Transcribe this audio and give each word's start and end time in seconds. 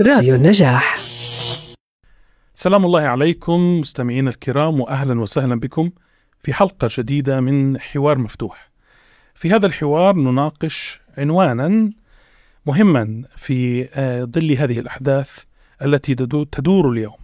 راديو 0.00 0.34
النجاح 0.34 0.96
سلام 2.54 2.84
الله 2.84 3.00
عليكم 3.00 3.80
مستمعينا 3.80 4.30
الكرام 4.30 4.80
واهلا 4.80 5.20
وسهلا 5.20 5.60
بكم 5.60 5.90
في 6.42 6.52
حلقة 6.52 6.88
جديدة 6.90 7.40
من 7.40 7.80
حوار 7.80 8.18
مفتوح. 8.18 8.70
في 9.34 9.50
هذا 9.50 9.66
الحوار 9.66 10.16
نناقش 10.16 11.00
عنوانا 11.18 11.90
مهما 12.66 13.24
في 13.36 13.88
آه، 13.94 14.24
ظل 14.24 14.52
هذه 14.52 14.78
الأحداث 14.78 15.38
التي 15.82 16.14
تدور 16.14 16.92
اليوم 16.92 17.18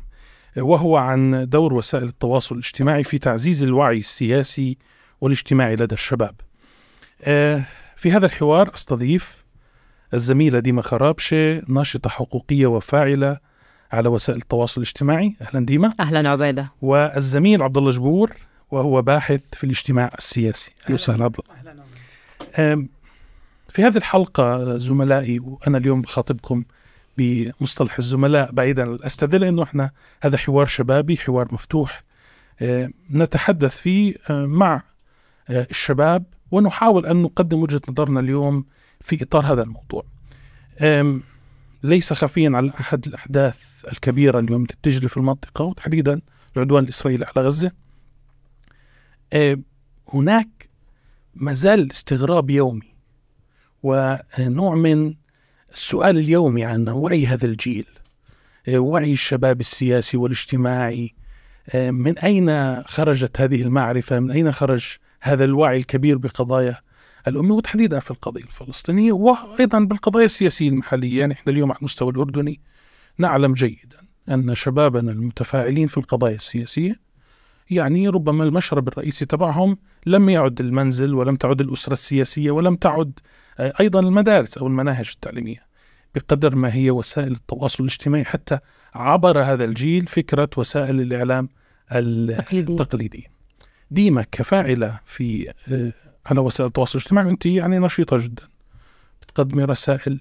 وهو 0.57 0.97
عن 0.97 1.49
دور 1.49 1.75
وسائل 1.75 2.05
التواصل 2.05 2.55
الاجتماعي 2.55 3.05
في 3.05 3.19
تعزيز 3.19 3.63
الوعي 3.63 3.99
السياسي 3.99 4.79
والاجتماعي 5.21 5.77
لدى 5.77 5.95
الشباب. 5.95 6.35
آه، 7.23 7.65
في 7.97 8.13
هذا 8.13 8.27
الحوار 8.27 8.75
أستضيف 8.75 9.40
الزميلة 10.15 10.59
ديما 10.59 10.83
خرابشة 10.83 11.63
ناشطة 11.69 12.11
حقوقية 12.11 12.67
وفاعلة 12.67 13.39
على 13.93 14.09
وسائل 14.09 14.39
التواصل 14.39 14.81
الاجتماعي. 14.81 15.37
أهلا 15.43 15.67
ديما. 15.67 15.93
أهلا 16.01 16.29
عبيدة. 16.29 16.73
والزميل 16.83 17.63
عبد 17.63 17.77
الله 17.77 17.91
جبور 17.91 18.37
وهو 18.71 19.03
باحث 19.03 19.41
في 19.53 19.65
الاجتماع 19.65 20.11
السياسي. 20.19 20.73
أهلا. 20.85 20.95
وسهلا 20.95 21.25
عبد 21.25 21.37
الله. 21.39 22.89
في 23.69 23.85
هذه 23.85 23.97
الحلقة 23.97 24.79
زملائي 24.79 25.39
وأنا 25.41 25.79
اليوم 25.79 26.03
بخاطبكم 26.03 26.65
بمصطلح 27.19 27.99
الزملاء 27.99 28.53
بعيدا 28.53 29.07
استدل 29.07 29.45
انه 29.45 29.63
إحنا 29.63 29.91
هذا 30.23 30.37
حوار 30.37 30.67
شبابي 30.67 31.17
حوار 31.17 31.49
مفتوح. 31.53 32.05
نتحدث 33.13 33.77
فيه 33.77 34.15
مع 34.31 34.83
الشباب 35.51 36.25
ونحاول 36.51 37.07
أن 37.07 37.23
نقدم 37.23 37.63
وجهة 37.63 37.81
نظرنا 37.89 38.21
اليوم 38.21 38.65
في 39.01 39.23
إطار 39.23 39.53
هذا 39.53 39.63
الموضوع. 39.63 40.05
ليس 41.83 42.13
خفيا 42.13 42.51
على 42.55 42.73
أحد 42.81 43.07
الأحداث 43.07 43.85
الكبيرة 43.93 44.39
اليوم 44.39 44.63
اللي 44.63 44.75
بتجري 44.83 45.09
في 45.09 45.17
المنطقة 45.17 45.65
وتحديدا 45.65 46.21
العدوان 46.57 46.85
الإسرائيلي 46.85 47.25
على 47.25 47.47
غزة. 47.47 47.73
هناك 50.15 50.69
ما 51.35 51.53
زال 51.53 51.91
استغراب 51.91 52.51
يومي 52.51 52.95
ونوع 53.83 54.75
من 54.75 55.15
السؤال 55.73 56.19
اليومي 56.19 56.65
عن 56.65 56.89
وعي 56.89 57.27
هذا 57.27 57.47
الجيل 57.47 57.87
وعي 58.69 59.13
الشباب 59.13 59.61
السياسي 59.61 60.17
والاجتماعي 60.17 61.15
من 61.75 62.19
أين 62.19 62.83
خرجت 62.83 63.41
هذه 63.41 63.63
المعرفة؟ 63.63 64.21
من 64.21 64.31
أين 64.31 64.53
خرج 64.53 64.97
هذا 65.21 65.45
الوعي 65.45 65.77
الكبير 65.77 66.19
بقضايا 66.19 66.77
الأمة 67.29 67.55
وتحديدا 67.55 67.99
في 68.01 68.11
القضية 68.11 68.43
الفلسطينية 68.43 69.13
وأيضا 69.13 69.79
بالقضايا 69.81 70.25
السياسية 70.25 70.69
المحلية 70.69 71.21
يعني 71.21 71.33
إحنا 71.35 71.53
اليوم 71.53 71.71
على 71.71 71.79
المستوى 71.79 72.11
الأردني 72.11 72.61
نعلم 73.19 73.55
جيدا 73.55 73.99
أن 74.29 74.55
شبابنا 74.55 75.13
المتفاعلين 75.13 75.87
في 75.87 75.97
القضايا 75.99 76.35
السياسية 76.35 77.11
يعني 77.71 78.09
ربما 78.09 78.45
المشرب 78.45 78.89
الرئيسي 78.89 79.25
تبعهم 79.25 79.77
لم 80.07 80.29
يعد 80.29 80.61
المنزل 80.61 81.15
ولم 81.15 81.37
تعد 81.37 81.61
الأسرة 81.61 81.93
السياسية 81.93 82.51
ولم 82.51 82.77
تعد 82.77 83.19
أيضا 83.61 84.01
المدارس 84.01 84.59
أو 84.59 84.67
المناهج 84.67 85.11
التعليمية 85.15 85.67
بقدر 86.15 86.55
ما 86.57 86.75
هي 86.75 86.91
وسائل 86.91 87.33
التواصل 87.33 87.85
الاجتماعي 87.85 88.25
حتى 88.25 88.59
عبر 88.95 89.43
هذا 89.43 89.65
الجيل 89.65 90.07
فكرة 90.07 90.51
وسائل 90.57 91.01
الإعلام 91.01 91.49
التقليدية 91.93 93.27
ديما 93.91 94.23
كفاعلة 94.33 95.01
في 95.05 95.53
على 96.31 96.41
وسائل 96.41 96.69
التواصل 96.69 96.99
الاجتماعي 96.99 97.31
أنت 97.31 97.47
يعني 97.47 97.79
نشيطة 97.79 98.17
جدا. 98.17 98.43
بتقدمي 99.23 99.65
رسائل. 99.65 100.21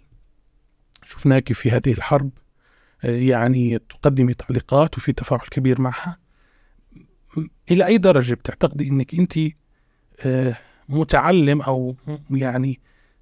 شفناك 1.04 1.54
في 1.54 1.72
هذه 1.72 1.92
الحرب 1.92 2.30
يعني 3.04 3.80
تقدمي 3.80 4.34
تعليقات 4.34 4.98
وفي 4.98 5.14
تفاعل 5.14 5.42
كبير 5.52 5.82
معها. 5.82 6.18
إلى 7.72 7.86
أي 7.86 7.98
درجة 7.98 8.34
بتعتقدي 8.34 8.90
أنك 8.90 9.14
أنت 9.16 9.40
متعلم 10.90 11.62
أو 11.62 11.96
يعني 12.32 12.80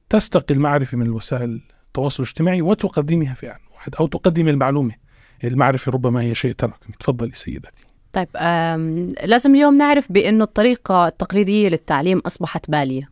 تستقي 0.09 0.56
المعرفة 0.56 0.98
من 0.98 1.06
الوسائل 1.06 1.62
التواصل 1.88 2.24
الاجتماعي 2.24 2.62
وتقدمها 2.62 3.34
في 3.34 3.54
واحد 3.75 3.96
أو 3.96 4.08
تقدمي 4.08 4.52
المعلومة. 4.52 4.96
المعرفة 5.44 5.92
ربما 5.92 6.22
هي 6.22 6.36
شيء 6.36 6.54
تراكمي 6.54 6.96
تفضلي 7.00 7.31
سيدتي. 7.31 7.86
طيب 8.18 8.28
لازم 9.24 9.56
اليوم 9.56 9.78
نعرف 9.78 10.12
بأنه 10.12 10.44
الطريقة 10.44 11.08
التقليدية 11.08 11.70
للتعليم 11.70 12.20
أصبحت 12.20 12.72
بالية. 12.72 13.10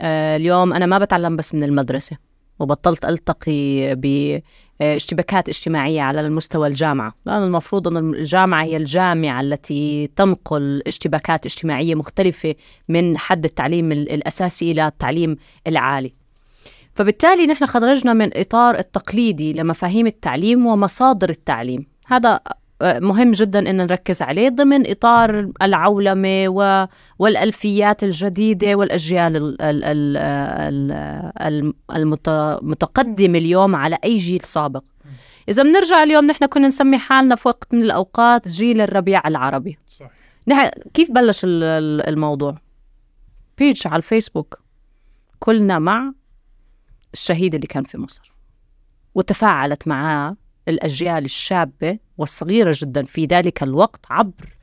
أه 0.00 0.36
اليوم 0.36 0.72
أنا 0.72 0.86
ما 0.86 0.98
بتعلم 0.98 1.36
بس 1.36 1.54
من 1.54 1.64
المدرسة 1.64 2.16
وبطلت 2.58 3.04
ألتقي 3.04 3.94
باشتباكات 3.94 5.48
اجتماعية 5.48 6.02
على 6.02 6.20
المستوى 6.20 6.68
الجامعة 6.68 7.14
لأن 7.26 7.42
المفروض 7.42 7.88
أن 7.88 8.14
الجامعة 8.14 8.64
هي 8.64 8.76
الجامعة 8.76 9.40
التي 9.40 10.10
تنقل 10.16 10.82
اشتباكات 10.86 11.46
اجتماعية 11.46 11.94
مختلفة 11.94 12.54
من 12.88 13.18
حد 13.18 13.44
التعليم 13.44 13.92
الأساسي 13.92 14.70
إلى 14.70 14.86
التعليم 14.86 15.36
العالي. 15.66 16.12
فبالتالي 16.94 17.46
نحن 17.46 17.66
خرجنا 17.66 18.12
من 18.12 18.30
إطار 18.36 18.78
التقليدي 18.78 19.52
لمفاهيم 19.52 20.06
التعليم 20.06 20.66
ومصادر 20.66 21.30
التعليم. 21.30 21.86
هذا 22.06 22.40
مهم 22.82 23.32
جدا 23.32 23.70
إن 23.70 23.76
نركز 23.76 24.22
عليه 24.22 24.48
ضمن 24.48 24.90
إطار 24.90 25.50
العولمة 25.62 26.48
والألفيات 27.18 28.04
الجديدة 28.04 28.74
والأجيال 28.74 29.56
المتقدمه 31.90 33.38
اليوم 33.38 33.76
على 33.76 33.98
أي 34.04 34.16
جيل 34.16 34.40
سابق. 34.40 34.82
إذا 35.48 35.62
بنرجع 35.62 36.02
اليوم 36.02 36.26
نحن 36.26 36.46
كنا 36.46 36.66
نسمي 36.66 36.98
حالنا 36.98 37.34
في 37.34 37.48
وقت 37.48 37.74
من 37.74 37.82
الأوقات 37.82 38.48
جيل 38.48 38.80
الربيع 38.80 39.28
العربي. 39.28 39.78
صحيح. 39.88 40.10
نحن 40.48 40.70
كيف 40.94 41.10
بلش 41.10 41.40
الموضوع؟ 41.44 42.58
page 43.58 43.86
على 43.86 43.96
الفيسبوك 43.96 44.62
كلنا 45.38 45.78
مع 45.78 46.12
الشهيد 47.12 47.54
اللي 47.54 47.66
كان 47.66 47.84
في 47.84 47.98
مصر 47.98 48.32
وتفاعلت 49.14 49.88
معاه 49.88 50.36
الأجيال 50.68 51.24
الشابة 51.24 51.98
والصغيرة 52.18 52.74
جدا 52.76 53.02
في 53.02 53.24
ذلك 53.24 53.62
الوقت 53.62 54.00
عبر 54.10 54.56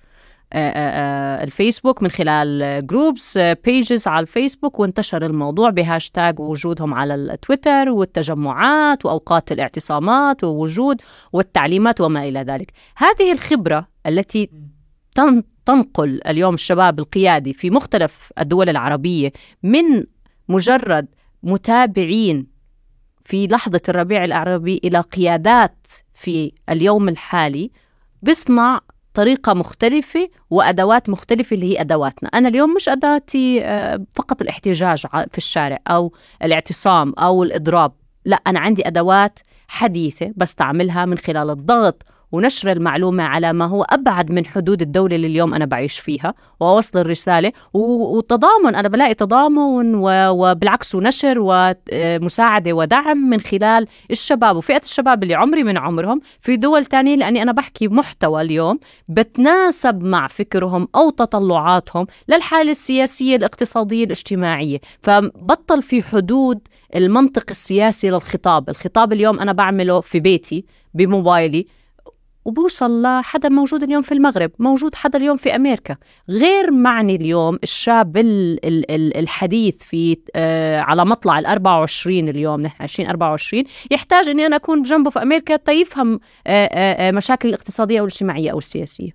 الفيسبوك 1.43 2.03
من 2.03 2.11
خلال 2.11 2.87
groups 2.87 3.37
pages 3.37 4.07
على 4.07 4.23
الفيسبوك 4.23 4.79
وانتشر 4.79 5.25
الموضوع 5.25 5.69
بهاشتاج 5.69 6.39
وجودهم 6.39 6.93
على 6.93 7.15
التويتر 7.15 7.89
والتجمعات 7.89 9.05
وأوقات 9.05 9.51
الاعتصامات 9.51 10.43
ووجود 10.43 11.01
والتعليمات 11.33 12.01
وما 12.01 12.27
إلى 12.27 12.39
ذلك. 12.39 12.71
هذه 12.97 13.31
الخبرة 13.31 13.87
التي 14.07 14.49
تنقل 15.65 16.19
اليوم 16.27 16.53
الشباب 16.53 16.99
القيادي 16.99 17.53
في 17.53 17.69
مختلف 17.69 18.31
الدول 18.39 18.69
العربية 18.69 19.31
من 19.63 20.05
مجرد 20.49 21.07
متابعين 21.43 22.52
في 23.25 23.47
لحظة 23.47 23.81
الربيع 23.89 24.23
العربي 24.23 24.81
إلى 24.83 24.99
قيادات 24.99 25.87
في 26.13 26.51
اليوم 26.69 27.09
الحالي 27.09 27.71
بصنع 28.23 28.79
طريقة 29.13 29.53
مختلفة 29.53 30.29
وأدوات 30.49 31.09
مختلفة 31.09 31.53
اللي 31.53 31.73
هي 31.73 31.81
أدواتنا. 31.81 32.29
أنا 32.29 32.47
اليوم 32.47 32.73
مش 32.73 32.89
أداتي 32.89 33.59
فقط 34.15 34.41
الاحتجاج 34.41 35.05
في 35.07 35.37
الشارع 35.37 35.79
أو 35.87 36.13
الاعتصام 36.43 37.13
أو 37.19 37.43
الإضراب. 37.43 37.91
لا 38.25 38.35
أنا 38.35 38.59
عندي 38.59 38.87
أدوات 38.87 39.39
حديثة 39.67 40.33
بستعملها 40.35 41.05
من 41.05 41.17
خلال 41.17 41.49
الضغط 41.49 42.03
ونشر 42.33 42.71
المعلومة 42.71 43.23
على 43.23 43.53
ما 43.53 43.65
هو 43.65 43.83
أبعد 43.83 44.31
من 44.31 44.45
حدود 44.45 44.81
الدولة 44.81 45.15
اللي 45.15 45.27
اليوم 45.27 45.53
أنا 45.53 45.65
بعيش 45.65 45.99
فيها 45.99 46.33
ووصل 46.59 46.99
الرسالة 46.99 47.51
وتضامن 47.73 48.75
أنا 48.75 48.87
بلاقي 48.87 49.13
تضامن 49.13 49.95
وبالعكس 49.95 50.95
ونشر 50.95 51.35
ومساعدة 51.39 52.73
ودعم 52.73 53.17
من 53.17 53.39
خلال 53.39 53.87
الشباب 54.11 54.55
وفئة 54.55 54.81
الشباب 54.83 55.23
اللي 55.23 55.35
عمري 55.35 55.63
من 55.63 55.77
عمرهم 55.77 56.21
في 56.41 56.55
دول 56.57 56.85
تانية 56.85 57.15
لأني 57.15 57.41
أنا 57.41 57.51
بحكي 57.51 57.87
محتوى 57.87 58.41
اليوم 58.41 58.79
بتناسب 59.09 60.01
مع 60.03 60.27
فكرهم 60.27 60.87
أو 60.95 61.09
تطلعاتهم 61.09 62.07
للحالة 62.29 62.71
السياسية 62.71 63.35
الاقتصادية 63.35 64.03
الاجتماعية. 64.03 64.79
فبطل 65.01 65.81
في 65.81 66.03
حدود 66.03 66.59
المنطق 66.95 67.45
السياسي 67.49 68.09
للخطاب. 68.09 68.69
الخطاب 68.69 69.13
اليوم 69.13 69.39
أنا 69.39 69.51
بعمله 69.51 70.01
في 70.01 70.19
بيتي 70.19 70.65
بموبايلي. 70.93 71.67
وبوصل 72.45 73.01
لحدا 73.01 73.49
موجود 73.49 73.83
اليوم 73.83 74.01
في 74.01 74.11
المغرب 74.11 74.51
موجود 74.59 74.95
حدا 74.95 75.19
اليوم 75.19 75.37
في 75.37 75.55
أمريكا. 75.55 75.95
غير 76.29 76.71
معني 76.71 77.15
اليوم 77.15 77.59
الشاب 77.63 78.13
الحديث 79.15 79.75
في 79.83 80.17
آه 80.35 80.79
على 80.79 81.05
مطلع 81.05 81.39
ال 81.39 81.45
24 81.45 82.29
اليوم 82.29 82.61
نحن 82.61 82.83
2024 82.83 83.63
يحتاج 83.91 84.29
أني 84.29 84.45
أنا 84.45 84.55
أكون 84.55 84.81
جنبه 84.81 85.09
في 85.09 85.21
أمريكا 85.21 85.55
تيفهم 85.55 86.19
آه 86.47 86.65
آه 86.65 87.11
مشاكل 87.11 87.49
الاقتصادية 87.49 87.99
أو 87.99 88.05
الاجتماعية 88.05 88.51
أو 88.51 88.57
السياسية 88.57 89.11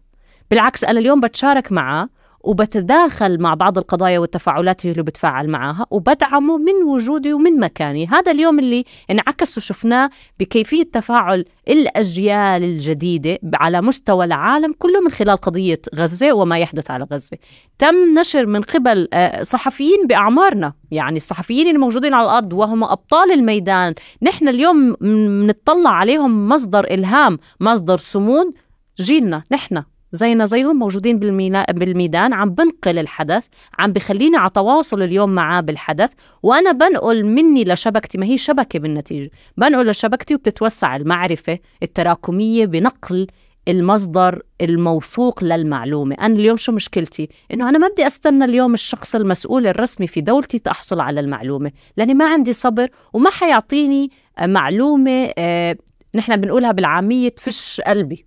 بالعكس 0.50 0.84
أنا 0.84 0.98
اليوم 1.00 1.20
بتشارك 1.20 1.72
معه 1.72 2.08
وبتداخل 2.40 3.40
مع 3.40 3.54
بعض 3.54 3.78
القضايا 3.78 4.18
والتفاعلات 4.18 4.84
اللي 4.84 5.02
بتفاعل 5.02 5.48
معها 5.48 5.86
وبدعمه 5.90 6.58
من 6.58 6.82
وجودي 6.86 7.32
ومن 7.32 7.60
مكاني 7.60 8.06
هذا 8.06 8.32
اليوم 8.32 8.58
اللي 8.58 8.84
انعكس 9.10 9.58
وشفناه 9.58 10.10
بكيفية 10.40 10.82
تفاعل 10.82 11.44
الأجيال 11.68 12.64
الجديدة 12.64 13.38
على 13.54 13.80
مستوى 13.80 14.24
العالم 14.24 14.74
كله 14.78 15.00
من 15.00 15.10
خلال 15.10 15.36
قضية 15.36 15.80
غزة 15.94 16.32
وما 16.32 16.58
يحدث 16.58 16.90
على 16.90 17.06
غزة. 17.12 17.36
تم 17.78 18.18
نشر 18.18 18.46
من 18.46 18.62
قبل 18.62 19.08
آه، 19.12 19.42
صحفيين 19.42 20.06
بأعمارنا 20.06 20.72
يعني 20.90 21.16
الصحفيين 21.16 21.68
الموجودين 21.68 22.14
على 22.14 22.24
الأرض 22.24 22.52
وهم 22.52 22.84
أبطال 22.84 23.32
الميدان. 23.32 23.94
نحن 24.22 24.48
اليوم 24.48 24.94
بنطلع 25.00 25.90
عليهم 25.90 26.48
مصدر 26.48 26.84
إلهام 26.84 27.38
مصدر 27.60 27.96
صمود 27.96 28.54
جيلنا 29.00 29.42
نحن. 29.52 29.82
زينا 30.12 30.44
زيهم 30.44 30.78
موجودين 30.78 31.18
بالميدان. 31.18 32.32
عم 32.32 32.50
بنقل 32.50 32.98
الحدث 32.98 33.46
عم 33.78 33.92
بخليني 33.92 34.36
على 34.36 34.50
تواصل 34.50 35.02
اليوم 35.02 35.30
معاه 35.30 35.60
بالحدث 35.60 36.12
وأنا 36.42 36.72
بنقل 36.72 37.24
مني 37.24 37.64
لشبكتي. 37.64 38.18
ما 38.18 38.26
هي 38.26 38.38
شبكة 38.38 38.78
بالنتيجة؟ 38.78 39.30
بنقل 39.56 39.90
لشبكتي 39.90 40.34
وبتتوسع 40.34 40.96
المعرفة 40.96 41.58
التراكمية 41.82 42.66
بنقل 42.66 43.26
المصدر 43.68 44.42
الموثوق 44.60 45.44
للمعلومة. 45.44 46.16
أنا 46.20 46.34
اليوم 46.34 46.56
شو 46.56 46.72
مشكلتي؟ 46.72 47.28
إنه 47.52 47.68
أنا 47.68 47.78
ما 47.78 47.88
بدي 47.88 48.06
أستنى 48.06 48.44
اليوم 48.44 48.74
الشخص 48.74 49.14
المسؤول 49.14 49.66
الرسمي 49.66 50.06
في 50.06 50.20
دولتي 50.20 50.58
تحصل 50.58 51.00
على 51.00 51.20
المعلومة 51.20 51.72
لأني 51.96 52.14
ما 52.14 52.28
عندي 52.28 52.52
صبر 52.52 52.88
وما 53.12 53.30
حيعطيني 53.30 54.10
معلومة 54.42 55.32
آه 55.38 55.76
نحن 56.14 56.36
بنقولها 56.36 56.72
بالعامية 56.72 57.28
تفش 57.28 57.80
قلبي. 57.80 58.26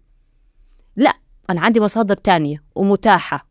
لا 0.95 1.13
أنا 1.51 1.61
عندي 1.61 1.79
مصادر 1.79 2.15
تانية 2.15 2.63
ومتاحة 2.75 3.47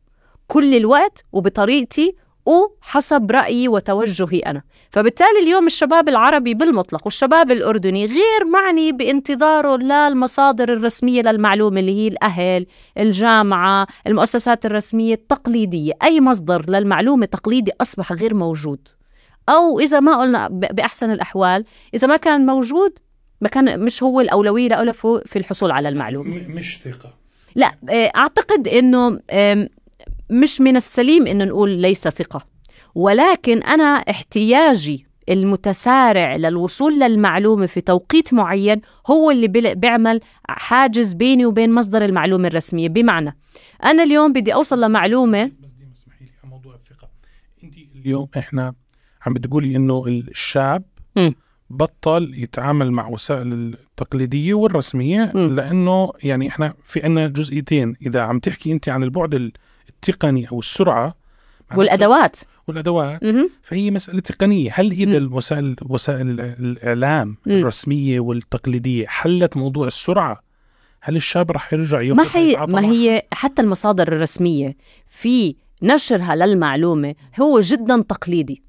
كل 0.47 0.75
الوقت 0.75 1.25
وبطريقتي 1.33 2.15
وحسب 2.47 3.31
رأيي 3.31 3.69
وتوجهي 3.69 4.39
أنا. 4.39 4.63
فبالتالي 4.91 5.39
اليوم 5.43 5.67
الشباب 5.67 6.09
العربي 6.09 6.55
بالمطلق 6.55 7.01
والشباب 7.05 7.51
الأردني 7.51 8.07
غير 8.07 8.45
معني 8.53 8.93
بانتظاره 8.93 9.77
للمصادر 9.77 10.73
الرسمية 10.73 11.23
للمعلومة 11.23 11.81
اللي 11.81 11.93
هي 11.93 12.09
الأهل 12.09 12.67
الجامعة 12.99 13.87
المؤسسات 14.07 14.67
الرسمية 14.67 15.15
التقليدية. 15.15 15.93
أي 16.03 16.21
مصدر 16.21 16.71
للمعلومة 16.71 17.27
تقليدي 17.27 17.73
أصبح 17.81 18.13
غير 18.13 18.35
موجود. 18.35 18.89
أو 19.49 19.81
إذا 19.81 20.01
ما 20.01 20.21
قلنا 20.21 20.49
بأحسن 20.49 21.11
الأحوال 21.11 21.65
إذا 21.95 22.07
ما 22.07 22.17
كان 22.17 22.47
موجود 22.47 22.99
ما 23.41 23.49
كان 23.49 23.81
مش 23.81 24.03
هو 24.03 24.21
الأولوية 24.21 24.69
لأوله 24.69 24.93
في 25.27 25.37
الحصول 25.37 25.71
على 25.71 25.89
المعلومة. 25.89 26.49
مش 26.49 26.79
ثقة. 26.85 27.20
لا 27.55 27.75
آه، 27.89 28.13
أعتقد 28.17 28.69
أنه 28.69 29.21
مش 30.31 30.61
من 30.61 30.77
السليم 30.77 31.27
أن 31.27 31.49
نقول 31.49 31.71
ليس 31.71 32.09
ثقة. 32.09 32.47
ولكن 32.95 33.63
أنا 33.63 33.85
احتياجي 33.85 35.07
المتسارع 35.29 36.37
للوصول 36.37 37.01
للمعلومة 37.01 37.67
في 37.67 37.81
توقيت 37.81 38.35
معين 38.35 38.81
هو 39.07 39.31
اللي 39.31 39.49
بيعمل 39.75 40.21
حاجز 40.49 41.13
بيني 41.13 41.47
وبين 41.47 41.73
مصدر 41.73 42.05
المعلومة 42.05 42.49
الرسمية. 42.49 42.89
بمعنى 42.89 43.37
أنا 43.85 44.03
اليوم 44.03 44.33
بدي 44.33 44.55
أوصل 44.55 44.85
لمعلومة 44.85 45.45
بس 45.45 45.71
دي 45.71 45.87
مسمحي 45.93 46.25
لي 46.25 46.31
موضوع 46.51 46.75
الثقة. 46.75 47.09
أنت 47.65 47.75
اليوم 47.97 48.29
إحنا 48.39 48.75
عم 49.27 49.33
بتقولي 49.35 49.77
إنه 49.77 50.05
الشاب 50.07 50.83
م. 51.17 51.31
بطل 51.71 52.33
يتعامل 52.35 52.91
مع 52.93 53.09
وسائل 53.09 53.53
التقليدية 53.53 54.55
والرسمية 54.55 55.33
م. 55.35 55.39
لأنه 55.39 56.13
يعني 56.23 56.49
إحنا 56.49 56.75
في 56.85 57.03
عنا 57.05 57.29
جزئيتين. 57.29 57.95
إذا 58.07 58.21
عم 58.21 58.39
تحكي 58.39 58.73
أنت 58.73 58.89
عن 58.89 59.03
البعد 59.03 59.53
التقني 59.89 60.49
أو 60.53 60.59
السرعة 60.59 61.15
والأدوات. 61.77 62.37
والأدوات. 62.69 63.25
م- 63.25 63.49
فهي 63.63 63.91
مسألة 63.91 64.21
تقنية. 64.21 64.71
هل 64.75 64.91
اذا 64.91 65.17
الوسائل 65.17 65.77
وسائل 65.89 66.41
الإعلام 66.41 67.37
م- 67.47 67.51
الرسمية 67.51 68.21
والتقليدية 68.21 69.07
حلت 69.07 69.57
موضوع 69.57 69.87
السرعة؟ 69.87 70.43
هل 71.03 71.17
الشاب 71.17 71.51
رح 71.51 71.73
يرجع 71.73 72.01
ياخذ 72.03 72.17
ما 72.17 72.27
هي 72.35 72.57
ما 72.67 72.85
هي 72.93 73.23
حتى 73.33 73.63
المصادر 73.63 74.09
الرسمية. 74.09 74.77
في 75.09 75.57
نشرها 75.83 76.37
للمعلومة 76.37 77.15
هو 77.41 77.61
جدا 77.61 78.03
تقليدي. 78.03 78.63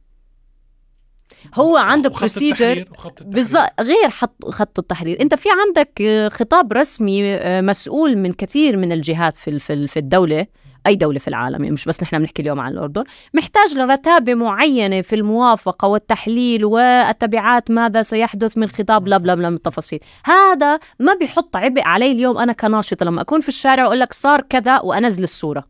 هو 1.55 1.77
عنده 1.77 2.09
بروسيجر 2.09 2.85
بالضبط 3.21 3.69
غير 3.81 4.09
حط 4.09 4.45
خط 4.45 4.79
التحرير. 4.79 5.21
انت 5.21 5.35
في 5.35 5.49
عندك 5.51 6.03
خطاب 6.33 6.73
رسمي 6.73 7.35
آه، 7.35 7.61
مسؤول 7.61 8.17
من 8.17 8.33
كثير 8.33 8.77
من 8.77 8.91
الجهات 8.91 9.35
في 9.35 9.59
في 9.87 9.97
الدولة 9.97 10.47
أي 10.87 10.95
دولة 10.95 11.19
في 11.19 11.27
العالم 11.27 11.63
يعني 11.63 11.71
مش 11.71 11.85
بس 11.85 12.03
نحن 12.03 12.19
بنحكي 12.19 12.41
اليوم 12.41 12.59
عن 12.59 12.71
الأردن 12.71 13.03
محتاج 13.33 13.77
لرتابة 13.77 14.33
معينة 14.33 15.01
في 15.01 15.15
الموافقة 15.15 15.87
والتحليل 15.87 16.65
والتبعات 16.65 17.71
ماذا 17.71 18.01
سيحدث 18.01 18.57
من 18.57 18.69
خطاب 18.69 19.07
لا 19.07 19.17
بلا 19.17 19.35
من 19.35 19.45
التفاصيل. 19.55 19.99
هذا 20.25 20.79
ما 20.99 21.13
بيحط 21.13 21.55
عبء 21.55 21.81
علي 21.81 22.11
اليوم 22.11 22.37
أنا 22.37 22.53
كناشطه 22.53 23.05
لما 23.05 23.21
أكون 23.21 23.41
في 23.41 23.49
الشارع 23.49 23.83
واقول 23.83 23.99
لك 23.99 24.13
صار 24.13 24.41
كذا 24.41 24.79
وأنزل 24.79 25.23
الصورة. 25.23 25.63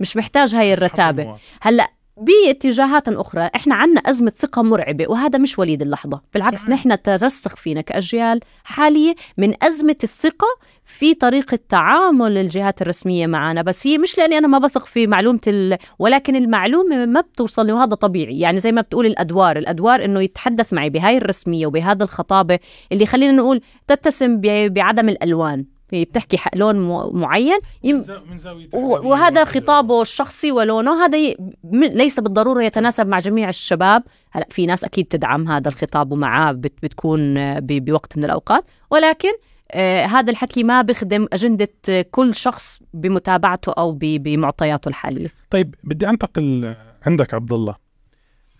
مش 0.00 0.16
محتاج 0.16 0.54
هاي 0.54 0.72
الرتابة. 0.72 1.22
هلأ 1.60 1.90
باتجاهات 2.24 3.08
أخرى 3.08 3.50
إحنا 3.54 3.74
عنا 3.74 4.00
أزمة 4.00 4.32
ثقة 4.36 4.62
مرعبة 4.62 5.06
وهذا 5.08 5.38
مش 5.38 5.58
وليد 5.58 5.82
اللحظة. 5.82 6.20
بالعكس. 6.34 6.68
نحن 6.68 7.02
ترسخ 7.02 7.56
فينا 7.56 7.80
كأجيال 7.80 8.40
حالية 8.64 9.14
من 9.38 9.54
أزمة 9.64 9.96
الثقة 10.04 10.46
في 10.84 11.14
طريقة 11.14 11.58
تعامل 11.68 12.38
الجهات 12.38 12.82
الرسمية 12.82 13.26
معنا. 13.26 13.62
بس 13.62 13.86
هي 13.86 13.98
مش 13.98 14.18
لأني 14.18 14.38
أنا 14.38 14.48
ما 14.48 14.58
بثق 14.58 14.84
في 14.86 15.06
معلومة 15.06 15.40
ال... 15.46 15.78
ولكن 15.98 16.36
المعلومة 16.36 17.06
ما 17.06 17.20
بتوصل 17.20 17.66
لي 17.66 17.72
وهذا 17.72 17.94
طبيعي. 17.94 18.40
يعني 18.40 18.58
زي 18.58 18.72
ما 18.72 18.80
بتقول 18.80 19.06
الأدوار 19.06 19.56
الأدوار 19.56 20.04
إنه 20.04 20.20
يتحدث 20.20 20.72
معي 20.72 20.90
بهاي 20.90 21.16
الرسمية 21.16 21.66
وبهذا 21.66 22.04
الخطابة 22.04 22.58
اللي 22.92 23.06
خلينا 23.06 23.32
نقول 23.32 23.60
تتسم 23.86 24.40
بعدم 24.68 25.08
الألوان. 25.08 25.64
بتحكي 25.92 26.38
لون 26.54 26.76
معين 27.20 27.58
يم... 27.82 28.04
من 28.30 28.38
زاوية 28.38 28.68
وهذا 28.74 29.44
خطابه 29.44 30.02
الشخصي 30.02 30.52
ولونه. 30.52 31.04
هذا 31.04 31.18
ي... 31.18 31.36
ليس 31.72 32.20
بالضرورة 32.20 32.62
يتناسب 32.62 33.06
مع 33.06 33.18
جميع 33.18 33.48
الشباب. 33.48 34.02
هلا 34.30 34.46
في 34.50 34.66
ناس 34.66 34.84
أكيد 34.84 35.06
تدعم 35.06 35.48
هذا 35.48 35.68
الخطاب 35.68 36.12
ومعاه 36.12 36.52
بت... 36.52 36.72
بتكون 36.82 37.34
ب... 37.60 37.84
بوقت 37.84 38.18
من 38.18 38.24
الأوقات. 38.24 38.64
ولكن 38.90 39.32
آه 39.70 40.04
هذا 40.04 40.30
الحكي 40.30 40.62
ما 40.62 40.82
بخدم 40.82 41.26
أجندة 41.32 41.68
كل 42.10 42.34
شخص 42.34 42.80
بمتابعته 42.94 43.72
أو 43.72 43.98
بمعطياته 44.00 44.88
الحالية. 44.88 45.28
طيب 45.50 45.74
بدي 45.84 46.08
أنتقل 46.08 46.74
عندك 47.06 47.34
عبد 47.34 47.52
الله. 47.52 47.76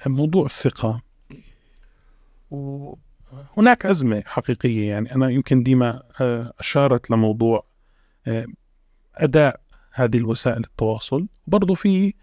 موضوع 0.06 0.44
الثقة. 0.44 1.00
و... 2.50 2.94
هناك 3.56 3.86
أزمة 3.86 4.22
حقيقية 4.26 4.88
يعني. 4.88 5.14
أنا 5.14 5.30
يمكن 5.30 5.62
ديما 5.62 6.02
آه، 6.20 6.52
أشارت 6.58 7.10
لموضوع 7.10 7.66
آه، 8.26 8.46
أداء 9.14 9.60
هذه 9.92 10.16
الوسائل 10.16 10.64
التواصل. 10.64 11.26
برضو 11.46 11.74
في 11.74 12.14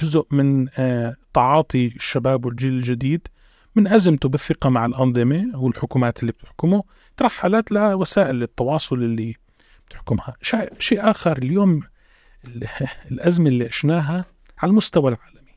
جزء 0.00 0.26
من 0.30 0.68
آه، 0.78 1.16
تعاطي 1.34 1.86
الشباب 1.86 2.44
والجيل 2.46 2.72
الجديد 2.72 3.28
من 3.76 3.88
أزمته 3.88 4.28
بالثقة 4.28 4.70
مع 4.70 4.86
الأنظمة 4.86 5.50
والحكومات 5.54 6.20
اللي 6.20 6.32
بتحكمه. 6.32 6.82
ترحلت 7.16 7.72
لوسائل 7.72 8.42
التواصل 8.42 8.96
اللي 8.96 9.34
بتحكمها. 9.88 10.36
شيء 10.78 11.10
آخر 11.10 11.38
اليوم 11.38 11.82
الأزمة 13.12 13.48
اللي 13.48 13.66
عشناها 13.66 14.24
على 14.58 14.70
المستوى 14.70 15.12
العالمي. 15.12 15.52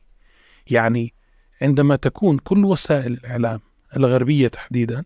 يعني 0.70 1.14
عندما 1.62 1.96
تكون 1.96 2.38
كل 2.38 2.64
وسائل 2.64 3.12
الإعلام 3.12 3.60
الغربية 3.96 4.48
تحديدا 4.48 5.04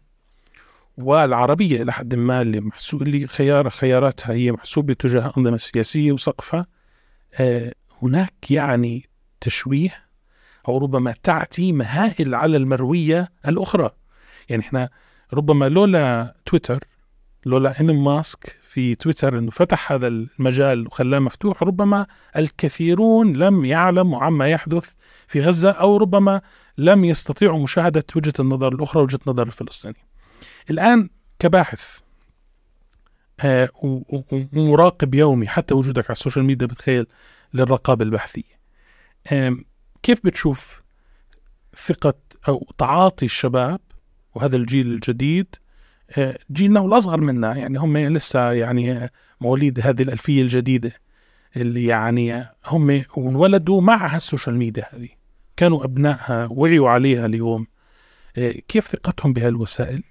والعربية 0.97 1.83
إلى 1.83 1.93
حد 1.93 2.15
ما 2.15 2.43
اللي 2.43 2.61
محسوب 2.61 3.03
اللي 3.03 3.27
خيار 3.27 3.71
خياراتها 3.71 4.33
هي 4.33 4.53
محسوبة 4.53 4.95
تجاه 4.95 5.33
أنظمة 5.39 5.57
سياسية 5.57 6.13
وسقفها 6.13 6.67
آه 7.35 7.73
هناك 8.03 8.51
يعني 8.51 9.09
تشويه 9.41 10.07
أو 10.69 10.79
ربما 10.79 11.15
تعتي 11.23 11.73
مهائل 11.73 12.35
على 12.35 12.57
المروية 12.57 13.29
الأخرى 13.49 13.91
يعني 14.49 14.63
إحنا 14.63 14.89
ربما 15.35 15.69
لولا 15.69 16.35
تويتر 16.47 16.85
لولا 17.47 17.81
إن 17.81 17.95
ماسك 17.95 18.59
في 18.63 18.95
تويتر 18.95 19.39
إنه 19.39 19.51
فتح 19.51 19.93
هذا 19.93 20.07
المجال 20.07 20.87
وخلاه 20.87 21.19
مفتوح 21.19 21.63
ربما 21.63 22.07
الكثيرون 22.37 23.33
لم 23.33 23.65
يعلموا 23.65 24.23
عما 24.23 24.49
يحدث 24.49 24.93
في 25.27 25.41
غزة 25.41 25.71
أو 25.71 25.97
ربما 25.97 26.41
لم 26.79 27.05
يستطيعوا 27.05 27.63
مشاهدة 27.63 28.05
وجهة 28.17 28.33
النظر 28.41 28.75
الأخرى 28.75 29.03
وجهة 29.03 29.21
نظر 29.27 29.43
الفلسطيني. 29.47 30.06
الآن 30.71 31.09
كباحث 31.39 32.01
آه 33.41 33.69
ومراقب 34.53 35.15
يومي 35.15 35.49
حتى 35.49 35.75
وجودك 35.75 36.05
على 36.05 36.13
السوشيال 36.13 36.45
ميديا 36.45 36.67
بتخيل 36.67 37.07
للرقابة 37.55 38.05
البحثية. 38.05 38.61
آه 39.33 39.57
كيف 40.03 40.27
بتشوف 40.27 40.83
ثقة 41.87 42.15
أو 42.49 42.67
تعاطي 42.79 43.27
الشباب 43.27 43.81
وهذا 44.35 44.57
الجيل 44.57 44.87
الجديد؟ 44.87 45.57
جيلنا 46.53 46.81
والاصغر 46.81 47.21
منا 47.21 47.57
يعني 47.57 47.79
هم 47.79 47.97
لسه 47.99 48.53
يعني 48.53 49.11
مواليد 49.41 49.81
هذه 49.81 50.03
الألفية 50.03 50.43
الجديدة 50.43 50.93
اللي 51.57 51.85
يعني 51.85 52.49
هم 52.67 53.03
انولدوا 53.19 53.81
مع 53.81 54.15
هال 54.15 54.25
social 54.25 54.57
media 54.57 54.85
هذه. 54.95 55.09
كانوا 55.57 55.85
أبنائها 55.85 56.49
وعيوا 56.51 56.91
عليها 56.91 57.27
اليوم. 57.27 57.67
إيه، 58.37 58.61
كيف 58.69 58.87
ثقتهم 58.87 59.33
بهالوسائل؟ 59.33 60.03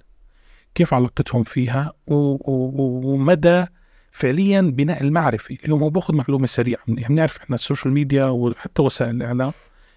كيف 0.75 0.94
علاقتهم 0.94 1.44
فيها 1.44 1.94
ومدى 2.08 3.65
فعليا 4.12 4.62
بناء 4.62 5.03
المعرفة. 5.03 5.58
اليوم 5.63 5.84
هو 5.84 5.89
باخذ 5.89 6.15
معلومة 6.15 6.48
سريعة. 6.48 6.79
يعني 6.88 7.15
بنعرف 7.15 7.38
إحنا 7.38 7.55
ال 7.56 7.61
social 7.61 7.94
media 7.94 8.25
وحتى 8.25 8.82
وسائل 8.82 9.15
الإعلام 9.15 9.51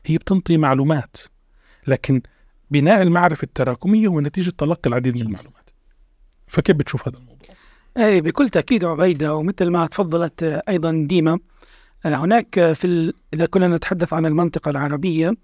هي 0.07 0.19
بتنطي 0.19 0.57
معلومات. 0.57 1.17
لكن 1.87 2.23
بناء 2.71 3.03
المعرفة 3.03 3.43
التراكمية 3.43 4.07
هو 4.07 4.21
نتيجة 4.21 4.51
تلقي 4.59 4.89
العديد 4.91 5.15
من 5.15 5.23
المعلومات. 5.23 5.71
فكيف 6.47 6.77
بتشوف 6.77 7.09
هذا 7.09 7.19
الموضوع؟ 7.19 7.49
اي 7.97 8.21
بكل 8.21 8.49
تأكيد 8.49 8.85
عبيدة 8.85 9.35
ومثل 9.35 9.71
ما 9.71 9.87
تفضلت 9.87 10.43
أيضا 10.43 11.05
ديما 11.09 11.39
هناك 12.05 12.73
في 12.73 12.87
ال... 12.87 13.15
إذا 13.35 13.47
كنا 13.47 13.69
نتحدث 13.69 14.13
عن 14.13 14.27
المنطقة 14.27 14.71
العربية 14.71 15.35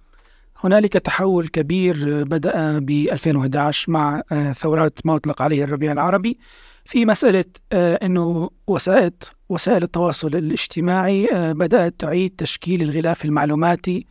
هنالك 0.60 0.92
تحول 0.92 1.48
كبير 1.48 2.24
بدأ 2.24 2.78
ب 2.78 2.90
2011 2.90 3.92
مع 3.92 4.22
ثورات 4.56 4.98
ما 5.04 5.16
أطلق 5.16 5.42
عليه 5.42 5.64
الربيع 5.64 5.92
العربي 5.92 6.38
في 6.84 7.04
مسألة 7.04 7.44
أنه 7.72 8.50
وسائل 8.66 9.10
وسائل 9.48 9.82
التواصل 9.82 10.36
الاجتماعي 10.36 11.28
بدأت 11.32 11.94
تعيد 11.98 12.30
تشكيل 12.38 12.82
الغلاف 12.82 13.24
المعلوماتي 13.24 14.06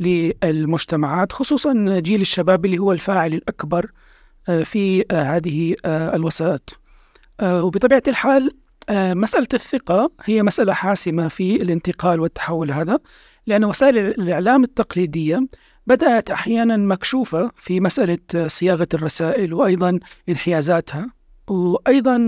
للمجتمعات 0.00 1.32
خصوصا 1.32 1.98
جيل 1.98 2.20
الشباب 2.20 2.64
اللي 2.64 2.78
هو 2.78 2.92
الفاعل 2.92 3.34
الأكبر 3.34 3.90
في 4.64 5.04
هذه 5.12 5.74
الوسائط. 5.86 6.80
وبطبيعة 7.42 8.02
الحال 8.08 8.50
مسألة 8.90 9.48
الثقة 9.54 10.12
هي 10.24 10.42
مسألة 10.42 10.72
حاسمة 10.72 11.28
في 11.28 11.62
الانتقال 11.62 12.20
والتحول 12.20 12.72
هذا 12.72 12.98
لأن 13.46 13.64
وسائل 13.64 13.98
الإعلام 13.98 14.64
التقليدية 14.64 15.46
بدأت 15.86 16.30
أحيانا 16.30 16.76
مكشوفة 16.76 17.50
في 17.56 17.80
مسألة 17.80 18.18
صياغة 18.46 18.88
الرسائل 18.94 19.54
وأيضا 19.54 19.98
انحيازاتها 20.28 21.06
وأيضا 21.48 22.18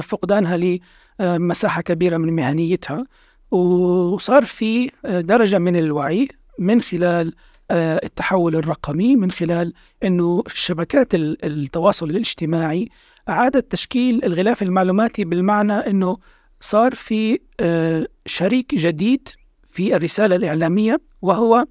فقدانها 0.00 0.78
لمساحة 1.20 1.82
كبيرة 1.82 2.16
من 2.16 2.32
مهنيتها 2.32 3.06
وصار 3.50 4.44
في 4.44 4.90
درجة 5.04 5.58
من 5.58 5.76
الوعي 5.76 6.28
من 6.58 6.82
خلال 6.82 7.34
التحول 7.70 8.56
الرقمي 8.56 9.16
من 9.16 9.30
خلال 9.30 9.72
أنه 10.04 10.42
شبكات 10.46 11.14
التواصل 11.14 12.10
الاجتماعي 12.10 12.88
أعادت 13.28 13.72
تشكيل 13.72 14.24
الغلاف 14.24 14.62
المعلوماتي 14.62 15.24
بالمعنى 15.24 15.72
أنه 15.72 16.18
صار 16.60 16.94
في 16.94 17.38
شريك 18.26 18.74
جديد 18.74 19.28
في 19.70 19.96
الرسالة 19.96 20.36
الإعلامية 20.36 21.00
وهو 21.22 21.66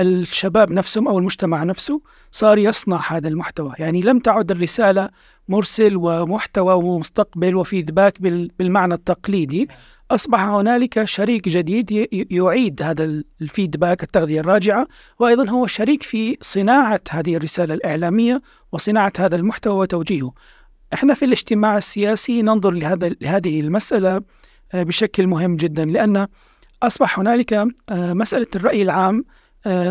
الشباب 0.00 0.70
نفسهم 0.70 1.08
أو 1.08 1.18
المجتمع 1.18 1.62
نفسه 1.62 2.00
صار 2.30 2.58
يصنع 2.58 3.00
هذا 3.08 3.28
المحتوى. 3.28 3.72
يعني 3.78 4.00
لم 4.00 4.18
تعد 4.18 4.50
الرسالة 4.50 5.08
مرسل 5.48 5.96
ومحتوى 5.96 6.74
ومستقبل 6.74 7.56
وفيدباك 7.56 8.20
بالمعنى 8.58 8.94
التقليدي. 8.94 9.68
أصبح 10.10 10.40
هنالك 10.40 11.04
شريك 11.04 11.48
جديد 11.48 12.06
يعيد 12.30 12.82
هذا 12.82 13.22
الفيدباك 13.40 14.02
التغذية 14.02 14.40
الراجعة 14.40 14.86
وأيضا 15.18 15.50
هو 15.50 15.66
شريك 15.66 16.02
في 16.02 16.36
صناعة 16.40 17.00
هذه 17.10 17.36
الرسالة 17.36 17.74
الإعلامية 17.74 18.42
وصناعة 18.72 19.12
هذا 19.18 19.36
المحتوى 19.36 19.74
وتوجيهه. 19.74 20.32
إحنا 20.94 21.14
في 21.14 21.24
الاجتماع 21.24 21.76
السياسي 21.78 22.42
ننظر 22.42 22.70
لهذا 22.70 23.08
لهذه 23.20 23.60
المسألة 23.60 24.22
بشكل 24.74 25.26
مهم 25.26 25.56
جدا 25.56 25.84
لأن 25.84 26.26
أصبح 26.82 27.18
هنالك 27.18 27.66
مسألة 27.90 28.46
الرأي 28.56 28.82
العام 28.82 29.24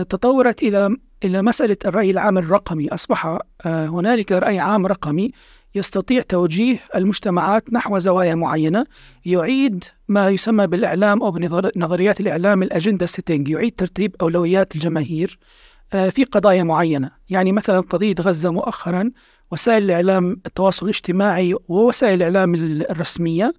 تطورت 0.10 0.64
إلى 0.64 0.98
إلى 1.24 1.42
مسألة 1.42 1.78
الرأي 1.86 2.12
العام 2.12 2.38
الرقمي. 2.38 2.90
أصبح 2.90 3.40
هنالك 3.66 4.32
رأي 4.32 4.60
عام 4.60 4.88
رقمي 4.88 5.32
يستطيع 5.76 6.22
توجيه 6.22 6.80
المجتمعات 6.96 7.74
نحو 7.74 7.98
زوايا 7.98 8.36
معينة. 8.36 8.86
يعيد 9.26 9.84
ما 10.08 10.30
يسمى 10.30 10.68
بالإعلام 10.68 11.24
أو 11.24 11.32
بنظريات 11.32 12.20
الإعلام 12.20 12.64
الأجندة 12.64 13.06
سيتنج 13.06 13.50
يعيد 13.50 13.72
ترتيب 13.72 14.16
أولويات 14.22 14.76
الجماهير 14.76 15.40
في 15.92 16.24
قضايا 16.24 16.64
معينة. 16.64 17.12
يعني 17.30 17.52
مثلا 17.52 17.80
قضية 17.80 18.16
غزة 18.22 18.52
مؤخرا 18.52 19.12
وسائل 19.52 19.84
الإعلام 19.84 20.42
التواصل 20.46 20.86
الاجتماعي 20.86 21.56
ووسائل 21.68 22.14
الإعلام 22.14 22.56
الرسمية 22.56 23.54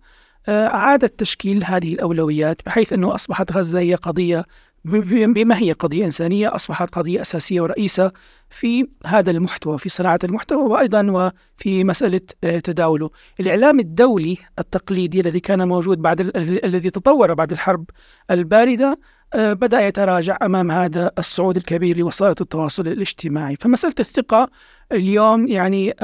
أعادت 0.48 1.20
تشكيل 1.20 1.64
هذه 1.64 1.94
الأولويات 1.94 2.60
بحيث 2.66 2.92
أنه 2.92 3.14
أصبحت 3.14 3.52
غزة 3.52 3.78
هي 3.78 3.94
قضية 3.94 4.44
بما 4.84 5.58
هي 5.58 5.72
قضية 5.72 6.04
إنسانية 6.04 6.54
أصبحت 6.54 6.94
قضية 6.94 7.20
أساسية 7.20 7.60
ورئيسة 7.60 8.12
في 8.50 8.88
هذا 9.06 9.30
المحتوى 9.30 9.78
في 9.78 9.88
صناعة 9.88 10.18
المحتوى 10.24 10.62
وأيضا 10.62 11.10
وفي 11.10 11.84
مسألة 11.84 12.20
تداوله. 12.42 13.10
الإعلام 13.40 13.80
الدولي 13.80 14.36
التقليدي 14.58 15.20
الذي 15.20 15.40
كان 15.40 15.68
موجود 15.68 15.98
بعد 16.02 16.20
الذي 16.64 16.90
تطور 16.90 17.34
بعد 17.34 17.52
الحرب 17.52 17.84
الباردة 18.30 18.98
بدأ 19.34 19.86
يتراجع 19.86 20.38
أمام 20.42 20.70
هذا 20.70 21.10
الصعود 21.18 21.56
الكبير 21.56 21.96
لوسائل 21.96 22.34
التواصل 22.40 22.88
الاجتماعي. 22.88 23.56
فمسألة 23.56 23.94
الثقة 24.00 24.50
اليوم 24.92 25.46
يعني 25.46 25.94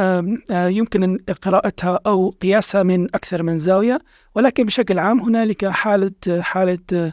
يمكن 0.51 1.19
قراءتها 1.43 2.01
أو 2.07 2.31
قياسها 2.31 2.83
من 2.83 3.05
أكثر 3.05 3.43
من 3.43 3.59
زاوية 3.59 3.99
ولكن 4.35 4.65
بشكل 4.65 4.99
عام 4.99 5.21
هنالك 5.21 5.67
حالة 5.67 6.13
حالة 6.41 7.13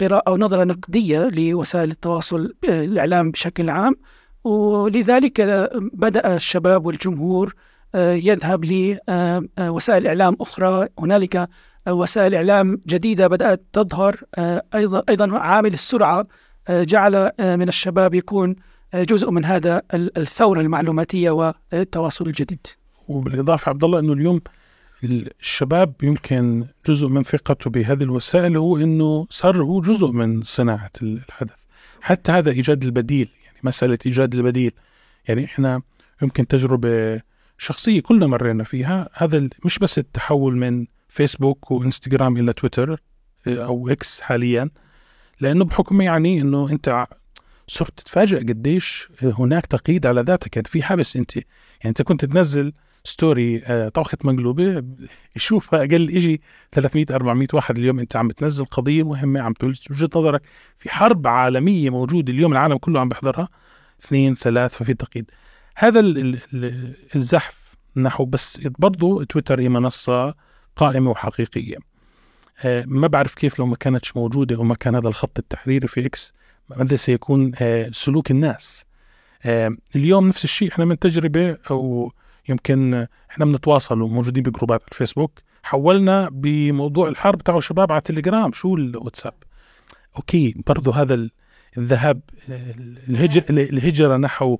قراءة 0.00 0.22
أو 0.28 0.36
نظرة 0.36 0.64
نقدية 0.64 1.28
لوسائل 1.28 1.90
التواصل 1.90 2.54
الإعلام 2.64 3.30
بشكل 3.30 3.70
عام. 3.70 3.96
ولذلك 4.44 5.40
بدأ 5.92 6.36
الشباب 6.36 6.86
والجمهور 6.86 7.54
يذهب 7.94 8.64
لوسائل 8.64 10.06
إعلام 10.06 10.36
أخرى. 10.40 10.88
هنالك 10.98 11.48
وسائل 11.88 12.34
إعلام 12.34 12.80
جديدة 12.86 13.26
بدأت 13.26 13.62
تظهر 13.72 14.20
أيضا 14.74 15.02
أيضا 15.08 15.38
عامل 15.38 15.72
السرعة 15.72 16.26
جعل 16.70 17.30
من 17.40 17.68
الشباب 17.68 18.14
يكون 18.14 18.56
جزء 18.94 19.30
من 19.30 19.44
هذا 19.44 19.82
الثورة 19.94 20.60
المعلوماتية 20.60 21.30
والتواصل 21.30 22.26
الجديد. 22.26 22.66
وبالإضافة 23.08 23.70
عبد 23.70 23.84
الله 23.84 23.98
أنه 23.98 24.12
اليوم 24.12 24.40
الشباب 25.04 25.94
يمكن 26.02 26.66
جزء 26.86 27.08
من 27.08 27.22
ثقته 27.22 27.70
بهذه 27.70 28.02
الوسائل 28.02 28.56
هو 28.56 28.76
إنه 28.76 29.26
صار 29.30 29.62
هو 29.62 29.80
جزء 29.80 30.06
من 30.06 30.42
صناعة 30.42 30.90
الحدث. 31.02 31.60
حتى 32.00 32.32
هذا 32.32 32.50
إيجاد 32.50 32.84
البديل 32.84 33.30
يعني 33.44 33.58
مسألة 33.62 33.98
إيجاد 34.06 34.34
البديل. 34.34 34.72
يعني 35.28 35.44
إحنا 35.44 35.82
يمكن 36.22 36.46
تجربة 36.46 37.20
شخصية 37.58 38.00
كلنا 38.00 38.26
مرينا 38.26 38.64
فيها. 38.64 39.08
هذا 39.12 39.48
مش 39.64 39.78
بس 39.78 39.98
التحول 39.98 40.56
من 40.56 40.86
فيسبوك 41.08 41.70
وإنستغرام 41.70 42.36
إلى 42.36 42.52
تويتر 42.52 43.00
أو 43.48 43.88
إكس 43.88 44.20
حاليا. 44.20 44.70
لأنه 45.40 45.64
بحكم 45.64 46.00
يعني 46.00 46.40
إنه 46.40 46.70
أنت 46.70 47.06
صرت 47.66 48.00
تتفاجئ 48.00 48.38
قديش 48.38 49.08
هناك 49.22 49.66
تقييد 49.66 50.06
على 50.06 50.20
ذاتك. 50.20 50.56
يعني 50.56 50.68
في 50.68 50.82
حبس 50.82 51.16
أنت. 51.16 51.36
يعني 51.36 51.46
أنت 51.86 52.02
كنت 52.02 52.24
تنزل 52.24 52.72
story 53.06 53.62
آه، 53.64 53.88
طبخة 53.88 54.18
مقلوبة. 54.24 54.84
يشوفها 55.36 55.80
أقل 55.80 56.08
إجي 56.08 56.40
300 56.72 57.06
400 57.10 57.48
واحد 57.52 57.78
اليوم 57.78 58.00
أنت 58.00 58.16
عم 58.16 58.28
بتنزل 58.28 58.64
قضية 58.64 59.02
مهمة 59.02 59.40
عم 59.40 59.52
تقول 59.52 59.74
وجهة 59.90 60.10
نظرك 60.16 60.42
في 60.78 60.90
حرب 60.90 61.26
عالمية 61.26 61.90
موجودة 61.90 62.32
اليوم 62.32 62.52
العالم 62.52 62.76
كله 62.76 63.00
عم 63.00 63.08
بيحضرها. 63.08 63.48
اثنين 64.04 64.34
ثلاث 64.34 64.76
ففي 64.76 64.94
تقييد. 64.94 65.30
هذا 65.76 66.00
الزحف 67.16 67.76
نحو 67.96 68.24
بس 68.24 68.60
برضو 68.78 69.22
تويتر 69.22 69.60
هي 69.60 69.68
منصة 69.68 70.34
قائمة 70.76 71.10
وحقيقية. 71.10 71.76
آه، 72.64 72.84
ما 72.86 73.06
بعرف 73.06 73.34
كيف 73.34 73.58
لو 73.58 73.66
ما 73.66 73.76
كانتش 73.76 74.16
موجودة 74.16 74.56
وما 74.56 74.74
كان 74.74 74.94
هذا 74.94 75.08
الخط 75.08 75.38
التحريري 75.38 75.88
في 75.88 76.06
إكس 76.06 76.34
ماذا 76.70 76.96
سيكون 76.96 77.52
آه، 77.60 77.90
سلوك 77.92 78.30
الناس. 78.30 78.86
اليوم 79.96 80.28
نفس 80.28 80.44
الشيء 80.44 80.68
إحنا 80.72 80.84
من 80.84 80.98
تجربة 80.98 81.56
أو 81.70 82.12
يمكن 82.48 83.06
إحنا 83.30 83.44
بنتواصل 83.44 84.02
وموجودين 84.02 84.42
بجروبات 84.42 84.80
على 84.82 84.88
الفيسبوك. 84.92 85.40
حولنا 85.62 86.28
بموضوع 86.32 87.08
الحرب 87.08 87.42
تاعوا 87.42 87.60
شباب 87.60 87.92
على 87.92 87.98
التليجرام 87.98 88.52
شو 88.52 88.74
الواتساب؟ 88.74 89.34
okay 90.16 90.54
برضو 90.66 90.90
هذا 90.90 91.28
الذهاب 91.78 92.20
الهجر 93.08 93.42
الهجرة 93.50 94.16
نحو 94.16 94.58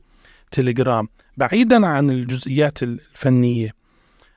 تليجرام. 0.51 1.09
بعيدا 1.37 1.87
عن 1.87 2.11
الجزئيات 2.11 2.83
الفنية 2.83 3.71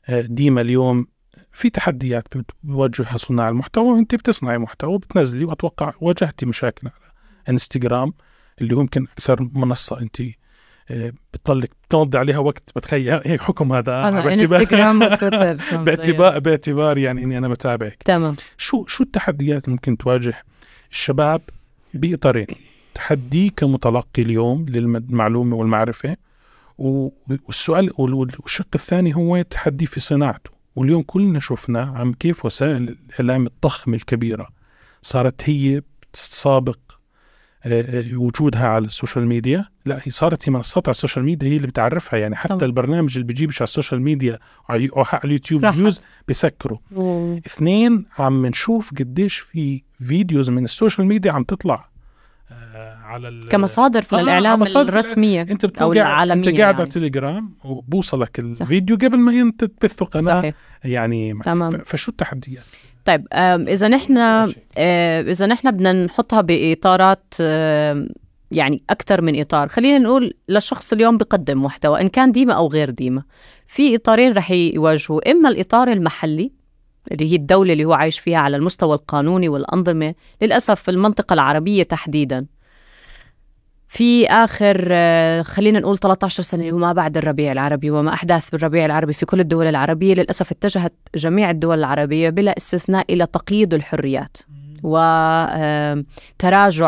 آه، 0.09 0.21
ديما 0.21 0.61
اليوم 0.61 1.07
في 1.51 1.69
تحديات 1.69 2.27
بيواجهها 2.63 3.17
صناع 3.17 3.49
المحتوى 3.49 3.91
وأنت 3.93 4.15
بتصنعي 4.15 4.57
محتوى 4.57 4.97
بتنزلي 4.97 5.45
وأتوقع 5.45 5.93
واجهتي 6.01 6.45
مشاكل 6.45 6.87
على 6.87 7.11
إنستغرام 7.49 8.13
اللي 8.61 8.75
هو 8.75 8.81
يمكن 8.81 9.03
أكثر 9.03 9.49
منصة 9.53 10.01
أنت 10.01 10.21
بتضلك 11.33 11.71
بتقضي 11.87 12.17
عليها 12.17 12.37
وقت 12.39 12.63
بتخيل 12.75 13.21
هيك 13.25 13.41
حكم 13.41 13.73
هذا 13.73 13.93
على 13.95 14.21
باعتبار 14.21 14.59
انستغرام 14.61 15.01
وتويتر 15.03 15.77
باعتبار 15.77 16.39
باعتبار 16.39 16.97
يعني 16.97 17.23
إني 17.23 17.37
أنا 17.37 17.47
بتابعك. 17.47 18.03
تمام. 18.05 18.35
شو 18.57 18.85
شو 18.85 19.03
التحديات 19.03 19.63
اللي 19.65 19.73
ممكن 19.73 19.97
تواجه 19.97 20.33
الشباب 20.91 21.41
بإطارين؟ 21.93 22.47
تحدي 22.95 23.49
كمتلقي 23.49 24.21
اليوم 24.21 24.65
للمعلومة 24.69 25.55
والمعرفة 25.55 26.17
والسؤال 26.77 27.89
وال- 27.97 28.35
والشق 28.39 28.67
الثاني 28.75 29.15
هو 29.15 29.41
تحدي 29.41 29.85
في 29.85 29.99
صناعته. 29.99 30.51
واليوم 30.75 31.01
كلنا 31.01 31.39
شفنا 31.39 31.81
عم 31.81 32.13
كيف 32.13 32.45
وسائل 32.45 32.97
الإعلام 33.19 33.45
الضخمة 33.47 33.95
الكبيرة 33.95 34.47
صارت 35.01 35.49
هي 35.49 35.81
بتسابق 36.11 36.77
وجودها 38.13 38.67
على 38.67 38.85
ال 38.85 38.91
social 38.91 39.27
media 39.27 39.65
لا 39.85 39.99
هي 40.03 40.11
صارت 40.11 40.49
هي 40.49 40.53
منصات 40.53 40.87
على 40.87 40.91
ال 40.93 40.98
social 40.98 41.25
media 41.25 41.47
هي 41.49 41.55
اللي 41.57 41.67
بتعرفها 41.67 42.19
يعني 42.19 42.35
حتى 42.35 42.47
طبعا. 42.53 42.65
البرنامج 42.65 43.11
اللي 43.13 43.27
بيجيبش 43.27 43.61
على 43.61 43.67
ال 43.67 43.72
social 43.72 44.01
media 44.01 44.33
أو 44.69 45.03
على 45.13 45.21
اليوتيوب. 45.25 45.71
views 45.71 46.01
بيسكروا 46.27 46.77
و- 46.91 47.37
اثنين 47.37 48.05
عم 48.19 48.45
نشوف 48.45 48.91
قديش 48.99 49.37
في 49.37 49.83
videos 49.99 50.49
من 50.49 50.63
ال 50.63 50.70
social 50.70 51.07
media 51.07 51.31
عم 51.31 51.43
تطلع 51.43 51.89
آه، 52.51 52.95
على 52.95 53.27
ال- 53.27 53.49
كمصادر 53.49 54.01
في 54.01 54.15
آه، 54.15 54.19
الإعلام 54.19 54.59
مصادر 54.59 54.89
الرسمية 54.89 55.41
أنت 55.41 55.65
أو 55.65 55.93
العالميه 55.93 56.35
أنت 56.35 56.45
قاعد 56.47 56.59
على 56.61 56.71
يعني. 56.71 56.83
التليجرام 56.83 57.53
وبوصلك 57.63 58.39
الفيديو 58.39 58.95
قبل 58.95 59.17
ما 59.17 59.31
انت 59.41 59.63
تبثه 59.63 60.05
قناة 60.05 60.39
صحيح 60.41 60.55
يعني 60.83 61.33
تمام. 61.45 61.71
فشو 61.85 62.11
التحديات؟ 62.11 62.63
طيب 63.09 63.27
إذا 63.67 63.87
نحن 63.87 64.17
إذا 65.27 65.45
نحن 65.45 65.71
بدنا 65.71 66.05
نحطها 66.05 66.41
بإطارات 66.41 67.33
يعني 68.51 68.83
أكثر 68.89 69.21
من 69.21 69.39
إطار. 69.39 69.67
خلينا 69.67 69.97
نقول 69.97 70.33
لشخص 70.49 70.93
اليوم 70.93 71.17
بقدم 71.17 71.63
محتوى 71.63 72.01
إن 72.01 72.07
كان 72.07 72.31
ديمه 72.31 72.53
أو 72.53 72.67
غير 72.67 72.89
ديمه 72.89 73.23
في 73.67 73.95
إطارين 73.95 74.33
رح 74.33 74.51
يواجهوا 74.51 75.31
إما 75.31 75.49
الإطار 75.49 75.91
المحلي 75.91 76.51
اللي 77.11 77.31
هي 77.31 77.35
الدولة 77.35 77.73
اللي 77.73 77.85
هو 77.85 77.93
عايش 77.93 78.19
فيها 78.19 78.37
على 78.37 78.57
المستوى 78.57 78.95
القانوني 78.95 79.49
والأنظمة 79.49 80.15
للأسف 80.41 80.81
في 80.81 80.91
المنطقة 80.91 81.33
العربية 81.33 81.83
تحديدا. 81.83 82.45
في 83.89 84.27
آخر 84.27 84.87
آه، 84.91 85.41
خلينا 85.41 85.79
نقول 85.79 85.97
13 85.97 86.43
سنة 86.43 86.73
وما 86.73 86.93
بعد 86.93 87.17
الربيع 87.17 87.51
العربي 87.51 87.91
وما 87.91 88.13
أحداث 88.13 88.49
بالربيع 88.49 88.85
العربي 88.85 89.13
في 89.13 89.25
كل 89.25 89.39
الدول 89.39 89.65
العربية 89.65 90.13
للأسف 90.13 90.51
اتجهت 90.51 90.93
جميع 91.15 91.49
الدول 91.49 91.79
العربية 91.79 92.29
بلا 92.29 92.57
استثناء 92.57 93.13
إلى 93.13 93.25
تقييد 93.25 93.73
الحريات 93.73 94.37
وتراجع 94.83 96.03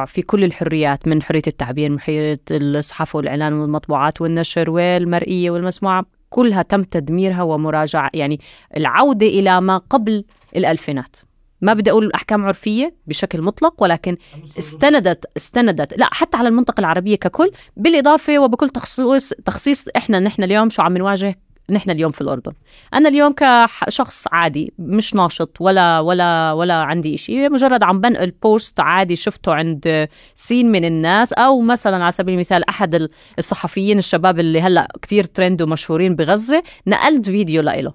في 0.06 0.22
كل 0.22 0.44
الحريات 0.44 1.08
من 1.08 1.22
حرية 1.22 1.42
التعبير 1.48 1.90
من 1.90 2.00
حرية 2.00 2.40
الصحافة 2.52 3.18
والإعلان 3.18 3.54
والمطبوعات 3.54 4.22
والنشر 4.22 4.70
والمرئية 4.70 5.52
والمسموعة. 5.52 6.06
كلها 6.30 6.62
تم 6.62 6.84
تدميرها 6.84 7.42
ومراجعة 7.42 8.10
يعني 8.14 8.40
العودة 8.78 9.28
إلى 9.28 9.62
ما 9.62 9.78
قبل 9.78 10.24
الألفينات. 10.56 11.16
ما 11.62 11.74
بدي 11.74 11.92
أقول 11.92 12.12
أحكام 12.16 12.46
عرفية 12.46 12.96
بشكل 13.08 13.42
مطلق 13.42 13.84
ولكن 13.84 14.18
استندت 14.58 15.26
استندت 15.38 15.98
لا 15.98 16.10
حتى 16.12 16.38
على 16.38 16.48
المنطقة 16.50 16.82
العربية 16.82 17.16
ككل 17.16 17.52
بالإضافة 17.78 18.40
وبكل 18.40 18.70
تخصيص 18.70 19.34
تخصيص 19.34 19.86
إحنا 19.98 20.20
نحن 20.20 20.44
اليوم 20.44 20.70
شو 20.70 20.82
عم 20.82 20.98
نواجه؟ 20.98 21.40
نحن 21.70 21.90
اليوم 21.90 22.12
في 22.12 22.22
الأردن. 22.22 22.52
أنا 22.94 23.10
اليوم 23.10 23.34
كشخص 23.38 24.28
عادي 24.32 24.74
مش 24.80 25.16
ناشط 25.16 25.58
ولا 25.60 26.00
ولا 26.00 26.52
ولا 26.52 26.74
عندي 26.74 27.18
شيء 27.18 27.52
مجرد 27.52 27.84
عم 27.84 28.02
بنقل 28.02 28.32
post 28.32 28.80
عادي 28.80 29.16
شفته 29.16 29.54
عند 29.54 30.08
سين 30.34 30.72
من 30.72 30.86
الناس 30.86 31.34
أو 31.34 31.62
مثلا 31.62 32.04
على 32.04 32.12
سبيل 32.12 32.34
المثال 32.34 32.70
أحد 32.70 33.10
الصحفيين 33.40 33.98
الشباب 33.98 34.40
اللي 34.40 34.62
هلأ 34.62 34.88
كتير 35.02 35.24
ترند 35.24 35.62
ومشهورين 35.62 36.16
بغزة 36.16 36.64
نقلت 36.88 37.26
فيديو 37.26 37.62
لإله. 37.62 37.94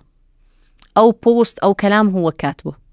أو 0.97 1.11
post 1.11 1.59
أو 1.59 1.75
كلام 1.75 2.09
هو 2.09 2.31
كاتبه. 2.31 2.86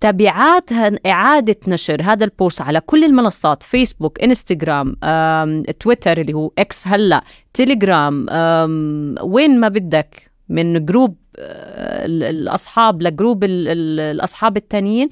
تبعات 0.00 0.72
إعادة 1.06 1.56
نشر 1.68 2.02
هذا 2.02 2.24
ال 2.24 2.31
post 2.31 2.60
على 2.60 2.80
كل 2.80 3.04
المنصات 3.04 3.62
فيسبوك 3.62 4.20
إنستغرام 4.22 4.92
تويتر 5.80 6.18
اللي 6.20 6.32
هو 6.32 6.50
إكس 6.58 6.88
هلأ 6.88 7.24
تليجرام 7.54 8.30
آم، 8.30 9.14
وين 9.22 9.60
ما 9.60 9.68
بدك 9.68 10.30
من 10.48 10.84
group 10.84 11.16
آه، 11.38 12.06
ال- 12.06 12.22
الأصحاب 12.22 13.02
ل 13.02 13.09
group 13.09 13.44
ال- 13.44 13.68
ال- 13.68 14.00
الأصحاب 14.00 14.56
التانيين 14.56 15.08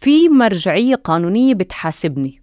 في 0.00 0.28
مرجعية 0.28 0.94
قانونية 0.94 1.54
بتحاسبني. 1.54 2.42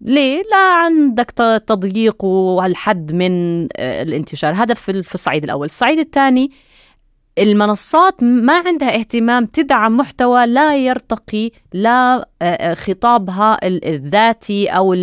ليه؟ 0.00 0.42
لا 0.50 0.56
عندك 0.74 1.30
تضييق 1.66 2.24
وهالحد 2.24 3.12
من 3.12 3.62
آه، 3.76 4.02
الانتشار. 4.02 4.54
هذا 4.54 4.74
في 4.74 5.14
الصعيد 5.14 5.44
الأول. 5.44 5.66
الصعيد 5.66 5.98
الثاني 5.98 6.50
المنصات 7.42 8.22
ما 8.22 8.62
عندها 8.66 8.94
اهتمام 8.94 9.46
تدعم 9.46 9.96
محتوى 9.96 10.46
لا 10.46 10.76
يرتقي 10.76 11.50
لا 11.74 12.16
آه، 12.16 12.24
آه، 12.42 12.74
خطابها 12.74 13.66
ال- 13.66 13.84
الذاتي 13.84 14.68
أو 14.68 14.94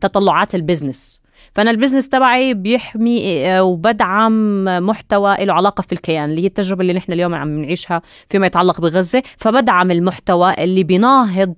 تطلعات 0.00 0.54
ال 0.54 0.61
business. 0.61 1.20
فأنا 1.54 1.70
ال 1.70 1.74
business 1.74 2.08
تبعي 2.08 2.54
بيحمي 2.54 3.46
آه، 3.46 3.62
وبدعم 3.62 4.64
محتوى 4.64 5.36
له 5.40 5.52
علاقة 5.52 5.82
في 5.82 5.92
الكيان 5.92 6.30
اللي 6.30 6.42
هي 6.42 6.46
التجربة 6.46 6.80
اللي 6.80 6.92
نحن 6.92 7.12
اليوم 7.12 7.34
عم 7.34 7.58
نعيشها 7.62 8.02
فيما 8.30 8.46
يتعلق 8.46 8.80
بغزة. 8.80 9.22
فبدعم 9.36 9.90
المحتوى 9.90 10.54
اللي 10.58 10.82
بيناهض 10.82 11.54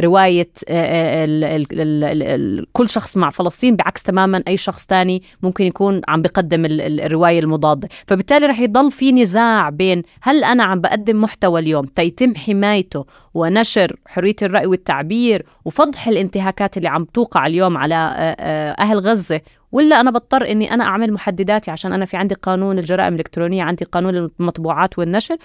رواية 0.00 0.50
آه، 0.68 1.26
آه، 1.26 2.62
كل 2.72 2.88
شخص 2.88 3.16
مع 3.16 3.30
فلسطين 3.30 3.76
بعكس 3.76 4.02
تماما 4.02 4.42
أي 4.48 4.56
شخص 4.56 4.86
تاني 4.86 5.22
ممكن 5.42 5.64
يكون 5.64 6.00
عم 6.08 6.22
بقدم 6.22 6.64
ال- 6.64 6.80
ال- 6.80 7.00
الرواية 7.00 7.38
المضادة. 7.40 7.88
فبالتالي 8.06 8.46
رح 8.46 8.60
يضل 8.60 8.90
في 8.90 9.12
نزاع 9.12 9.70
بين 9.70 10.02
هل 10.22 10.44
أنا 10.44 10.64
عم 10.64 10.80
بقدم 10.80 11.20
محتوى 11.20 11.60
اليوم 11.60 11.84
ليتم 11.84 12.34
حمايته 12.34 13.06
ونشر 13.34 13.96
حرية 14.06 14.36
الرأي 14.42 14.66
والتعبير 14.66 15.46
وفضح 15.64 16.08
الانتهاكات 16.08 16.76
اللي 16.76 16.88
عم 16.88 17.04
توقع 17.04 17.46
اليوم 17.46 17.76
على 17.76 17.94
آه، 17.94 18.70
أهل 18.82 18.98
غزة 19.00 19.40
ولا 19.74 20.00
أنا 20.00 20.10
بضطر 20.10 20.50
إني 20.50 20.74
أنا 20.74 20.84
أعمل 20.84 21.12
محدداتي 21.12 21.70
عشان 21.70 21.92
أنا 21.92 22.04
في 22.04 22.16
عندي 22.16 22.34
قانون 22.34 22.78
الجرائم 22.78 23.14
الإلكترونية 23.14 23.62
عندي 23.62 23.84
قانون 23.84 24.16
المطبوعات 24.16 24.98
والنشر 24.98 25.36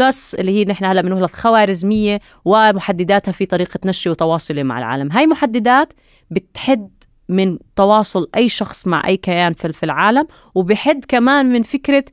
بلس 0.00 0.34
اللي 0.34 0.52
هي 0.52 0.64
نحن 0.64 0.84
هلا 0.84 1.00
بنقولها 1.00 1.24
الخوارزمية 1.24 2.20
ومحدداتها 2.44 3.32
في 3.32 3.46
طريقة 3.46 3.80
نشري 3.84 4.10
وتواصلي 4.10 4.62
مع 4.62 4.78
العالم. 4.78 5.12
هاي 5.12 5.26
محددات 5.26 5.92
بتحد 6.30 6.90
من 7.28 7.58
تواصل 7.76 8.28
أي 8.36 8.48
شخص 8.48 8.86
مع 8.86 9.06
أي 9.06 9.16
كيان 9.16 9.52
في 9.52 9.82
العالم 9.82 10.26
وبحد 10.54 11.04
كمان 11.08 11.52
من 11.52 11.62
فكرة 11.62 12.04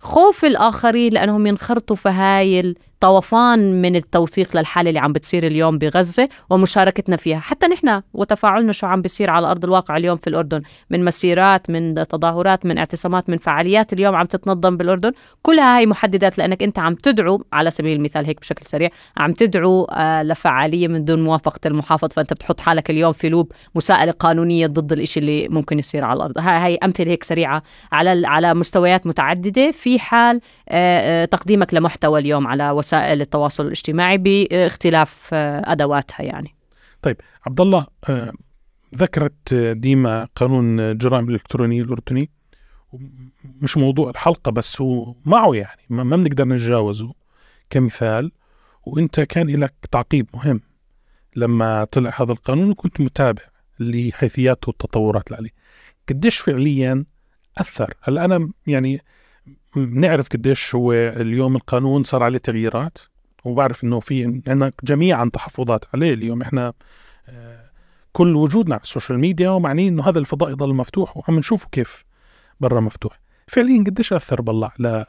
خوف 0.00 0.44
الآخرين 0.44 1.12
لأنهم 1.12 1.46
ينخرطوا 1.46 1.96
في 1.96 2.08
هاي 2.08 2.74
الطوفان 3.04 3.82
من 3.82 3.96
التوثيق 3.96 4.56
للحالة 4.56 4.88
اللي 4.88 5.00
عم 5.00 5.12
بتصير 5.12 5.46
اليوم 5.46 5.78
بغزة 5.78 6.28
ومشاركتنا 6.50 7.16
فيها. 7.16 7.38
حتى 7.38 7.66
نحن 7.66 8.02
وتفاعلنا 8.14 8.72
شو 8.72 8.86
عم 8.86 9.02
بيصير 9.02 9.30
على 9.30 9.50
أرض 9.50 9.64
الواقع 9.64 9.96
اليوم 9.96 10.16
في 10.16 10.26
الأردن. 10.26 10.62
من 10.90 11.04
مسيرات 11.04 11.70
من 11.70 11.94
تظاهرات 11.94 12.66
من 12.66 12.78
اعتصامات 12.78 13.30
من 13.30 13.36
فعاليات 13.36 13.92
اليوم 13.92 14.14
عم 14.14 14.26
تتنظم 14.26 14.76
بالأردن. 14.76 15.12
كلها 15.42 15.76
هاي 15.78 15.86
محددات 15.86 16.38
لأنك 16.38 16.62
أنت 16.62 16.78
عم 16.78 16.94
تدعو 16.94 17.44
على 17.52 17.70
سبيل 17.70 17.96
المثال 17.96 18.26
هيك 18.26 18.40
بشكل 18.40 18.66
سريع 18.66 18.90
عم 19.16 19.32
تدعو 19.32 19.84
آه، 19.84 20.22
لفعالية 20.22 20.88
من 20.88 21.04
دون 21.04 21.24
موافقة 21.24 21.60
المحافظ. 21.66 22.08
فأنت 22.12 22.32
بتحط 22.32 22.60
حالك 22.60 22.90
اليوم 22.90 23.12
في 23.12 23.28
لوب 23.28 23.52
مساءلة 23.74 24.12
قانونية 24.12 24.66
ضد 24.66 24.92
الإشي 24.92 25.20
اللي 25.20 25.48
ممكن 25.48 25.78
يصير 25.78 26.04
على 26.04 26.16
الأرض. 26.16 26.38
هاي 26.38 26.76
أمثلة 26.76 27.10
هيك 27.10 27.24
سريعة 27.24 27.62
على 27.92 28.26
على 28.26 28.54
مستويات 28.54 29.06
متعددة. 29.06 29.70
في 29.70 29.98
حال 29.98 30.40
آه، 30.68 31.22
آه، 31.22 31.24
تقديمك 31.24 31.74
لمحتوى 31.74 32.20
اليوم 32.20 32.46
على 32.46 32.70
وسائل 32.70 32.93
التواصل 32.94 33.66
الاجتماعي 33.66 34.18
باختلاف 34.18 35.30
آه، 35.32 35.72
أدواتها 35.72 36.22
يعني. 36.22 36.54
طيب 37.02 37.16
عبد 37.46 37.60
الله 37.60 37.86
آه، 38.08 38.32
ذكرت 38.94 39.52
آه، 39.52 39.72
ديما 39.72 40.28
قانون 40.36 40.80
الجرائم 40.80 41.28
الإلكترونية 41.28 41.82
الأردني 41.82 42.30
مش 43.44 43.76
موضوع 43.76 44.10
الحلقة 44.10 44.50
بس 44.50 44.80
هو 44.80 45.14
معه 45.24 45.54
يعني 45.54 45.80
ما 45.88 46.16
بنقدر 46.16 46.44
نتجاوزه 46.44 47.14
كمثال 47.70 48.32
وإنت 48.86 49.20
كان 49.20 49.46
لك 49.46 49.74
تعقيب 49.90 50.26
مهم 50.34 50.60
لما 51.36 51.84
طلع 51.84 52.12
هذا 52.20 52.32
القانون 52.32 52.70
وكنت 52.70 53.00
متابع 53.00 53.42
لحيثياته 53.78 54.68
والتطورات 54.68 55.26
اللي 55.26 55.36
عليه. 55.36 55.50
قديش 56.08 56.38
فعليا 56.38 57.04
أثر؟ 57.58 57.94
هلا 58.02 58.24
أنا 58.24 58.50
يعني 58.66 59.00
بنعرف 59.76 60.28
قديش 60.28 60.74
هو 60.74 60.92
اليوم 60.92 61.56
القانون 61.56 62.04
صار 62.04 62.22
عليه 62.22 62.38
تغييرات 62.38 62.98
وبعرف 63.44 63.84
إنه 63.84 64.00
في 64.00 64.24
عندنا 64.24 64.72
جميعا 64.84 65.30
تحفظات 65.32 65.84
عليه 65.94 66.14
اليوم. 66.14 66.42
إحنا 66.42 66.72
آه، 67.28 67.64
كل 68.12 68.36
وجودنا 68.36 68.74
على 68.74 68.82
ال 68.82 68.87
social 68.87 69.18
media 69.18 69.50
ومعني 69.50 69.88
إنه 69.88 70.08
هذا 70.08 70.18
الفضاء 70.18 70.50
يضل 70.50 70.74
مفتوح 70.74 71.16
وعم 71.16 71.38
نشوفه 71.38 71.68
كيف 71.72 72.04
برا 72.60 72.80
مفتوح. 72.80 73.20
فعليا 73.46 73.84
قديش 73.84 74.12
أثر 74.12 74.40
بالله 74.40 74.70
على 74.78 75.06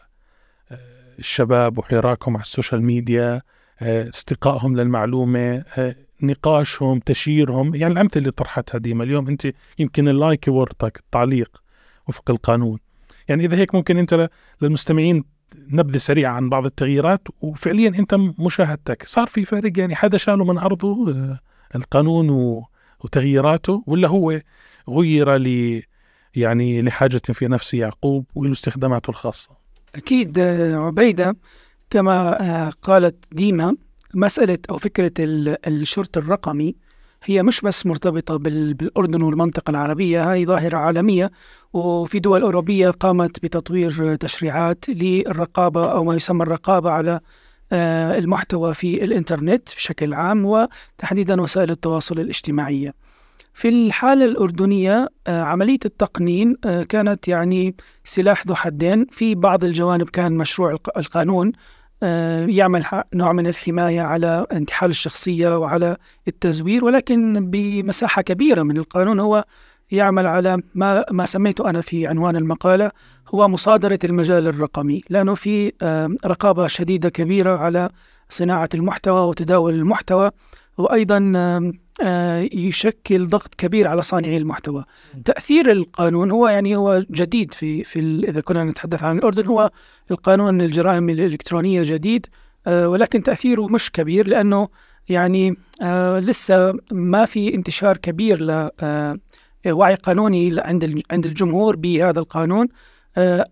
آه، 0.72 0.78
الشباب 1.20 1.78
وحراكهم 1.78 2.36
على 2.38 2.44
ال 2.44 2.49
social 2.49 2.82
media 2.84 3.42
آه، 3.80 4.10
استقائهم 4.10 4.76
للمعلومة 4.76 5.64
نقاشهم 6.22 7.00
تشييرهم. 7.00 7.76
يعني 7.76 7.94
الأمثلة 7.94 8.20
اللي 8.20 8.32
طرحتها 8.32 8.78
ديما 8.78 9.04
اليوم 9.04 9.28
أنت 9.28 9.48
يمكن 9.80 10.08
اللايك 10.08 10.46
ورطك 10.48 10.98
التعليق 11.00 11.62
وفق 12.08 12.32
القانون. 12.32 12.80
يعني 13.28 13.46
إذا 13.46 13.58
هيك 13.58 13.76
ممكن 13.76 13.98
أنت 13.98 14.30
للمستمعين 14.62 15.24
نبذة 15.70 15.98
سريعة 15.98 16.32
عن 16.32 16.50
بعض 16.50 16.66
التغييرات 16.66 17.28
وفعليا 17.42 17.90
أنت 17.90 18.16
مشاهدتك. 18.40 19.04
صار 19.08 19.28
في 19.28 19.46
فرق 19.46 19.80
يعني 19.80 19.96
حدا 19.96 20.18
شاله 20.18 20.46
من 20.46 20.58
أرضه 20.58 21.12
آه، 21.12 21.40
القانون 21.76 22.30
وتغييراته 23.04 23.84
ولا 23.88 24.08
هو 24.08 24.42
غير 24.90 25.36
ل 25.36 25.82
يعني 26.36 26.82
لحاجة 26.82 27.22
في 27.34 27.48
نفس 27.48 27.74
يعقوب 27.74 28.26
وله 28.36 28.52
استخداماته 28.52 29.10
الخاصة؟ 29.10 29.52
أكيد 29.96 30.40
آه، 30.40 30.76
عبيدة 30.76 31.38
كما 31.90 32.42
آه، 32.42 32.70
قالت 32.70 33.26
ديما 33.32 33.76
مسألة 34.14 34.58
أو 34.70 34.78
فكرة 34.78 35.12
ال- 35.20 35.68
الشرط 35.68 36.18
الرقمي 36.18 36.76
هي 37.26 37.44
مش 37.44 37.62
بس 37.62 37.86
مرتبطة 37.86 38.36
بال- 38.38 38.74
بالأردن 38.74 39.22
والمنطقة 39.22 39.72
العربية 39.72 40.32
هاي 40.32 40.46
ظاهرة 40.46 40.78
عالمية 40.78 41.32
وفي 41.74 42.20
دول 42.20 42.42
أوروبية 42.42 42.90
قامت 42.90 43.44
بتطوير 43.44 44.16
تشريعات 44.16 44.86
للرقابة 44.90 45.92
أو 45.92 46.04
ما 46.04 46.16
يسمى 46.16 46.44
الرقابة 46.44 46.92
على 46.92 47.20
آه، 47.72 48.18
المحتوى 48.18 48.74
في 48.74 49.04
الإنترنت 49.04 49.76
بشكل 49.76 50.14
عام 50.14 50.46
وتحديدا 50.46 51.42
وسائل 51.42 51.72
التواصل 51.72 52.20
الاجتماعية. 52.20 52.94
في 53.54 53.70
الحالة 53.70 54.26
الأردنية 54.26 55.10
آه، 55.28 55.42
عملية 55.42 55.78
التقنين 55.86 56.56
آه، 56.66 56.84
كانت 56.84 57.28
يعني 57.28 57.76
سلاح 58.04 58.48
ذو 58.48 58.56
حدين. 58.56 59.06
في 59.12 59.36
بعض 59.36 59.64
الجوانب 59.64 60.10
كان 60.10 60.32
مشروع 60.32 60.72
الق- 60.72 60.98
القانون 60.98 61.52
يعمل 62.48 62.86
ح- 62.86 63.04
نوع 63.14 63.32
من 63.34 63.48
الحماية 63.48 64.02
على 64.02 64.46
انتحال 64.52 64.90
الشخصية 64.90 65.58
وعلى 65.58 65.98
التزوير 66.28 66.86
ولكن 66.86 67.50
بمساحة 67.52 68.22
كبيرة 68.22 68.64
من 68.64 68.78
القانون 68.78 69.20
هو 69.20 69.46
يعمل 69.92 70.28
على 70.28 70.58
ما 70.76 71.06
ما 71.12 71.26
سميته 71.26 71.70
أنا 71.70 71.82
في 71.82 72.08
عنوان 72.08 72.36
المقالة 72.36 72.92
هو 73.36 73.48
مصادرة 73.48 74.00
المجال 74.04 74.48
الرقمي. 74.48 75.02
لأنه 75.10 75.34
في 75.36 75.72
آه، 75.82 76.10
رقابة 76.26 76.68
شديدة 76.68 77.10
كبيرة 77.10 77.58
على 77.58 77.90
صناعة 78.30 78.70
المحتوى 78.74 79.28
وتداول 79.28 79.74
المحتوى 79.74 80.32
آه، 80.80 80.96
آه، 81.36 81.72
يشكل 82.54 83.28
ضغط 83.28 83.56
كبير 83.56 83.88
على 83.88 84.02
صانعي 84.02 84.38
المحتوى. 84.38 84.84
تأثير 85.26 85.72
القانون 85.72 86.32
هو 86.32 86.48
يعني 86.48 86.76
هو 86.76 87.04
جديد 87.12 87.54
في 87.54 87.84
في 87.84 88.00
إذا 88.30 88.42
كنا 88.42 88.64
نتحدث 88.64 89.04
عن 89.04 89.18
الأردن 89.18 89.46
هو 89.46 89.72
القانون 90.12 90.62
الجرائم 90.62 91.10
الإلكترونية 91.10 91.82
جديد 91.86 92.28
آه، 92.68 92.90
ولكن 92.90 93.24
تأثيره 93.24 93.68
مش 93.68 93.92
كبير 93.92 94.28
لأنه 94.28 94.68
يعني 95.10 95.56
آه، 95.82 96.20
لسه 96.20 96.74
ما 96.92 97.26
في 97.26 97.56
انتشار 97.56 97.98
كبير 97.98 98.44
ل 98.44 98.70
آه، 98.80 99.18
وعي 99.68 99.96
قانوني 99.96 100.56
عند 100.60 101.04
عند 101.12 101.26
الجمهور 101.26 101.76
بهذا 101.76 102.20
القانون. 102.20 102.68
آه، 103.18 103.48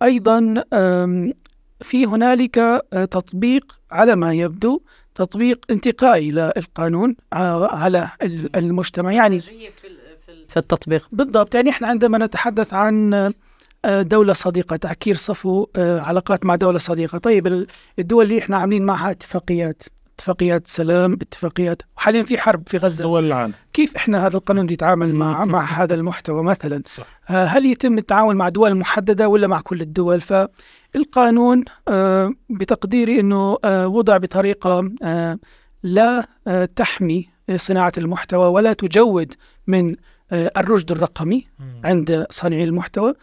آم، 0.74 1.34
في 1.82 2.06
هنالك 2.06 2.58
آه، 2.58 3.06
تطبيق 3.06 3.80
على 3.92 4.16
ما 4.16 4.34
يبدو 4.34 4.82
تطبيق 5.16 5.66
انتقائي 5.70 6.32
للقانون 6.32 7.16
على 7.34 8.10
ال- 8.22 8.56
المجتمع. 8.56 9.12
يعني 9.12 9.40
في 10.48 10.58
التطبيق. 10.58 11.08
بالضبط. 11.12 11.56
يعني 11.56 11.70
إحنا 11.70 11.88
عندما 11.88 12.18
نتحدث 12.18 12.74
عن 12.74 13.14
آه، 13.86 14.02
دولة 14.02 14.34
صديقة 14.34 14.76
تعكير 14.76 15.16
صفو 15.16 15.68
آه، 15.76 16.00
علاقات 16.02 16.46
مع 16.46 16.56
دولة 16.56 16.78
صديقة. 16.78 17.18
طيب 17.18 17.48
ال- 17.48 17.68
الدول 18.00 18.26
اللي 18.26 18.40
إحنا 18.40 18.58
عاملين 18.58 18.86
معها 18.86 19.12
اتفاقيات 19.12 19.84
اتفاقيات 20.16 20.68
سلام 20.68 21.14
اتفاقيات 21.14 21.82
وحاليا 21.98 22.24
في 22.24 22.38
حرب 22.38 22.64
في 22.68 22.78
غزة. 22.78 23.04
دول 23.04 23.26
العالم. 23.26 23.54
كيف 23.74 23.96
إحنا 23.96 24.28
هذا 24.28 24.38
القانون 24.38 24.70
يتعامل 24.70 25.16
مع 25.16 25.46
مع 25.46 25.64
هذا 25.84 25.96
المحتوى 25.96 26.44
مثلا؟ 26.44 26.84
صح. 26.86 27.06
آه، 27.30 27.46
هل 27.46 27.66
يتم 27.66 27.98
التعامل 27.98 28.36
مع 28.36 28.50
دول 28.50 28.76
محددة 28.76 29.28
ولا 29.28 29.48
مع 29.48 29.62
كل 29.62 29.82
الدول؟ 29.82 30.22
فالقانون 30.22 30.54
آه، 31.88 32.34
بتقديري 32.50 33.20
أنه 33.20 33.58
آه، 33.64 33.88
وضع 33.88 34.18
بطريقة 34.18 34.92
آه، 35.04 35.40
لا 35.84 36.28
تحمي 36.76 37.30
صناعة 37.56 37.92
المحتوى 37.98 38.48
ولا 38.48 38.74
تجود 38.74 39.34
من 39.68 39.96
الرشد 40.34 40.92
الرقمي 40.92 41.48
عند 41.84 42.26
صانعي 42.30 42.64
المحتوى. 42.64 43.14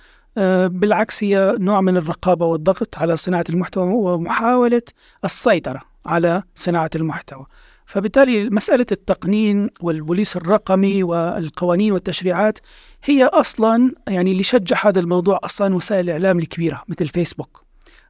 بالعكس 0.67 1.25
هي 1.25 1.57
نوع 1.59 1.81
من 1.81 1.97
الرقابة 1.97 2.47
والضغط 2.47 2.99
على 2.99 3.17
صناعة 3.17 3.45
المحتوى 3.51 3.85
ومحاولة 3.85 4.83
السيطرة 5.25 5.81
على 6.07 6.43
صناعة 6.55 6.91
المحتوى. 6.95 7.47
فبالتالي 7.91 8.51
مسألة 8.51 8.87
التقنين 8.93 9.71
والبوليس 9.81 10.37
الرقمي 10.37 11.03
والقوانين 11.03 11.93
والتشريعات 11.93 12.59
هي 13.05 13.25
أصلا 13.25 13.93
يعني 14.09 14.33
اللي 14.33 14.43
شجع 14.43 14.77
هذا 14.87 15.01
الموضوع 15.01 15.41
أصلا 15.45 15.75
وسائل 15.75 16.05
الإعلام 16.05 16.39
الكبيرة 16.39 16.83
مثل 16.89 17.09
فيسبوك 17.09 17.65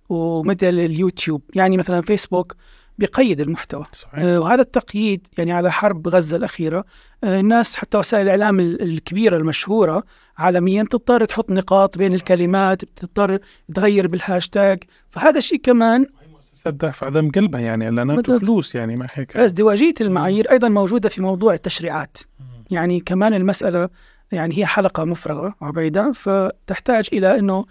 ومثل 0.08 0.66
اليوتيوب. 0.68 1.42
يعني 1.54 1.76
مثلا 1.76 2.00
فيسبوك 2.02 2.56
بيقيد 2.98 3.40
المحتوى. 3.40 3.84
صحيح. 3.92 4.14
آه، 4.18 4.40
وهذا 4.40 4.60
التقييد 4.62 5.26
يعني 5.38 5.52
على 5.52 5.72
حرب 5.72 6.08
غزة 6.08 6.36
الأخيرة 6.36 6.84
آه، 7.24 7.40
الناس 7.40 7.76
حتى 7.76 7.98
وسائل 7.98 8.24
الإعلام 8.24 8.60
ال- 8.60 8.82
الكبيرة 8.82 9.36
المشهورة 9.36 10.04
عالميا 10.38 10.82
بتضطر 10.82 11.24
تحط 11.24 11.50
نقاط 11.50 11.98
بين 11.98 12.14
الكلمات 12.14 12.84
بتضطر 12.84 13.38
تغير 13.74 14.06
بالهاشتاج. 14.06 14.84
فهذا 15.10 15.38
الشيء 15.38 15.58
كمان 15.60 16.06
مؤسسات 16.60 16.74
دافع 16.74 17.08
دم 17.08 17.30
قلبها 17.30 17.60
يعني 17.60 17.90
بالضبط. 17.90 18.28
وفلوس 18.42 18.74
يعني 18.74 18.96
ما 18.96 19.06
هيك. 19.14 19.36
ازدواجية 19.36 19.94
المعايير 20.00 20.50
أيضا 20.50 20.68
موجودة 20.68 21.08
في 21.08 21.22
موضوع 21.22 21.54
التشريعات. 21.54 22.18
يعني 22.70 23.00
كمان 23.00 23.34
المسألة 23.34 23.88
يعني 24.32 24.58
هي 24.58 24.66
حلقة 24.66 25.04
مفرغة 25.04 25.54
عبيدة 25.62 26.12
فتحتاج 26.12 27.08
إلى 27.12 27.38
أنه 27.38 27.64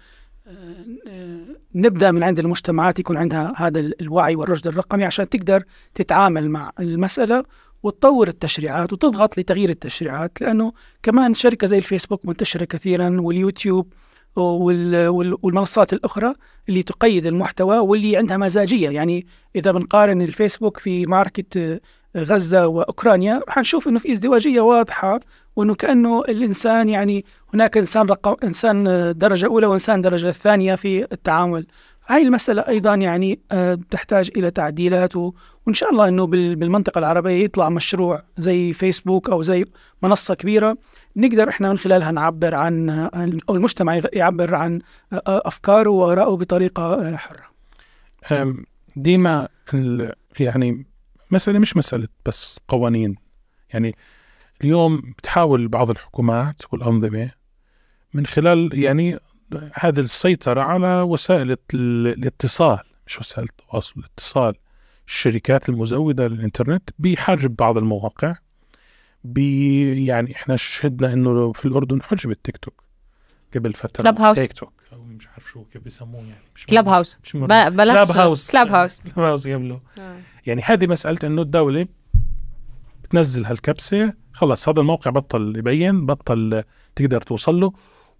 آه، 1.06 1.40
نبدأ 1.74 2.10
من 2.10 2.22
عند 2.22 2.38
المجتمعات 2.38 2.98
يكون 2.98 3.16
عندها 3.16 3.52
هذا 3.56 3.80
ال- 3.80 4.00
الوعي 4.02 4.36
والرشد 4.36 4.66
الرقمي 4.66 5.04
عشان 5.04 5.28
تقدر 5.28 5.64
تتعامل 5.94 6.50
مع 6.50 6.72
المسألة 6.80 7.44
وتطور 7.82 8.28
التشريعات 8.28 8.92
وتضغط 8.92 9.38
لتغيير 9.38 9.68
التشريعات. 9.68 10.40
لأنه 10.40 10.72
كمان 11.02 11.34
شركة 11.34 11.66
زي 11.66 11.78
الفيسبوك 11.78 12.26
منتشرة 12.26 12.64
كثيرا 12.64 13.16
واليوتيوب 13.20 13.86
وال- 13.86 13.92
وال- 13.92 13.92
والمنصات 14.36 15.92
الأخرى 15.92 16.34
اللي 16.68 16.82
تقيد 16.82 17.26
المحتوى 17.26 17.78
واللي 17.78 18.16
عندها 18.16 18.36
مزاجية. 18.36 18.90
يعني 18.90 19.26
إذا 19.56 19.72
بنقارن 19.72 20.22
الفيسبوك 20.22 20.78
في 20.78 21.06
معركة 21.06 21.44
آه، 21.56 21.80
غزة 22.16 22.66
وأوكرانيا 22.66 23.40
حنشوف 23.48 23.88
أنه 23.88 23.98
في 23.98 24.12
ازدواجية 24.12 24.60
واضحة 24.60 25.20
وأنه 25.56 25.74
كأنه 25.74 26.20
الإنسان 26.20 26.88
يعني 26.88 27.24
هناك 27.54 27.76
إنسان 27.76 28.06
رقم 28.06 28.36
إنسان 28.44 28.86
آه، 28.86 29.12
درجة 29.12 29.46
أولى 29.46 29.66
وإنسان 29.66 30.00
درجة 30.00 30.30
ثانية 30.30 30.74
في 30.74 31.12
التعامل. 31.12 31.66
هاي 32.06 32.22
المسألة 32.22 32.62
أيضا 32.68 32.94
يعني 32.94 33.40
آه، 33.52 33.78
تحتاج 33.90 34.30
إلى 34.36 34.50
تعديلات 34.50 35.12
و- 35.60 35.66
وإن 35.66 35.74
شاء 35.74 35.90
الله 35.90 36.08
أنه 36.08 36.26
بال- 36.26 36.56
بالمنطقة 36.56 36.98
العربية 36.98 37.44
يطلع 37.44 37.68
مشروع 37.68 38.22
زي 38.38 38.72
فيسبوك 38.72 39.30
أو 39.30 39.42
زي 39.42 39.64
منصة 40.02 40.34
كبيرة 40.34 40.78
نقدر 41.16 41.48
إحنا 41.48 41.68
من 41.68 41.78
خلالها 41.78 42.10
نعبر 42.10 42.54
عن 42.54 42.90
أو 43.48 43.54
المجتمع 43.56 44.00
يعبر 44.12 44.54
عن 44.54 44.80
أفكاره 45.12 45.90
وآرائه 45.90 46.36
بطريقة 46.36 46.82
آه، 46.94 47.18
أم، 48.32 48.64
ديما 48.96 49.48
يعني 50.40 50.86
مسألة 51.30 51.58
مش 51.58 51.76
مسألة 51.76 52.08
بس 52.26 52.60
قوانين. 52.68 53.16
يعني 53.74 53.94
اليوم 54.60 55.00
بتحاول 55.18 55.68
بعض 55.68 55.90
الحكومات 55.90 56.62
والأنظمة 56.72 57.30
من 58.14 58.26
خلال 58.26 58.70
يعني 58.74 59.18
هذه 59.74 60.00
السيطرة 60.00 60.60
على 60.60 61.00
وسائل 61.00 61.50
ال- 61.50 61.58
الاتصال 62.06 62.78
مش 63.06 63.18
وسائل 63.18 63.44
التواصل 63.44 63.94
الاتصال. 64.00 64.54
الشركات 65.10 65.68
المزودة 65.68 66.28
للإنترنت 66.28 66.90
بحجب 66.98 67.56
بعض 67.56 67.78
المواقع 67.78 68.34
بي 69.24 70.06
يعني 70.06 70.34
إحنا 70.34 70.56
شهدنا 70.56 71.12
إنه 71.12 71.52
في 71.52 71.64
الأردن 71.64 72.02
حجب 72.02 72.30
التيك 72.30 72.56
توك 72.56 72.82
قبل 73.54 73.72
فترة 73.72 74.02
Clubhouse. 74.02 74.36
TikTok 74.36 74.72
أو 74.92 75.02
مش 75.02 75.28
عارف 75.28 75.48
شو 75.48 75.64
كيف 75.64 75.82
بيسموه 75.82 76.20
يعني 76.20 76.34
مش 76.54 76.66
Clubhouse. 76.66 77.18
مش 77.24 77.36
بلاش 77.36 77.72
Clubhouse 77.72 78.50
Clubhouse. 78.50 79.00
Clubhouse 79.00 79.48
قبله 79.48 79.80
يعني 80.46 80.62
هذه 80.62 80.86
مسألة 80.86 81.18
إنه 81.24 81.42
الدولة 81.42 81.86
بتنزل 83.04 83.44
هالكبسة 83.44 84.14
خلص 84.32 84.68
هذا 84.68 84.80
الموقع 84.80 85.10
بطل 85.10 85.56
يبين 85.56 86.06
بطل 86.06 86.62
تقدر 86.96 87.20
توصل 87.20 87.60
له 87.60 87.72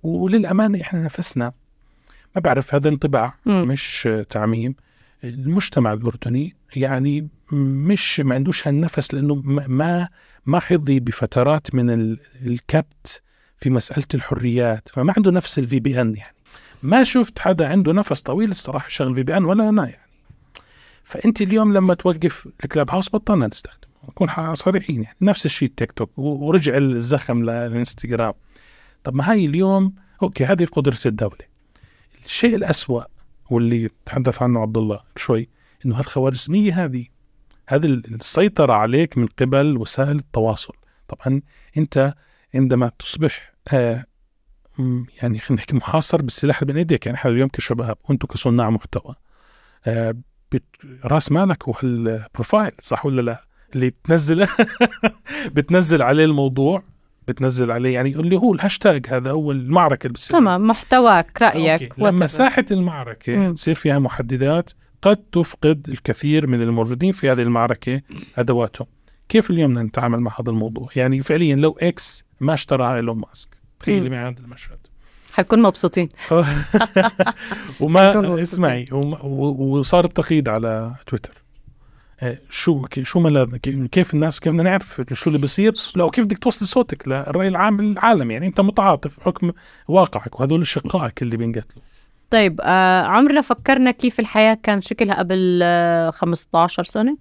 وللأمانة 0.03 0.81
إحنا 0.81 1.03
نفسنا 1.03 1.53
ما 2.37 2.41
بعرف 2.41 2.75
هذا 2.75 2.89
انطباع. 2.89 3.35
مش 3.47 4.09
تعميم 4.31 4.75
المجتمع 5.25 5.93
الأردني 5.93 6.60
يعني 6.77 7.29
مش 7.53 8.21
ما 8.21 8.35
عندوش 8.35 8.69
هالنفس 8.69 9.15
لأنه 9.15 9.35
ما- 9.45 10.09
ما 10.47 10.61
حظي 10.61 11.01
بفترات 11.01 11.75
من 11.75 11.91
ال- 11.91 12.19
الكبت 12.47 13.23
في 13.59 13.71
مسألة 13.71 14.07
الحريات 14.15 14.89
فما 14.89 15.15
عنده 15.17 15.31
نفس 15.31 15.59
ال 15.59 15.81
VPN 15.81 16.15
يعني. 16.17 16.35
ما 16.83 17.05
شفت 17.05 17.39
حدا 17.39 17.69
عنده 17.69 17.93
نفس 17.93 18.23
طويل 18.23 18.51
الصراحة 18.51 18.89
شغل 18.89 19.15
VPN 19.15 19.45
ولا 19.45 19.69
أنا 19.69 19.89
يعني. 19.89 20.11
فأنت 21.05 21.41
اليوم 21.43 21.73
لما 21.73 21.95
توقف 21.95 22.49
ال 22.65 22.91
Clubhouse 22.91 23.09
بطلنا 23.11 23.47
نستخدمه 23.47 23.91
نكون 24.09 24.55
صريحين 24.55 25.03
يعني. 25.03 25.17
نفس 25.21 25.47
الشيء 25.47 25.69
التيك 25.69 25.93
توك 25.93 26.19
ورجع 26.19 26.77
الزخم 26.77 27.43
للانستغرام 27.43 28.33
طب 29.05 29.15
ما 29.15 29.31
هاي 29.31 29.47
اليوم 29.47 29.95
okay 30.23 30.45
هذه 30.45 30.65
قدرة 30.65 30.99
الدولة. 31.07 31.51
الشيء 32.25 32.57
الأسوأ 32.57 33.03
واللي 33.51 33.91
تحدث 34.07 34.43
عنه 34.43 34.61
عبد 34.61 34.79
الله 34.79 35.01
شوي 35.17 35.49
إنه 35.87 35.99
هالخوارزمية 35.99 36.85
هذه 36.85 37.07
هذه 37.69 37.87
السيطرة 37.87 38.73
عليك 38.73 39.19
من 39.19 39.27
قبل 39.27 39.77
وسائل 39.77 40.17
التواصل 40.17 40.75
طبعا 41.09 41.41
أنت 41.77 42.15
عندما 42.55 42.91
تصبح 42.99 43.53
آه 43.73 44.05
يعني 45.23 45.39
خلينا 45.39 45.63
نحكي 45.63 45.77
محاصر 45.77 46.23
بالسلاح 46.23 46.65
بين 46.65 46.77
ايديك 46.77 47.07
يعني 47.07 47.19
إحنا 47.19 47.31
اليوم 47.31 47.49
كشباب 47.49 47.97
وأنتم 48.05 48.29
كصناع 48.29 48.71
محتوى 48.71 49.15
آه 49.87 50.15
رأس 51.05 51.33
مالك 51.33 51.69
هو 51.69 51.75
ال 51.85 51.96
profile 51.96 52.73
صح 52.81 53.07
ولا 53.07 53.23
لا؟ 53.23 53.45
اللي 53.75 53.91
بتنزل 53.91 54.47
بتنزل 55.55 56.03
عليه 56.03 56.25
الموضوع 56.25 56.83
بتنزل 57.29 57.71
عليه 57.71 57.95
يعني 57.95 58.17
اللي 58.17 58.37
هو 58.37 58.55
الهاشتاج 58.55 59.07
هذا 59.09 59.31
هو 59.31 59.53
المعركة 59.53 60.07
اللي 60.07 60.13
بتصير 60.13 60.37
تمام 60.39 60.67
محتواك 60.67 61.43
رأيك 61.43 61.83
okay. 61.83 62.03
لما. 62.03 62.27
ساحة 62.27 62.65
المعركة. 62.71 63.53
تصير 63.53 63.75
فيها 63.75 63.99
محددات 63.99 64.71
قد 65.03 65.17
تفقد 65.17 65.87
الكثير 65.89 66.47
من 66.47 66.63
الموجودين 66.63 67.13
في 67.13 67.31
هذه 67.31 67.43
المعركة 67.43 68.01
ادواتهم 68.39 68.87
كيف 69.29 69.51
اليوم 69.51 69.71
بدنا 69.71 69.83
نتعامل 69.85 70.21
مع 70.21 70.33
هذا 70.41 70.51
الموضوع؟ 70.51 70.89
يعني 70.97 71.23
فعليا 71.23 71.57
لو 71.57 71.77
X 71.83 72.25
ما 72.41 72.55
اشترى 72.55 72.95
إيلون 72.97 73.19
ماسك. 73.19 73.49
تخيلي 73.81 74.09
مم. 74.09 74.15
معي 74.17 74.29
هذا 74.29 74.39
المشهد. 74.41 74.79
حنكون 75.33 75.63
مبسوطين. 75.63 76.09
وما. 77.81 78.43
اسمعي 78.43 78.85
وصار 78.93 80.05
التقييد 80.05 80.49
على 80.49 80.95
تويتر. 81.07 81.41
آه، 82.21 82.39
شو 82.51 82.87
شو 83.03 83.21
ملاذ 83.21 83.57
ك- 83.57 83.89
كيف 83.91 84.15
الناس 84.15 84.41
كيف 84.41 84.53
بدنا 84.53 84.63
نعرف 84.71 85.03
شو 85.13 85.31
اللي 85.31 85.39
بصير 85.39 85.75
لو 85.97 86.11
كيف 86.11 86.25
بدك 86.25 86.39
توصل 86.39 86.67
صوتك 86.67 87.09
للرأي 87.09 87.49
العام 87.49 87.81
العالمي؟ 87.81 88.35
يعني 88.35 88.47
أنت 88.47 88.61
متعاطف 88.61 89.21
بحكم 89.21 89.53
واقعك 89.89 90.41
وهذول 90.41 90.67
شقائك 90.67 91.23
اللي 91.23 91.37
بينقتلوا. 91.37 91.83
طيب 92.31 92.61
آه 92.63 93.03
عمرنا 93.03 93.41
فكرنا 93.41 93.91
كيف 93.91 94.21
الحياة 94.21 94.59
كان 94.63 94.81
شكلها 94.81 95.15
قبل 95.19 95.61
آه 95.63 96.11
15 96.11 96.85
سنة؟ 96.85 97.17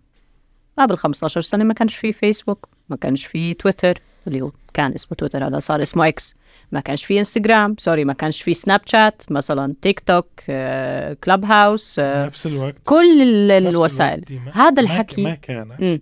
قبل 0.80 0.98
15 0.98 1.42
سنة 1.42 1.64
ما 1.64 1.74
كانش 1.74 1.96
في 1.96 2.14
فيسبوك 2.14 2.68
ما 2.90 2.96
كانش 2.96 3.26
في 3.26 3.54
تويتر 3.54 4.02
اللي 4.28 4.42
هو 4.42 4.52
كان 4.74 4.94
اسمه 4.94 5.16
تويتر 5.18 5.48
هذا 5.48 5.60
صار 5.60 5.82
اسمه 5.82 6.08
X 6.08 6.36
ما 6.72 6.80
كانش 6.80 7.06
في 7.06 7.20
Instagram 7.20 7.76
sorry 7.80 8.06
ما 8.06 8.14
كانش 8.14 8.42
في 8.42 8.54
Snapchat 8.54 9.22
مثلا 9.32 9.76
تيك 9.82 10.00
توك 10.00 10.26
آه 10.50 11.14
Clubhouse 11.24 12.00
آه 12.00 12.26
نفس 12.26 12.48
الوقت. 12.48 12.76
كل 12.86 13.22
ال- 13.22 13.64
نفس 13.64 13.70
الوسائل. 13.76 14.14
الوقت 14.14 14.28
ديما. 14.28 14.52
هذا 14.54 14.72
ما 14.72 14.80
الحكي. 14.82 15.24
ما 15.24 15.36
كانت. 15.36 15.82
مم. 15.82 16.00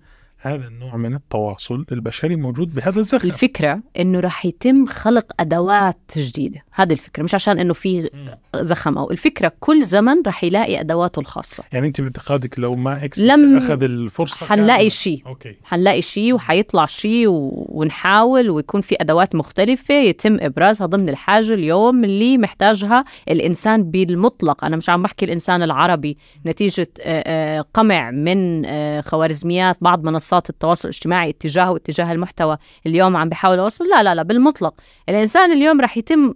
هذا 0.54 0.68
النوع 0.68 0.96
من 0.98 1.14
التواصل 1.16 1.86
البشري 1.92 2.36
موجود 2.36 2.76
بهذا 2.76 3.00
الزخم 3.00 3.28
الفكرة 3.28 3.80
إنه 4.00 4.20
رح 4.20 4.46
يتم 4.46 4.86
خلق 4.86 5.26
أدوات 5.40 6.00
جديدة. 6.18 6.64
هذه 6.72 6.94
الفكرة 6.94 7.24
مش 7.24 7.36
عشان 7.36 7.60
إنه 7.60 7.74
في. 7.74 8.10
زخم 8.56 8.98
أو 8.98 9.12
الفكرة 9.12 9.52
كل 9.60 9.84
زمن 9.84 10.22
رح 10.28 10.44
يلاقي 10.44 10.80
أدواته 10.82 11.20
الخاصة. 11.20 11.64
يعني 11.74 11.88
أنت 11.88 12.02
باعتقادك 12.02 12.60
لو 12.60 12.76
ما 12.76 13.06
X 13.06 13.20
لم- 13.20 13.58
أخذ 13.58 13.84
الفرصة 13.84 14.46
حنلاقي 14.46 14.90
شيء 14.90 15.22
okay. 15.28 15.56
حنلاقي 15.64 16.02
شيء 16.02 16.34
وحيطلع 16.34 16.86
شيء 16.86 17.28
و... 17.28 17.66
ونحاول 17.70 18.50
ويكون 18.50 18.82
في 18.82 18.96
أدوات 19.02 19.36
مختلفة 19.36 19.94
يتم 19.96 20.38
إبرازها 20.42 20.88
ضمن 20.88 21.10
الحاجة 21.10 21.54
اليوم 21.54 22.04
اللي 22.04 22.38
محتاجها 22.38 23.06
الإنسان 23.30 23.92
بالمطلق. 23.92 24.66
أنا 24.66 24.76
مش 24.76 24.90
عم 24.90 25.04
بحكي 25.04 25.26
الإنسان 25.26 25.64
العربي. 25.64 26.18
نتيجة 26.46 26.88
آه، 27.02 27.24
آه، 27.60 27.66
قمع 27.74 28.12
من 28.12 28.66
آه، 28.66 29.02
خوارزميات 29.02 29.78
بعض 29.82 30.04
منصات 30.04 30.37
التواصل 30.50 30.89
الاجتماعي 30.89 31.30
اتجاهه 31.30 31.71
واتجاه 31.71 32.12
المحتوى 32.12 32.58
اليوم 32.86 33.17
عم 33.17 33.30
بحاول 33.30 33.60
أوصل. 33.60 33.86
لا 33.86 34.04
لا 34.04 34.15
لا 34.15 34.23
بالمطلق. 34.23 34.73
الإنسان 35.10 35.52
اليوم 35.52 35.82
رح 35.82 35.97
يتم 35.97 36.34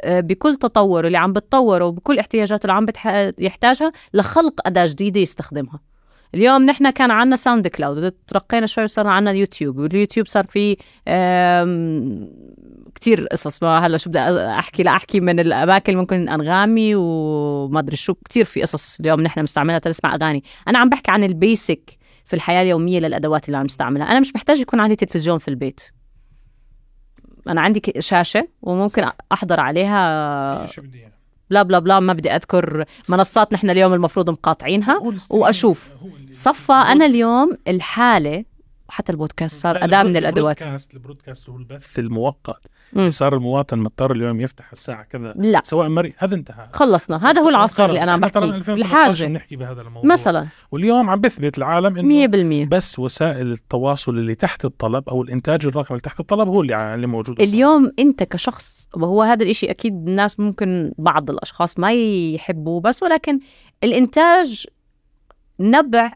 آه، 0.00 0.20
بكل 0.20 0.56
تطوره 0.56 1.06
اللي 1.06 1.18
عم 1.18 1.32
بتطوره 1.32 1.84
وبكل 1.84 2.18
احتياجاته 2.18 2.62
اللي 2.62 2.72
عم. 2.72 2.86
يحتاجها 3.38 3.92
لخلق 4.14 4.66
أداة 4.66 4.86
جديدة 4.86 5.20
يستخدمها. 5.20 5.80
اليوم 6.34 6.62
نحن 6.62 6.90
كان 6.90 7.10
عنا 7.10 7.36
SoundCloud 7.36 8.10
ترقينا 8.10 8.66
شوي 8.66 8.84
وصار 8.84 9.06
عنا 9.06 9.32
YouTube 9.32 9.78
وال 9.78 9.89
YouTube 9.89 10.26
صار 10.26 10.46
فيه 10.46 10.76
كتير 12.94 13.26
قصص. 13.26 13.62
ما 13.62 13.78
هلا 13.78 13.96
شو 13.96 14.10
بدي 14.10 14.18
أحكي 14.18 14.82
لا 14.82 14.90
أحكي 14.90 15.20
من 15.20 15.40
الأماكن 15.40 15.96
ممكن 15.96 16.28
أنغامي 16.28 16.94
وما 16.94 17.80
أدري 17.80 17.96
شو 17.96 18.14
كتير 18.14 18.44
في 18.44 18.62
قصص 18.62 19.00
اليوم 19.00 19.20
نحن 19.20 19.40
بنستعملها 19.40 19.78
تنسمع 19.78 20.14
أغاني. 20.14 20.44
أنا 20.68 20.78
عم 20.78 20.88
بحكي 20.88 21.10
عن 21.10 21.24
ال 21.24 21.35
basic. 21.35 22.03
في 22.24 22.36
الحياة 22.36 22.62
اليومية 22.62 23.00
للأدوات 23.00 23.46
اللي 23.46 23.56
عم 23.58 23.64
نستعملها 23.64 24.06
أنا 24.10 24.20
مش 24.20 24.32
محتاج 24.34 24.58
يكون 24.60 24.80
عندي 24.80 24.96
تلفزيون 24.96 25.38
في 25.38 25.48
البيت. 25.48 25.80
أنا 27.48 27.60
عندي 27.60 27.82
شاشة 27.98 28.48
وممكن 28.62 29.04
أحضر 29.32 29.60
عليها 29.60 30.66
شو 30.66 30.82
بدي 30.82 30.98
يعني. 30.98 31.14
blah 31.50 31.62
blah 31.62 31.78
blah 31.78 32.00
ما 32.00 32.12
بدي 32.12 32.30
أذكر 32.30 32.84
منصات 33.08 33.52
نحن 33.52 33.70
اليوم 33.70 33.92
المفروض 33.94 34.30
مقاطعينها 34.30 34.98
اللي- 36.16 36.32
صفى 36.32 36.72
أنا 36.72 37.06
اليوم 37.06 37.56
الحالة 37.68 38.44
وحتى 38.94 39.12
البودكاست 39.12 39.60
صار 39.60 39.84
أداة 39.84 40.02
من 40.02 40.08
ال 40.08 40.09
broad- 40.09 40.16
الأدوات. 40.16 40.62
ال 40.62 40.65
broadcast 40.65 40.94
ال 40.94 40.99
broadcast 40.99 41.48
هو 41.48 41.56
البث. 41.56 41.98
المؤقت. 41.98 42.66
صار 43.08 43.34
المواطن 43.36 43.78
مضطر 43.78 44.12
اليوم 44.12 44.40
يفتح 44.40 44.72
الساعة 44.72 45.02
كذا. 45.02 45.34
لا. 45.36 45.60
سواء 45.64 45.88
مري 45.88 46.14
هذا 46.18 46.34
انتهى. 46.34 46.68
خلصنا. 46.72 47.30
هذا 47.30 47.40
هو 47.42 47.48
العصر 47.48 47.86
اللي 47.86 48.02
أنا 48.02 48.12
عم 48.12 48.24
إحنا 48.24 48.40
ترى 48.40 48.46
بحكي 48.50 48.56
2013 48.58 49.10
الحاجة. 49.14 49.28
نحكي 49.28 49.56
بهذا 49.56 49.82
الموضوع. 49.82 50.12
مثلا. 50.12 50.46
واليوم 50.72 51.10
عم 51.10 51.20
بثبت 51.20 51.58
العالم 51.58 51.96
إنه 51.98 52.08
100% 52.08 52.68
بس 52.68 52.98
وسائل 52.98 53.52
التواصل 53.52 54.12
اللي 54.18 54.34
تحت 54.34 54.64
الطلب 54.64 55.08
أو 55.08 55.22
الإنتاج 55.22 55.66
الرقمي 55.66 55.86
اللي 55.90 56.00
تحت 56.00 56.20
الطلب 56.20 56.48
هو 56.48 56.62
اللي 56.62 56.94
اللي 56.94 57.06
موجود 57.06 57.40
أصلاً. 57.40 57.52
اليوم 57.54 57.92
أنت 57.98 58.22
كشخص 58.22 58.88
وهو 58.96 59.22
هذا 59.22 59.42
الإشي 59.44 59.70
أكيد 59.70 59.92
الناس 60.08 60.40
ممكن 60.40 60.92
بعض 60.98 61.30
الأشخاص 61.30 61.78
ما 61.78 61.92
يحبوه 61.92 62.80
بس 62.80 63.02
ولكن 63.02 63.40
الإنتاج 63.84 64.66
نبع 65.60 66.12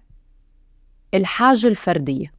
الحاجة 1.15 1.67
الفردية. 1.67 2.33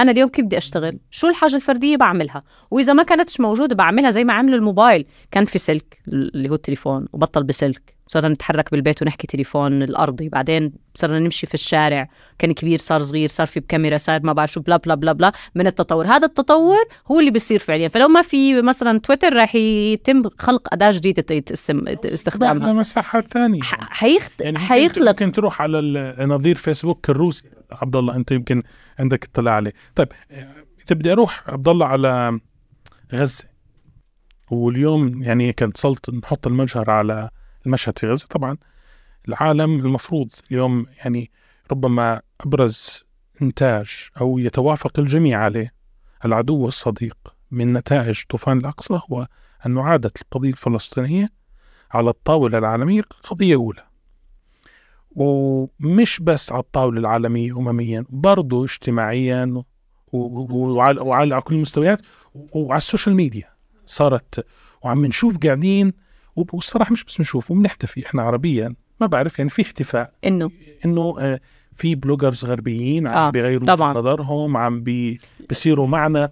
أنا 0.00 0.10
اليوم 0.10 0.28
كيف 0.28 0.44
بدي 0.44 0.58
أشتغل؟ 0.58 0.98
شو 1.10 1.28
الحاجة 1.28 1.56
الفردية 1.56 1.96
بعملها؟ 1.96 2.42
وإذا 2.70 2.92
ما 2.92 3.02
كانتش 3.02 3.40
موجودة 3.40 3.74
بعملها 3.74 4.10
زي 4.10 4.24
ما 4.24 4.32
عملوا 4.32 4.58
الموبايل. 4.58 5.06
كان 5.30 5.44
في 5.44 5.58
سلك 5.58 6.02
اللي 6.08 6.48
هو 6.48 6.54
التليفون 6.54 7.06
وبطل 7.12 7.42
بسلك. 7.44 7.99
صرنا 8.10 8.28
نتحرك 8.28 8.70
بالبيت 8.70 9.02
ونحكي 9.02 9.26
تليفون 9.26 9.82
الأرضي. 9.82 10.28
بعدين 10.28 10.72
صرنا 10.94 11.18
نمشي 11.18 11.46
في 11.46 11.54
الشارع. 11.54 12.08
كان 12.38 12.52
كبير 12.52 12.78
صار 12.78 13.00
صغير 13.00 13.28
صار 13.28 13.46
في 13.46 13.60
بكاميرا 13.60 13.96
صار 13.96 14.20
ما 14.22 14.32
بعرف 14.32 14.52
شو 14.52 14.60
بلا 14.60 14.76
بلا 14.76 14.94
بلا 14.94 15.12
بلا 15.12 15.32
من 15.54 15.66
التطور. 15.66 16.06
هذا 16.06 16.26
التطور 16.26 16.84
هو 17.10 17.20
اللي 17.20 17.30
بيصير 17.30 17.58
فعليا. 17.58 17.88
فلو 17.88 18.08
ما 18.08 18.22
في 18.22 18.62
مثلا 18.62 18.98
تويتر 18.98 19.32
راح 19.32 19.54
يتم 19.54 20.22
خلق 20.38 20.74
أداة 20.74 20.90
جديدة 20.90 21.24
استخدامها 22.04 22.72
مساحات 22.72 23.28
ثانية. 23.28 23.60
حيخت... 23.62 24.40
يعني 24.40 24.58
حيخلق 24.58 25.10
ممكن 25.10 25.32
تروح 25.32 25.62
على 25.62 26.16
نظير 26.18 26.56
فيسبوك 26.56 27.10
الروسي. 27.10 27.44
عبد 27.72 27.96
الله 27.96 28.16
أنت 28.16 28.30
يمكن 28.30 28.62
عندك 28.98 29.24
اطلاع 29.24 29.54
عليه. 29.54 29.72
طيب 29.94 30.08
إذا 30.86 30.96
بدي 30.96 31.12
أروح 31.12 31.42
عبد 31.46 31.68
الله 31.68 31.86
على 31.86 32.40
غزة. 33.14 33.44
واليوم 34.50 35.22
يعني 35.22 35.52
كنت 35.52 35.76
صلت 35.76 36.10
نحط 36.10 36.46
المجهر 36.46 36.90
على 36.90 37.30
المشهد 37.70 37.98
في 37.98 38.06
غزة. 38.06 38.26
طبعا 38.26 38.56
العالم 39.28 39.74
المفروض 39.74 40.30
اليوم 40.50 40.86
يعني 41.04 41.30
ربما 41.72 42.22
أبرز 42.40 43.04
إنتاج 43.42 44.08
أو 44.20 44.38
يتوافق 44.38 44.98
الجميع 44.98 45.38
عليه. 45.38 45.72
العدو 46.24 46.56
والصديق 46.56 47.16
من 47.50 47.72
نتائج 47.72 48.22
طوفان 48.28 48.58
الأقصى 48.58 49.00
هو 49.10 49.26
انه 49.66 49.82
عادت 49.82 50.22
القضية 50.22 50.48
الفلسطينية 50.48 51.28
على 51.90 52.10
الطاولة 52.10 52.58
العالمية 52.58 53.02
قضية 53.30 53.54
أولى. 53.54 53.86
ومش 55.10 56.20
بس 56.20 56.52
على 56.52 56.60
الطاولة 56.60 57.00
العالمية 57.00 57.58
أمميا 57.58 58.04
برضو 58.08 58.64
اجتماعيا 58.64 59.62
وعلى, 60.12 61.00
وعلى 61.00 61.34
على 61.34 61.42
كل 61.42 61.54
المستويات 61.54 62.00
وعلى 62.34 62.78
السوشيال 62.78 63.14
ميديا 63.14 63.48
صارت. 63.86 64.46
وعم 64.82 65.06
نشوف 65.06 65.38
قاعدين 65.38 65.92
والصراحة 66.52 66.92
مش 66.92 67.04
بس 67.04 67.16
بنشوف 67.18 67.50
وبنحتفي 67.50 68.06
إحنا 68.06 68.22
عربيا 68.22 68.74
ما 69.00 69.06
بعرف 69.06 69.38
يعني 69.38 69.50
في 69.50 69.62
احتفاء. 69.62 70.12
إنه؟ 70.24 70.50
إنه 70.84 71.14
آه، 71.20 71.40
في 71.76 71.94
bloggers 71.94 72.44
غربيين 72.44 73.06
عم 73.06 73.14
آه، 73.14 73.30
بيغيروا 73.30 73.66
طبعاً. 73.66 73.92
نظرهم 73.94 74.56
عم 74.56 74.82
بي 74.82 75.18
بيصيروا 75.48 75.86
معنا. 75.86 76.30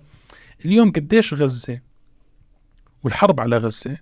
اليوم 0.64 0.92
قديش 0.92 1.34
غزة؟ 1.34 1.80
والحرب 3.04 3.40
على 3.40 3.56
غزة 3.58 3.96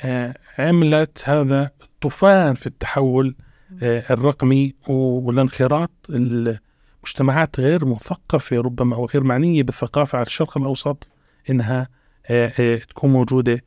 آه، 0.00 0.34
عملت 0.58 1.22
هذا 1.28 1.70
الطوفان 1.82 2.54
في 2.54 2.66
التحول 2.66 3.36
آه، 3.82 4.04
الرقمي 4.10 4.74
والانخراط 4.88 5.90
المجتمعات 6.10 7.60
غير 7.60 7.84
مثقفة 7.84 8.56
ربما 8.56 8.96
أو 8.96 9.06
غير 9.06 9.22
معنية 9.24 9.62
بالثقافة 9.62 10.16
على 10.18 10.26
الشرق 10.26 10.58
الأوسط 10.58 11.08
إنها 11.50 11.88
آه، 12.26 12.52
آه، 12.60 12.76
تكون 12.76 13.12
موجودة 13.12 13.64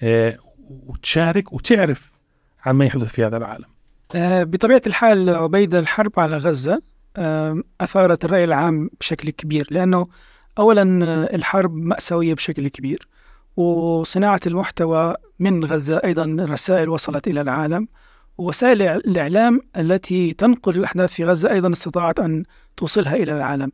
آه، 0.00 0.38
وتشارك 0.86 1.52
وتعرف 1.52 2.12
عن 2.64 2.74
ما 2.74 2.84
يحدث 2.84 3.12
في 3.12 3.24
هذا 3.24 3.36
العالم. 3.36 3.64
آه، 4.14 4.42
بطبيعة 4.42 4.82
الحال 4.86 5.30
عبيدة 5.30 5.78
الحرب 5.78 6.12
على 6.20 6.36
غزة 6.36 6.82
آم، 7.18 7.64
أثارت 7.80 8.24
الرأي 8.24 8.44
العام 8.44 8.90
بشكل 9.00 9.30
كبير 9.30 9.66
لأنه 9.70 10.08
أولا 10.58 11.04
آه، 11.06 11.36
الحرب 11.36 11.74
مأساوية 11.74 12.34
بشكل 12.34 12.68
كبير 12.68 13.08
وصناعة 13.56 14.40
المحتوى 14.46 15.14
من 15.38 15.64
غزة 15.64 16.00
أيضا 16.04 16.36
رسائل 16.40 16.88
وصلت 16.88 17.28
إلى 17.28 17.40
العالم 17.40 17.88
ووسائل 18.38 18.82
الإعلام 18.82 19.60
التي 19.76 20.32
تنقل 20.32 20.76
الأحداث 20.76 21.12
في 21.12 21.24
غزة 21.24 21.50
أيضا 21.50 21.72
استطاعت 21.72 22.20
أن 22.20 22.44
توصلها 22.76 23.14
إلى 23.14 23.32
العالم. 23.32 23.72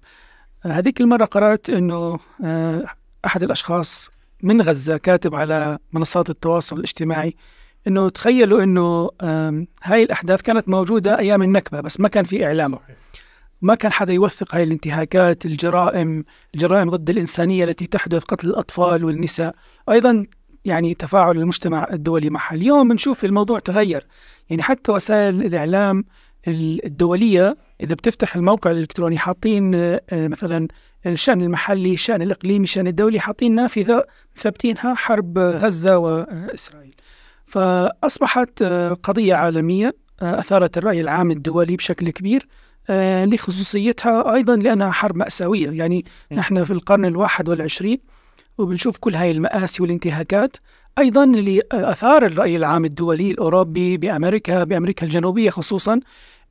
آه، 0.67 0.69
هذيك 0.69 1.01
المرة 1.01 1.25
قرأت 1.25 1.71
أنه 1.71 2.19
آه، 2.45 2.85
أحد 3.27 3.43
الأشخاص 3.43 4.11
من 4.43 4.63
غزة 4.63 4.97
كاتب 4.97 5.35
على 5.35 5.79
منصات 5.93 6.31
التواصل 6.31 6.77
الاجتماعي 6.77 7.35
أنه 7.87 8.09
تخيلوا 8.09 8.63
آم، 9.23 9.67
هاي 9.83 10.03
الأحداث 10.03 10.43
كانت 10.43 10.69
موجودة 10.69 11.19
أيام 11.19 11.43
النكبة 11.43 11.81
بس 11.81 12.01
ما 12.01 12.09
كان 12.09 12.25
في 12.25 12.47
إعلام. 12.47 12.79
ما 13.63 13.75
كان 13.75 13.93
حدا 13.93 14.13
يوثق 14.13 14.55
هاي 14.55 14.63
الانتهاكات 14.63 15.47
الجرائم 15.47 16.25
الجرائم 16.55 16.91
ضد 16.91 17.11
الإنسانية 17.11 17.65
التي 17.65 17.87
تحدث 17.87 18.25
قتل 18.25 18.49
الأطفال 18.49 19.05
والنساء. 19.05 19.55
أيضا 19.91 20.27
يعني 20.65 20.95
تفاعل 20.95 21.37
المجتمع 21.37 21.87
الدولي 21.93 22.31
معها. 22.31 22.55
اليوم 22.55 22.89
بنشوف 22.89 23.25
الموضوع 23.25 23.59
تغير. 23.59 24.07
يعني 24.51 24.63
حتى 24.63 24.93
وسائل 24.93 25.45
الإعلام 25.45 26.05
الدولية 26.49 27.57
إذا 27.81 27.95
بتفتح 27.95 28.37
الموقع 28.37 28.71
الإلكتروني 28.71 29.19
حاطين 29.19 29.75
آه، 29.75 30.01
مثلا 30.13 30.69
الشأن 31.07 31.43
المحلي 31.43 31.93
الشأن 31.93 32.23
الإقليمي 32.23 32.65
الشأن 32.65 32.87
الدولي 32.87 33.21
حاطين 33.21 33.55
نافذة 33.55 34.05
ثابتينها 34.37 34.95
حرب 34.95 35.39
غزة 35.39 35.99
وإسرائيل. 35.99 36.95
فأصبحت 37.47 38.63
آه، 38.63 38.93
قضية 38.93 39.35
عالمية 39.35 39.97
آه، 40.23 40.39
أثارت 40.39 40.79
الرأي 40.79 41.01
العام 41.01 41.31
الدولي 41.31 41.77
بشكل 41.77 42.11
كبير 42.11 42.49
آه، 42.91 43.25
لخصوصيتها 43.25 44.35
أيضا 44.35 44.57
لأنها 44.57 44.91
حرب 44.91 45.17
مأساوية. 45.17 45.71
يعني 45.71 46.05
نحن 46.33 46.65
في 46.65 46.71
القرن 46.71 47.05
الواحد 47.05 47.49
والعشرين 47.49 47.99
وبنشوف 48.59 48.99
كل 48.99 49.15
هاي 49.15 49.31
المآسي 49.31 49.83
والانتهاكات 49.83 50.57
أيضا 50.99 51.25
اللي 51.25 51.63
أثار 51.73 52.27
الرأي 52.27 52.57
العام 52.57 52.85
الدولي 52.85 53.31
الأوروبي 53.31 53.97
بأمريكا 53.97 54.65
بأمريكا 54.65 55.07
الجنوبية 55.07 55.51
خصوصا 55.51 56.01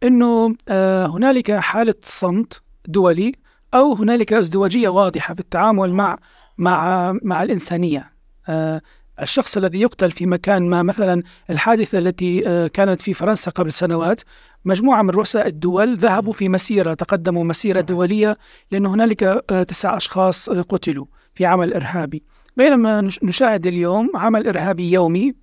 آه، 0.03 1.05
هنالك 1.05 1.51
حالة 1.51 1.95
صمت 2.03 2.61
دولي 2.87 3.31
أو 3.73 3.93
هنالك 3.93 4.33
ازدواجية 4.33 4.89
واضحة 4.89 5.33
في 5.33 5.39
التعامل 5.39 5.93
مع 5.93 6.17
مع 6.57 7.11
مع 7.23 7.43
الإنسانية. 7.43 8.11
آه، 8.49 8.81
الشخص 9.21 9.57
الذي 9.57 9.81
يقتل 9.81 10.11
في 10.11 10.25
مكان 10.25 10.69
ما 10.69 10.83
مثلا 10.83 11.23
الحادثة 11.49 11.97
التي 11.99 12.47
آه، 12.47 12.67
كانت 12.67 13.01
في 13.01 13.13
فرنسا 13.13 13.51
قبل 13.51 13.71
سنوات 13.71 14.21
مجموعة 14.65 15.01
من 15.01 15.09
رؤساء 15.09 15.47
الدول 15.47 15.97
ذهبوا 15.97 16.33
في 16.33 16.49
مسيرة 16.49 16.93
تقدموا 16.93 17.43
مسيرة 17.43 17.81
دولية 17.81 18.37
لأن 18.71 18.85
هنالك 18.85 19.23
آه، 19.23 19.63
تسع 19.63 19.97
أشخاص 19.97 20.49
قتلوا 20.49 21.05
في 21.33 21.45
عمل 21.45 21.73
إرهابي. 21.73 22.23
بينما 22.57 23.01
نش- 23.01 23.19
نشاهد 23.23 23.67
اليوم 23.67 24.11
عمل 24.15 24.47
إرهابي 24.47 24.91
يومي 24.91 25.33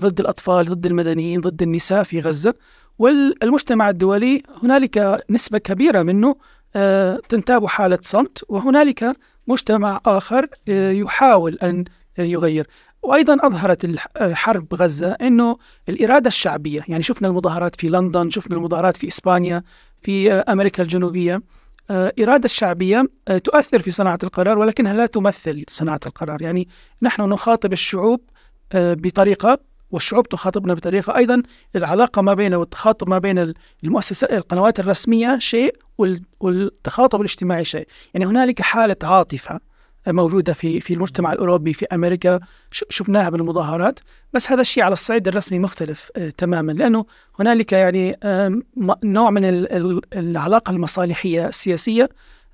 ضد 0.00 0.20
الأطفال 0.20 0.64
ضد 0.66 0.86
المدنيين 0.86 1.40
ضد 1.40 1.62
النساء 1.62 2.02
في 2.02 2.20
غزة. 2.20 2.54
والمجتمع 2.98 3.90
الدولي 3.90 4.42
هنالك 4.62 5.24
نسبة 5.30 5.58
كبيرة 5.58 6.02
منه 6.02 6.36
تنتاب 7.28 7.66
حالة 7.66 7.98
صمت 8.02 8.44
وهنالك 8.48 9.16
مجتمع 9.46 10.00
آخر 10.06 10.46
آه، 10.68 10.90
يحاول 10.90 11.58
أن 11.62 11.84
يغير. 12.18 12.66
وأيضا 13.02 13.36
أظهرت 13.46 13.84
الح- 13.84 14.06
آه، 14.16 14.34
حرب 14.34 14.74
غزة 14.74 15.10
أنه 15.12 15.56
الإرادة 15.88 16.28
الشعبية 16.28 16.84
يعني 16.88 17.02
شفنا 17.02 17.28
المظاهرات 17.28 17.80
في 17.80 17.88
لندن 17.88 18.30
شفنا 18.30 18.56
المظاهرات 18.56 18.96
في 18.96 19.08
إسبانيا 19.08 19.62
في 20.02 20.32
آه، 20.32 20.44
آه، 21.90 22.12
إرادة 22.20 22.44
الشعبية 22.44 23.06
آه، 23.28 23.38
تؤثر 23.38 23.82
في 23.82 23.90
صناعة 23.90 24.18
القرار 24.22 24.58
ولكنها 24.58 24.94
لا 24.94 25.06
تمثل 25.06 25.64
صناعة 25.68 26.00
القرار. 26.06 26.42
يعني 26.42 26.68
نحن 27.02 27.22
نخاطب 27.22 27.72
الشعوب 27.72 28.20
آه، 28.72 28.94
بطريقة 28.94 29.58
والشعوب 29.90 30.28
تخاطبنا 30.28 30.74
بطريقة 30.74 31.16
أيضا. 31.16 31.42
العلاقة 31.76 32.22
ما 32.22 32.34
بين 32.34 32.54
والتخاطب 32.54 33.08
ما 33.08 33.18
بين 33.18 33.54
المؤسسات 33.84 34.32
القنوات 34.32 34.80
الرسمية 34.80 35.38
شيء 35.38 35.76
وال- 35.98 36.22
والتخاطب 36.40 37.20
الاجتماعي 37.20 37.64
شيء. 37.64 37.86
يعني 38.14 38.26
هنالك 38.26 38.62
حالة 38.62 38.96
عاطفة 39.02 39.60
موجودة 40.06 40.52
في 40.52 40.80
في 40.80 40.94
المجتمع 40.94 41.32
الأوروبي 41.32 41.72
في 41.72 41.86
أمريكا. 41.92 42.40
شفناها 42.70 43.30
بالمظاهرات. 43.30 44.00
بس 44.32 44.50
هذا 44.52 44.60
الشيء 44.60 44.82
على 44.82 44.92
الصعيد 44.92 45.28
الرسمي 45.28 45.58
مختلف 45.58 46.10
آه، 46.16 46.30
تماما. 46.30 46.72
لأنه 46.72 47.04
هنالك 47.38 47.72
يعني 47.72 48.16
نوع 49.04 49.30
من 49.30 49.44
ال- 49.44 49.72
ال- 49.72 50.00
العلاقة 50.14 50.70
المصالحية 50.70 51.46
السياسية 51.48 52.08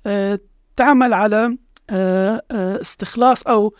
آه، 0.05 0.39
تعمل 0.75 1.13
على 1.13 1.57
آه، 1.89 2.41
استخلاص 2.51 3.43
أو 3.47 3.73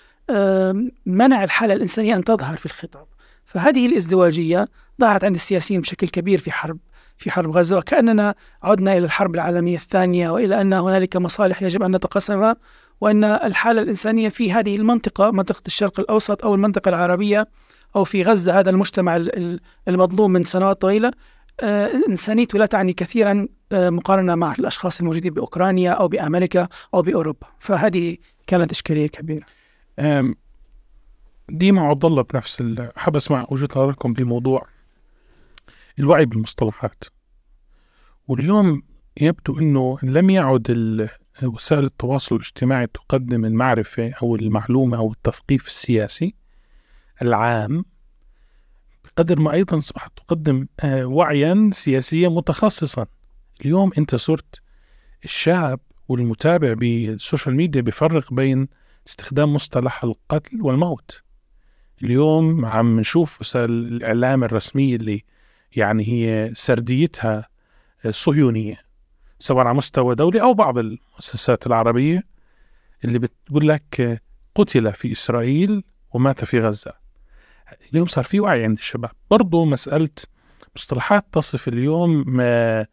منع 1.06 1.44
الحالة 1.44 1.74
الإنسانية 1.74 2.16
أن 2.16 2.24
تظهر 2.24 2.58
في 2.58 2.66
الخطاب. 2.66 3.08
فهذه 3.48 3.86
الازدواجية 3.86 4.68
ظهرت 5.02 5.24
عند 5.24 5.36
السياسيين 5.36 5.82
بشكل 5.82 6.08
كبير 6.08 6.40
في 6.40 6.52
حرب 6.52 6.78
في 7.18 7.32
حرب 7.32 7.52
غزة 7.52 7.78
وكأننا 7.78 8.36
عدنا 8.64 8.98
إلى 8.98 9.06
الحرب 9.06 9.36
العالمية 9.36 9.76
الثانية 9.76 10.30
وإلى 10.30 10.62
أن 10.62 10.74
هنالك 10.74 11.16
مصالح 11.18 11.62
يجب 11.62 11.84
أن 11.84 11.96
نتقاسمها 11.96 12.56
وأن 13.02 13.24
الحالة 13.24 13.82
الإنسانية 13.82 14.30
في 14.30 14.52
هذه 14.54 14.76
المنطقة 14.76 15.32
منطقة 15.32 15.62
الشرق 15.68 16.00
الأوسط 16.00 16.46
أو 16.46 16.56
المنطقة 16.56 16.90
العربية 16.90 17.48
أو 17.96 18.04
في 18.04 18.24
غزة 18.24 18.60
هذا 18.60 18.70
المجتمع 18.70 19.16
ال- 19.16 19.38
ال- 19.38 19.60
المظلوم 19.88 20.32
من 20.32 20.44
سنوات 20.44 20.82
طويلة 20.82 21.12
آه، 21.60 21.92
إنسانيته 22.10 22.60
لا 22.60 22.66
تعني 22.66 22.94
كثيرا 22.94 23.48
آه، 23.72 23.90
مقارنة 23.90 24.36
مع 24.36 24.54
الأشخاص 24.60 25.00
الموجودين 25.00 25.34
بأوكرانيا 25.34 25.92
أو 25.92 26.08
بأمريكا 26.08 26.68
أو 26.94 27.02
بأوروبا. 27.02 27.48
فهذه 27.60 28.18
كانت 28.48 28.72
إشكالية 28.72 29.08
كبيرة. 29.08 29.46
ديما 31.50 31.92
الله 32.04 32.22
بنفس 32.22 32.64
حاب 32.96 33.16
أسمع 33.16 33.48
وجهة 33.50 33.68
نظركم 33.76 34.14
بموضوع 34.14 34.68
الوعي 36.00 36.26
بالمصطلحات. 36.26 37.04
واليوم 38.28 38.84
يبدو 39.22 39.60
إنه 39.60 39.98
لم 40.04 40.30
يعد 40.30 41.10
وسائل 41.44 41.84
التواصل 41.84 42.36
الاجتماعي 42.36 42.88
تقدم 42.88 43.46
المعرفة 43.46 44.14
أو 44.24 44.36
المعلومة 44.36 44.98
أو 44.98 45.12
التثقيف 45.12 45.68
السياسي 45.68 46.36
العام 47.22 47.86
بقدر 49.06 49.40
ما 49.40 49.54
أيضا 49.54 49.78
اصبحت 49.78 50.12
تقدم 50.18 50.68
آه، 50.80 51.06
وعيا 51.06 51.70
سياسيا 51.74 52.30
متخصصا. 52.30 53.06
اليوم 53.62 53.92
أنت 53.98 54.16
صرت 54.16 54.62
الشاب 55.24 55.80
والمتابع 56.08 56.74
بالسوشيال 56.74 57.56
ميديا 57.56 57.82
بيفرق 57.82 58.34
بين 58.34 58.68
استخدام 59.08 59.54
مصطلح 59.54 60.04
القتل 60.04 60.62
والموت. 60.62 61.27
اليوم 62.04 62.66
عم 62.66 63.00
نشوف 63.00 63.42
وسائل 63.42 63.72
الإعلام 63.72 64.44
الرسمية 64.44 64.96
اللي 64.96 65.24
يعني 65.76 66.08
هي 66.08 66.52
سرديتها 66.56 67.48
صهيونية 68.10 68.78
سواء 69.40 69.68
على 69.68 69.78
مستوى 69.78 70.16
دولي 70.16 70.42
أو 70.42 70.54
بعض 70.54 70.78
المؤسسات 70.78 71.68
العربية 71.68 72.24
اللي 73.06 73.20
بتقول 73.20 73.68
لك 73.68 74.22
قتل 74.56 74.94
في 74.94 75.12
إسرائيل 75.12 75.84
ومات 76.14 76.46
في 76.46 76.60
غزة. 76.60 76.94
اليوم 77.92 78.08
صار 78.08 78.24
في 78.24 78.40
وعي 78.40 78.64
عند 78.64 78.78
الشباب. 78.78 79.12
برضو 79.32 79.66
مسألة 79.66 80.10
مصطلحات 80.76 81.26
تصف 81.32 81.68
اليوم 81.68 82.24
ما 82.28 82.86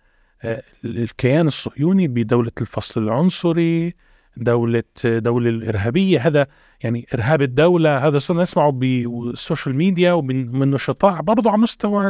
آه، 0.42 0.62
الكيان 0.84 1.46
الصهيوني 1.46 2.08
بدولة 2.08 2.50
الفصل 2.60 3.02
العنصري 3.02 3.94
دولة 4.36 4.82
دولة 5.04 5.50
الإرهابية. 5.50 6.26
هذا 6.26 6.46
يعني 6.80 7.06
إرهاب 7.14 7.42
الدولة 7.42 8.06
هذا 8.06 8.18
صرنا 8.18 8.42
نسمعه 8.42 8.70
بالسوشيال 8.70 9.76
ميديا 9.76 10.12
ومن 10.12 10.58
من 10.58 10.70
نشطاء 10.70 11.22
برضه 11.22 11.50
على 11.50 11.62
مستوى 11.62 12.08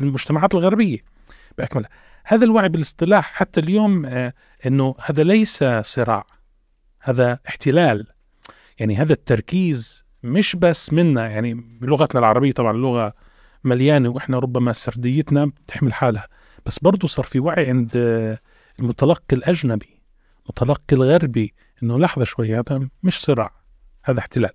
المجتمعات 0.00 0.54
الغربية. 0.54 0.98
بأكملها 1.58 1.90
هذا 2.24 2.44
الوعي 2.44 2.68
بالاصطلاح 2.68 3.32
حتى 3.34 3.60
اليوم 3.60 4.06
آه، 4.06 4.32
أنه 4.66 4.94
هذا 5.04 5.22
ليس 5.22 5.64
صراع. 5.82 6.26
هذا 7.00 7.38
احتلال. 7.48 8.06
يعني 8.78 8.96
هذا 8.96 9.12
التركيز 9.12 10.04
مش 10.22 10.56
بس 10.56 10.92
منا. 10.92 11.28
يعني 11.28 11.54
بلغتنا 11.54 12.20
العربية 12.20 12.52
طبعا 12.52 12.72
اللغة 12.72 13.14
مليانة 13.64 14.08
وإحنا 14.08 14.38
ربما 14.38 14.72
سرديتنا 14.72 15.46
بتحمل 15.46 15.94
حالها. 15.94 16.28
بس 16.66 16.78
برضه 16.78 17.08
صار 17.08 17.24
في 17.24 17.40
وعي 17.40 17.66
عند 17.66 17.90
آه، 17.96 18.38
المتلقي 18.80 19.36
الأجنبي. 19.36 19.95
المتلقي 20.46 20.96
الغربي 20.96 21.54
إنه 21.82 21.98
لحظة 21.98 22.24
شوي 22.24 22.54
هذا 22.58 22.88
مش 23.02 23.20
صراع 23.20 23.50
هذا 24.04 24.18
احتلال. 24.18 24.50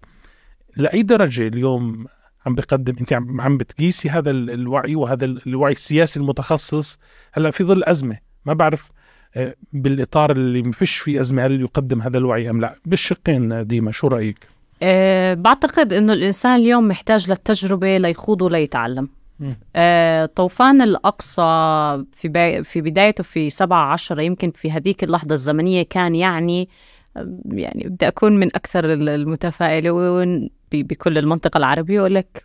لأي 0.78 1.04
درجة 1.04 1.48
اليوم 1.48 2.06
عم 2.46 2.56
بقدم 2.56 2.96
أنت 3.02 3.14
عم 3.14 3.42
عم 3.42 3.58
بتقيسي 3.58 4.10
هذا 4.10 4.32
ال- 4.32 4.50
الوعي 4.52 4.96
وهذا 4.96 5.26
ال- 5.26 5.42
الوعي 5.48 5.72
السياسي 5.72 6.20
المتخصص 6.20 7.00
هلأ 7.34 7.52
في 7.52 7.64
ظل 7.64 7.84
أزمة. 7.84 8.18
ما 8.46 8.54
بعرف 8.54 8.92
آه، 9.36 9.56
بالإطار 9.74 10.32
اللي 10.32 10.62
ما 10.62 10.72
فيش 10.72 10.98
فيه 10.98 11.20
أزمة 11.22 11.46
هل 11.46 11.62
يقدم 11.62 12.02
هذا 12.02 12.18
الوعي 12.18 12.50
أم 12.50 12.62
لا؟ 12.62 12.76
بالشقين 12.86 13.68
ديما 13.68 13.92
شو 13.92 14.08
رأيك؟ 14.08 14.48
أه 14.84 15.34
بعتقد 15.34 15.94
إنه 15.94 16.14
الإنسان 16.14 16.56
اليوم 16.60 16.88
محتاج 16.88 17.30
للتجربة 17.30 17.98
ليخوض 17.98 18.42
وليتعلم. 18.42 19.10
آه، 19.76 20.26
طوفان 20.26 20.82
الأقصى 20.82 21.42
في 22.14 22.28
بي- 22.28 22.64
في 22.64 22.82
بدايته 22.82 23.24
في 23.24 23.50
7 23.50 23.92
10 23.92 24.22
يمكن 24.22 24.52
في 24.52 24.72
هذيك 24.72 25.04
اللحظة 25.04 25.34
الزمنية 25.34 25.84
كان 25.84 26.16
يعني 26.16 26.70
يعني 27.46 27.84
بدي 27.88 28.08
أكون 28.08 28.40
من 28.40 28.48
أكثر 28.56 28.94
ال- 28.94 29.10
المتفائلين 29.10 30.50
ب- 30.72 30.88
بكل 30.88 31.18
المنطقة 31.18 31.58
العربية 31.58 32.00
وأقول 32.00 32.16
لك 32.16 32.44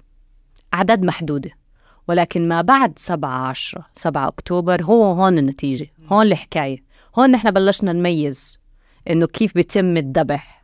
أعداد 0.74 1.02
محدودة. 1.02 1.50
ولكن 2.08 2.48
ما 2.48 2.62
بعد 2.62 2.98
7 2.98 3.48
10 3.48 3.86
7 3.92 4.28
أكتوبر 4.28 4.82
هو 4.82 5.12
هون 5.12 5.38
النتيجة 5.38 5.86
هون 6.12 6.26
الحكاية. 6.26 6.78
هون 7.18 7.30
نحن 7.30 7.50
بلشنا 7.50 7.92
نميز 7.92 8.58
إنه 9.10 9.26
كيف 9.26 9.54
بيتم 9.54 9.96
الذبح. 9.96 10.55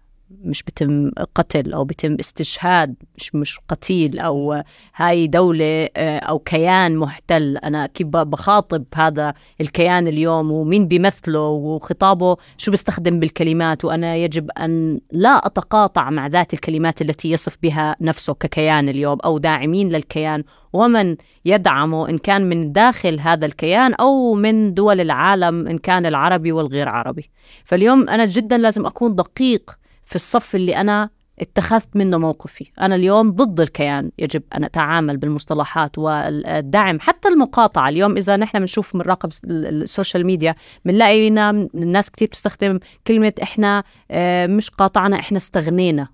مش 0.45 0.63
بيتم 0.63 1.11
قتل 1.35 1.73
أو 1.73 1.85
بيتم 1.85 2.17
استشهاد 2.21 2.95
مش 3.17 3.35
مش 3.35 3.61
قتيل 3.69 4.19
أو 4.19 4.63
هاي 4.97 5.27
دولة 5.27 5.89
آه، 5.97 6.19
أو 6.19 6.39
كيان 6.39 6.97
محتل. 6.97 7.57
أنا 7.57 7.87
كيف 7.87 8.07
بخاطب 8.07 8.85
هذا 8.95 9.35
الكيان 9.61 10.09
اليوم 10.09 10.51
ومين 10.51 10.89
بيمثله 10.89 11.49
وخطابه 11.49 12.37
شو 12.57 12.71
بيستخدم 12.71 13.21
بالكلمات؟ 13.21 13.85
وأنا 13.85 14.17
يجب 14.17 14.51
أن 14.51 15.01
لا 15.13 15.47
أتقاطع 15.47 16.11
مع 16.11 16.27
ذات 16.27 16.55
الكلمات 16.55 17.03
التي 17.03 17.31
يصف 17.31 17.57
بها 17.63 17.97
نفسه 18.01 18.35
ككيان 18.35 18.89
اليوم 18.89 19.19
أو 19.25 19.39
داعمين 19.39 19.89
للكيان. 19.89 20.45
ومن 20.73 21.17
يدعمه 21.45 22.09
إن 22.09 22.19
كان 22.19 22.49
من 22.49 22.73
داخل 22.73 23.21
هذا 23.21 23.47
الكيان 23.47 23.95
أو 23.95 24.35
من 24.35 24.75
دول 24.75 25.01
العالم 25.01 25.67
إن 25.67 25.79
كان 25.79 26.07
العربي 26.07 26.53
والغير 26.53 26.89
عربي. 26.89 27.31
فاليوم 27.65 28.09
أنا 28.09 28.25
جدا 28.25 28.59
لازم 28.59 28.87
أكون 28.87 29.15
دقيق 29.15 29.82
في 30.13 30.17
الصف 30.17 30.55
اللي 30.55 30.77
أنا 30.77 31.11
اتخذت 31.41 31.97
منه 31.97 32.19
موقفي. 32.19 32.71
أنا 32.81 32.95
اليوم 32.95 33.31
ضد 33.31 33.61
الكيان 33.61 34.11
يجب 34.19 34.43
أن 34.55 34.65
أتعامل 34.65 35.17
بالمصطلحات 35.17 35.99
والدعم 35.99 37.01
حتى 37.01 37.29
المقاطعة. 37.29 37.89
اليوم 37.89 38.17
إذا 38.17 38.37
نحن 38.37 38.59
بنشوف 38.59 38.95
من 38.95 39.01
راقب 39.01 39.31
ال- 39.45 39.83
ال 39.83 39.89
social 39.89 40.27
media 40.27 40.55
بنلاقي 40.85 41.29
الناس 41.29 42.11
كتير 42.11 42.29
بتستخدم 42.29 42.79
كلمة 43.07 43.33
إحنا 43.43 43.85
آه، 44.11 44.47
مش 44.47 44.71
قاطعنا 44.71 45.19
إحنا 45.19 45.37
استغنينا. 45.37 46.09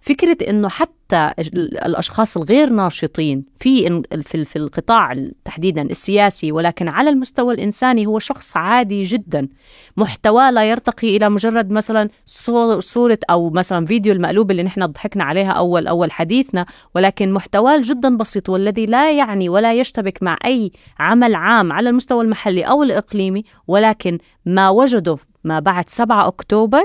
فكرة 0.00 0.36
إنه 0.50 0.68
حتى 0.68 1.32
ال- 1.38 1.78
الأشخاص 1.78 2.36
الغير 2.36 2.70
ناشطين 2.70 3.44
في 3.60 4.02
في 4.22 4.44
في 4.44 4.56
القطاع 4.56 5.12
ال- 5.12 5.32
تحديدا 5.44 5.82
السياسي 5.82 6.52
ولكن 6.52 6.88
على 6.88 7.10
المستوى 7.10 7.54
الإنساني 7.54 8.06
هو 8.06 8.18
شخص 8.18 8.56
عادي 8.56 9.02
جدا. 9.02 9.48
محتواه 9.96 10.50
لا 10.50 10.70
يرتقي 10.70 11.16
إلى 11.16 11.28
مجرد 11.28 11.70
مثلا 11.70 12.08
صور- 12.26 12.80
صورة 12.80 13.18
أو 13.30 13.50
مثلا 13.50 13.86
فيديو 13.86 14.12
المقلوب 14.12 14.50
اللي 14.50 14.62
نحن 14.62 14.86
ضحكنا 14.86 15.24
عليها 15.24 15.50
أول 15.52 15.86
أول 15.86 16.12
حديثنا 16.12 16.66
ولكن 16.94 17.32
محتواه 17.32 17.80
جدا 17.84 18.16
بسيط 18.16 18.48
والذي 18.48 18.86
لا 18.86 19.12
يعني 19.12 19.48
ولا 19.48 19.74
يشتبك 19.74 20.22
مع 20.22 20.36
أي 20.44 20.72
عمل 20.98 21.34
عام 21.34 21.72
على 21.72 21.88
المستوى 21.90 22.24
المحلي 22.24 22.62
أو 22.62 22.82
الإقليمي 22.82 23.44
ولكن 23.68 24.18
ما 24.46 24.68
وجده 24.68 25.16
ما 25.44 25.60
بعد 25.60 25.88
7 25.88 26.26
أكتوبر 26.26 26.84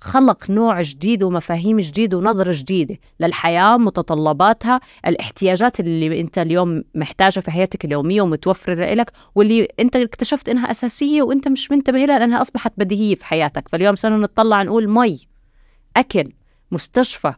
خلق 0.00 0.50
نوع 0.50 0.82
جديد 0.82 1.22
ومفاهيم 1.22 1.78
جديدة 1.78 2.16
ونظرة 2.16 2.52
جديدة 2.54 2.98
للحياة 3.20 3.76
متطلباتها 3.76 4.80
الاحتياجات 5.06 5.80
اللي 5.80 6.20
أنت 6.20 6.38
اليوم 6.38 6.84
محتاجها 6.94 7.40
في 7.40 7.50
حياتك 7.50 7.84
اليومية 7.84 8.22
ومتوفرة 8.22 8.94
لك 8.94 9.12
واللي 9.34 9.68
أنت 9.80 9.96
اكتشفت 9.96 10.48
إنها 10.48 10.70
أساسية 10.70 11.22
وأنت 11.22 11.48
مش 11.48 11.70
منتبه 11.70 11.98
لها 12.04 12.18
لأنها 12.18 12.42
أصبحت 12.42 12.72
بديهية 12.78 13.14
في 13.14 13.24
حياتك. 13.24 13.68
فاليوم 13.68 13.96
صرنا 13.96 14.16
نطلع 14.16 14.62
نقول 14.62 14.88
مي 14.88 15.18
أكل 15.96 16.32
مستشفى 16.72 17.34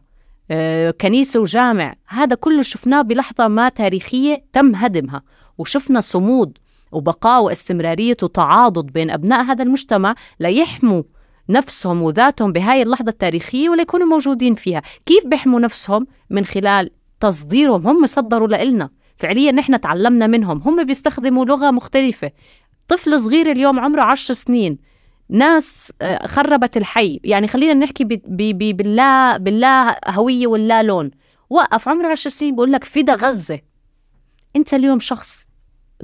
آه، 0.51 0.91
كنيسة 0.91 1.39
وجامع. 1.39 1.95
هذا 2.07 2.35
كله 2.35 2.61
شفناه 2.61 3.01
بلحظة 3.01 3.47
ما 3.47 3.69
تاريخية 3.69 4.43
تم 4.53 4.75
هدمها 4.75 5.21
وشفنا 5.57 6.01
صمود 6.01 6.57
وبقاء 6.91 7.43
واستمرارية 7.43 8.17
وتعاضد 8.23 8.85
بين 8.85 9.09
أبناء 9.09 9.43
هذا 9.43 9.63
المجتمع 9.63 10.15
ليحموا 10.39 11.03
نفسهم 11.49 12.01
وذاتهم 12.01 12.51
بهاي 12.51 12.81
اللحظة 12.81 13.09
التاريخية 13.09 13.69
ولا 13.69 13.81
يكونوا 13.81 14.07
موجودين 14.07 14.55
فيها. 14.55 14.81
كيف 15.05 15.27
بيحموا 15.27 15.59
نفسهم 15.59 16.07
من 16.29 16.45
خلال 16.45 16.89
تصديرهم؟ 17.19 17.87
هم 17.87 18.05
صدروا 18.05 18.47
لإلنا. 18.47 18.89
فعليا 19.17 19.51
نحن 19.51 19.81
تعلمنا 19.81 20.27
منهم. 20.27 20.61
هم 20.65 20.83
بيستخدموا 20.83 21.45
لغة 21.45 21.71
مختلفة. 21.71 22.31
طفل 22.87 23.19
صغير 23.19 23.51
اليوم 23.51 23.79
عمره 23.79 24.01
عشر 24.01 24.33
سنين. 24.33 24.77
ناس 25.29 25.93
آه، 26.01 26.27
خربت 26.27 26.77
الحي. 26.77 27.19
يعني 27.23 27.47
خلينا 27.47 27.73
نحكي 27.73 28.03
باللا 28.63 29.37
باللا 29.37 30.01
هوية 30.11 30.47
واللا 30.47 30.83
لون. 30.83 31.11
وقف 31.49 31.87
عمره 31.87 32.07
عشر 32.07 32.29
سنين 32.29 32.55
بقول 32.55 32.71
لك 32.71 32.83
فدا 32.83 33.15
غزة. 33.15 33.59
أنت 34.55 34.73
اليوم 34.73 34.99
شخص 34.99 35.45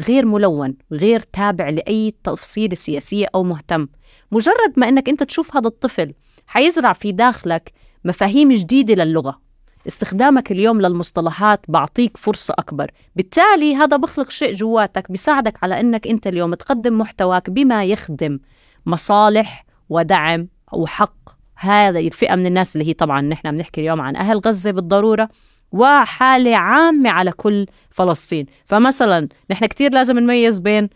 غير 0.07 0.25
ملون 0.25 0.75
غير 0.91 1.19
تابع 1.19 1.69
لأي 1.69 2.13
تفصيلة 2.23 2.75
سياسية 2.75 3.27
أو 3.35 3.43
مهتم. 3.43 3.87
مجرد 4.33 4.73
ما 4.77 4.89
أنك 4.89 5.09
أنت 5.09 5.23
تشوف 5.23 5.57
هذا 5.57 5.67
الطفل 5.67 6.13
حيزرع 6.47 6.93
في 6.93 7.11
داخلك 7.11 7.71
مفاهيم 8.05 8.51
جديدة 8.51 9.03
للغة. 9.03 9.41
استخدامك 9.87 10.51
اليوم 10.51 10.81
للمصطلحات 10.81 11.65
بعطيك 11.67 12.17
فرصة 12.17 12.53
أكبر. 12.57 12.91
بالتالي 13.15 13.75
هذا 13.75 13.97
بخلق 13.97 14.29
شيء 14.29 14.53
جواتك 14.53 15.11
بيساعدك 15.11 15.63
على 15.63 15.79
أنك 15.79 16.07
أنت 16.07 16.27
اليوم 16.27 16.53
تقدم 16.53 16.97
محتواك 16.97 17.49
بما 17.49 17.85
يخدم 17.85 18.39
مصالح 18.85 19.65
ودعم 19.89 20.47
وحق. 20.73 21.29
هذه 21.55 22.07
الفئة 22.07 22.35
من 22.35 22.45
الناس 22.45 22.75
اللي 22.75 22.87
هي 22.87 22.93
طبعا 22.93 23.21
نحن 23.21 23.51
بنحكي 23.51 23.81
اليوم 23.81 24.01
عن 24.01 24.15
أهل 24.15 24.39
غزة 24.39 24.71
بالضرورة 24.71 25.29
وحالة 25.71 26.55
عامة 26.55 27.09
على 27.09 27.31
كل 27.31 27.65
فلسطين. 27.91 28.45
فمثلا 28.65 29.27
نحن 29.51 29.65
كتير 29.65 29.91
لازم 29.91 30.19
نميز 30.19 30.59
بين 30.59 30.89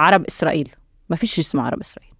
عرب 0.00 0.24
إسرائيل. 0.24 0.68
ما 1.08 1.16
فيش 1.16 1.38
اسمه 1.38 1.62
عرب 1.62 1.80
إسرائيل. 1.80 2.11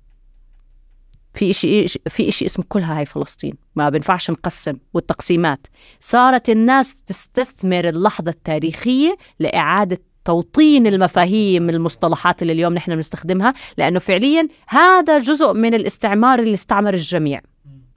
في 1.34 1.50
إشي 1.50 1.88
في 1.88 2.28
إشي 2.28 2.46
اسمه 2.46 2.64
كلها 2.68 2.98
هاي 2.98 3.06
فلسطين 3.06 3.54
ما 3.76 3.90
بنفعش 3.90 4.30
نقسم 4.30 4.76
والتقسيمات. 4.94 5.66
صارت 6.00 6.50
الناس 6.50 6.96
تستثمر 6.96 7.88
اللحظة 7.88 8.30
التاريخية 8.30 9.16
لإعادة 9.40 9.98
توطين 10.24 10.86
المفاهيم 10.86 11.70
المصطلحات 11.70 12.42
اللي 12.42 12.52
اليوم 12.52 12.74
نحن 12.74 12.94
بنستخدمها 12.94 13.54
لأنه 13.78 13.98
فعليا 13.98 14.48
هذا 14.68 15.18
جزء 15.18 15.52
من 15.52 15.74
الاستعمار 15.74 16.38
اللي 16.38 16.54
استعمر 16.54 16.94
الجميع. 16.94 17.40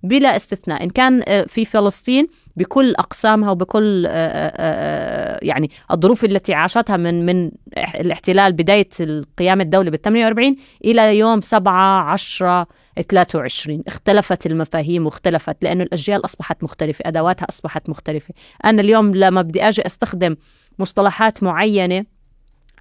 بلا 0.04 0.36
استثناء. 0.36 0.84
إن 0.84 0.90
كان 0.90 1.24
آه، 1.28 1.44
في 1.44 1.66
فلسطين 1.66 2.28
بكل 2.56 2.96
أقسامها 2.96 3.52
وبكل 3.52 4.06
آه، 4.08 4.12
آه، 4.56 5.40
يعني 5.42 5.72
الظروف 5.92 6.26
التي 6.26 6.54
عاشتها 6.54 6.98
من 6.98 7.26
من 7.26 7.52
الاحتلال 7.78 8.54
بداية 8.54 8.90
القيام 9.00 9.62
الدولي 9.62 9.92
بال 9.92 10.02
48 10.02 10.56
إلى 10.86 11.18
يوم 11.18 11.42
7 11.42 12.12
10 12.12 12.68
23 13.02 13.84
اختلفت 13.88 14.46
المفاهيم 14.46 15.06
واختلفت 15.06 15.64
لأنه 15.64 15.84
الأجيال 15.84 16.26
أصبحت 16.26 16.64
مختلفة 16.64 17.04
أدواتها 17.06 17.46
أصبحت 17.50 17.90
مختلفة. 17.90 18.34
أنا 18.66 18.82
اليوم 18.82 19.16
لما 19.16 19.42
بدي 19.42 19.64
أجي 19.64 19.86
أستخدم 19.86 20.36
مصطلحات 20.80 21.44
معينة 21.44 22.06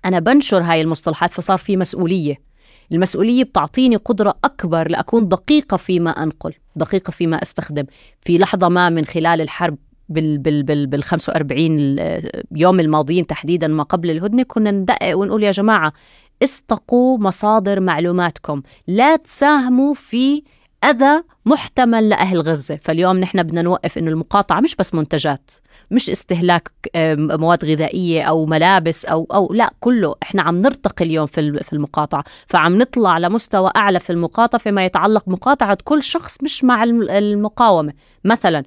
أنا 0.05 0.19
بنشر 0.19 0.62
هاي 0.62 0.81
المصطلحات 0.81 1.33
فصار 1.33 1.59
في 1.59 1.77
مسؤولية. 1.77 2.55
المسؤولية 2.93 3.45
بتعطيني 3.45 3.97
قدرة 3.97 4.35
أكبر 4.45 4.91
لأكون 4.91 5.29
دقيقة 5.29 5.77
فيما 5.77 6.11
أنقل 6.11 6.55
دقيقة 6.77 7.11
فيما 7.11 7.43
أستخدم. 7.43 7.85
في 8.21 8.39
لحظة 8.39 8.69
ما 8.69 8.89
من 8.89 9.05
خلال 9.05 9.41
الحرب 9.41 9.79
بال 10.09 10.39
بال 10.39 10.62
بال 10.62 10.87
بال 10.87 11.03
45 11.03 11.97
يوم 12.57 12.81
الماضيين 12.81 13.27
تحديدا 13.27 13.67
ما 13.67 13.83
قبل 13.83 14.11
الهدنة 14.11 14.43
كنا 14.43 14.71
ندقق 14.71 15.17
ونقول 15.17 15.43
يا 15.43 15.51
جماعة 15.51 15.93
استقوا 16.45 17.18
مصادر 17.18 17.80
معلوماتكم. 17.80 18.62
لا 18.86 19.16
تساهموا 19.16 19.95
في 19.95 20.42
أذى 20.84 21.22
محتمل 21.47 22.09
لأهل 22.09 22.40
غزة. 22.40 22.76
فاليوم 22.76 23.16
نحن 23.16 23.42
بدنا 23.42 23.62
نوقف 23.62 23.99
إنه 23.99 24.11
المقاطعة 24.11 24.61
مش 24.61 24.76
بس 24.76 24.95
منتجات. 24.95 25.51
مش 25.95 26.11
استهلاك 26.11 26.70
مواد 27.16 27.64
غذائية 27.64 28.22
أو 28.22 28.47
ملابس 28.47 29.05
أو 29.05 29.26
أو 29.34 29.53
لا 29.53 29.72
كله. 29.80 30.14
إحنا 30.22 30.42
عم 30.42 30.61
نرتقي 30.61 31.05
اليوم 31.05 31.26
في 31.26 31.62
في 31.62 31.72
المقاطعة. 31.72 32.24
فعم 32.47 32.78
نطلع 32.78 33.18
لمستوى 33.18 33.70
أعلى 33.76 34.01
في 34.01 34.11
المقاطعة 34.11 34.61
فيما 34.61 34.84
يتعلق 34.84 35.28
مقاطعة 35.28 35.78
كل 35.84 36.03
شخص 36.03 36.42
مش 36.42 36.64
مع 36.64 36.84
الم- 36.84 37.11
المقاومة. 37.11 37.92
مثلا 38.24 38.64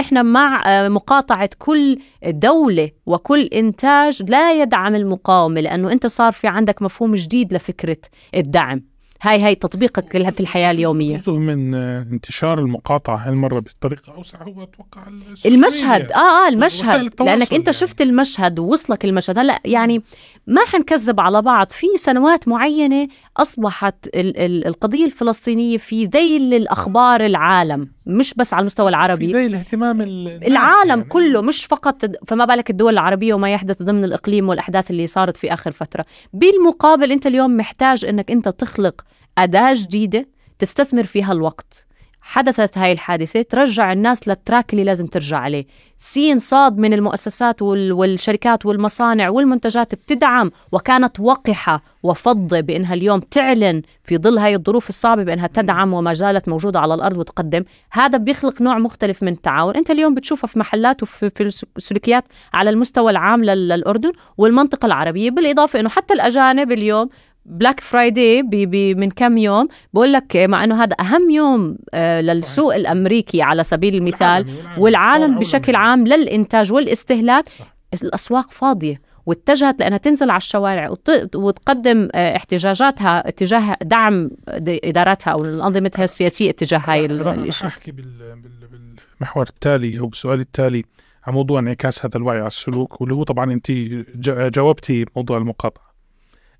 إحنا 0.00 0.22
مع 0.22 0.62
آه، 0.66 0.88
مقاطعة 0.88 1.50
كل 1.58 1.98
دولة 2.26 2.90
وكل 3.06 3.40
إنتاج 3.44 4.22
لا 4.30 4.52
يدعم 4.62 4.94
المقاومة 4.94 5.60
لأنه 5.60 5.92
أنت 5.92 6.06
صار 6.06 6.32
في 6.32 6.48
عندك 6.48 6.82
مفهوم 6.82 7.14
جديد 7.14 7.54
لفكرة 7.54 7.96
الدعم. 8.36 8.89
هاي 9.22 9.40
هاي 9.42 9.54
تطبيقك 9.54 10.16
لها 10.16 10.30
في 10.30 10.40
الحياة 10.40 10.70
اليومية 10.70 11.16
جزء 11.16 11.32
من 11.32 11.74
آه، 11.74 12.02
انتشار 12.12 12.58
المقاطعة 12.58 13.16
هالمرة 13.16 13.58
بطريقة 13.60 14.14
أوسع 14.14 14.42
هو 14.42 14.62
أتوقع 14.62 15.08
السوشيال 15.08 15.54
المشهد. 15.54 16.12
آه 16.12 16.16
آه 16.44 16.48
المشهد 16.48 17.20
لأنك 17.20 17.54
أنت 17.54 17.66
يعني. 17.66 17.72
شفت 17.72 18.00
المشهد 18.00 18.58
ووصلك 18.58 19.04
المشهد 19.04 19.38
هلا 19.38 19.60
يعني 19.64 20.02
ما 20.46 20.64
حنكذب 20.64 21.20
على 21.20 21.42
بعض 21.42 21.70
في 21.70 21.86
سنوات 21.96 22.48
معينة 22.48 23.08
أصبحت 23.36 24.06
ال- 24.06 24.36
ال- 24.38 24.66
القضية 24.66 25.04
الفلسطينية 25.04 25.76
في 25.76 26.06
ذيل 26.06 26.54
الأخبار 26.54 27.26
العالم 27.26 27.88
مش 28.06 28.34
بس 28.34 28.54
على 28.54 28.60
المستوى 28.60 28.86
في 28.86 28.90
العربي 28.90 29.32
ذي 29.32 29.46
الاهتمام 29.46 30.00
الناس 30.02 30.42
العالم 30.42 30.88
يعني. 30.88 31.04
كله 31.04 31.40
مش 31.40 31.64
فقط 31.64 32.04
فما 32.28 32.44
بالك 32.44 32.70
الدول 32.70 32.92
العربية 32.92 33.34
وما 33.34 33.52
يحدث 33.52 33.82
ضمن 33.82 34.04
الإقليم 34.04 34.48
والأحداث 34.48 34.90
اللي 34.90 35.06
صارت 35.06 35.36
في 35.36 35.52
آخر 35.52 35.72
فترة 35.72 36.04
بالمقابل 36.32 37.12
أنت 37.12 37.26
اليوم 37.26 37.56
محتاج 37.56 38.04
أنك 38.04 38.30
أنت 38.30 38.48
تخلق 38.48 39.00
أداة 39.42 39.72
جديدة 39.76 40.26
تستثمر 40.58 41.02
فيها 41.04 41.32
الوقت. 41.32 41.86
حدثت 42.22 42.78
هاي 42.78 42.92
الحادثة 42.92 43.42
ترجع 43.42 43.92
الناس 43.92 44.28
للتراك 44.28 44.72
اللي 44.72 44.84
لازم 44.84 45.06
ترجع 45.06 45.38
عليه. 45.38 45.66
سين 45.96 46.38
صاد 46.38 46.78
من 46.78 46.92
المؤسسات 46.92 47.62
وال- 47.62 47.92
والشركات 47.92 48.66
والمصانع 48.66 49.28
والمنتجات 49.28 49.94
بتدعم 49.94 50.50
وكانت 50.72 51.20
وقحة 51.20 51.82
وفضة 52.02 52.60
بأنها 52.60 52.94
اليوم 52.94 53.20
تعلن 53.20 53.82
في 54.04 54.16
ظل 54.18 54.38
هاي 54.38 54.54
الظروف 54.54 54.88
الصعبة 54.88 55.22
بأنها 55.22 55.46
تدعم 55.46 55.92
وما 55.94 56.12
زالت 56.12 56.48
موجودة 56.48 56.80
على 56.80 56.94
الأرض 56.94 57.18
وتقدم. 57.18 57.64
هذا 57.92 58.18
بيخلق 58.18 58.62
نوع 58.62 58.78
مختلف 58.78 59.22
من 59.22 59.32
التعاون. 59.32 59.76
أنت 59.76 59.90
اليوم 59.90 60.14
بتشوفها 60.14 60.48
في 60.48 60.58
محلات 60.58 61.02
وفي 61.02 61.30
في 61.30 61.64
السلوكيات 61.76 62.24
على 62.54 62.70
المستوى 62.70 63.10
العام 63.10 63.44
لل- 63.44 63.68
للأردن 63.68 64.12
والمنطقة 64.38 64.86
العربية 64.86 65.30
بالإضافة 65.30 65.80
أنه 65.80 65.88
حتى 65.88 66.14
الأجانب 66.14 66.72
اليوم 66.72 67.08
Black 67.44 67.80
Friday 67.80 68.42
بي 68.42 68.94
من 68.94 69.10
كم 69.10 69.38
يوم. 69.38 69.68
بقول 69.94 70.12
لك 70.12 70.36
مع 70.36 70.64
إنه 70.64 70.82
هذا 70.82 70.96
أهم 71.00 71.30
يوم 71.30 71.78
آه 71.94 72.20
للسوق 72.20 72.74
الأمريكي 72.74 73.42
على 73.42 73.64
سبيل 73.64 73.94
المثال. 73.94 74.46
والعالم 74.78 75.30
صار 75.32 75.38
بشكل. 75.40 75.74
عام 75.76 76.06
للإنتاج 76.06 76.72
والاستهلاك 76.72 77.48
صح. 77.48 77.76
الأسواق 78.02 78.50
فاضية 78.50 79.00
واتجهت 79.26 79.80
لأنها 79.80 79.98
تنزل 79.98 80.30
على 80.30 80.36
الشوارع 80.36 80.90
وت- 80.90 81.36
وتقدم 81.36 82.08
آه، 82.14 82.36
احتجاجاتها 82.36 83.28
اتجاه 83.28 83.76
دعم 83.82 84.30
إداراتها 84.48 85.30
أو 85.30 85.44
أنظمتها 85.44 86.04
السياسية 86.04 86.50
اتجاه 86.50 86.78
هاي 86.78 87.06
الشيء 87.06 87.66
أحكي 87.68 87.92
بال- 87.92 88.36
بال- 88.42 88.94
بالمحور 89.18 89.46
التالي 89.48 89.98
أو 90.00 90.06
بالسؤال 90.06 90.40
التالي 90.40 90.84
عن 91.24 91.32
موضوع 91.32 91.58
انعكاس 91.60 92.06
هذا 92.06 92.16
الوعي 92.16 92.38
على 92.38 92.46
السلوك 92.46 93.00
واللي 93.00 93.14
هو 93.14 93.22
طبعا 93.22 93.52
أنت 93.52 93.70
جا- 93.70 94.48
جاوبتي 94.48 95.04
موضوع 95.16 95.38
المقاطعة. 95.38 95.90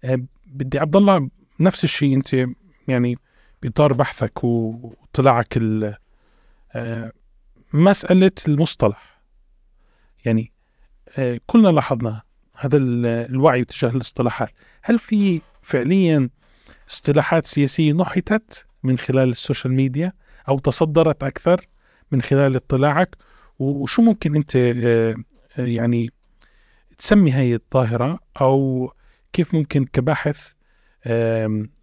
أه، 0.04 0.20
بدي 0.51 0.78
عبد 0.78 0.96
الله 0.96 1.30
نفس 1.61 1.84
الشيء 1.84 2.14
انت 2.14 2.36
يعني 2.88 3.18
باطار 3.62 3.92
بحثك 3.92 4.44
واطلاعك 4.44 5.59
أه، 6.72 7.12
مسألة 7.72 8.30
المصطلح. 8.48 9.20
يعني 10.24 10.53
أه، 11.18 11.40
كلنا 11.46 11.68
لاحظنا 11.68 12.22
هذا 12.57 12.76
ال- 12.76 13.07
الوعي 13.07 13.64
تجاه 13.64 13.90
الاصطلاحات. 13.90 14.51
هل 14.82 14.98
في 14.98 15.40
فعليا 15.62 16.30
اصطلاحات 16.90 17.46
سياسية 17.46 17.92
نحتت 17.92 18.66
من 18.82 18.98
خلال 18.98 19.28
ال 19.28 19.35
social 19.35 19.74
media 19.74 20.12
أو 20.48 20.59
تصدرت 20.59 21.22
أكثر 21.24 21.66
من 22.12 22.22
خلال 22.22 22.57
اطلاعك؟ 22.57 23.16
وشو 23.59 24.03
ممكن 24.03 24.36
أنت 24.36 24.57
آه، 24.57 25.14
آه، 25.59 25.64
يعني 25.66 26.11
تسمي 26.98 27.30
هاي 27.30 27.55
الظاهرة 27.55 28.18
أو 28.40 28.92
كيف 29.32 29.54
ممكن 29.54 29.84
كباحث 29.84 30.52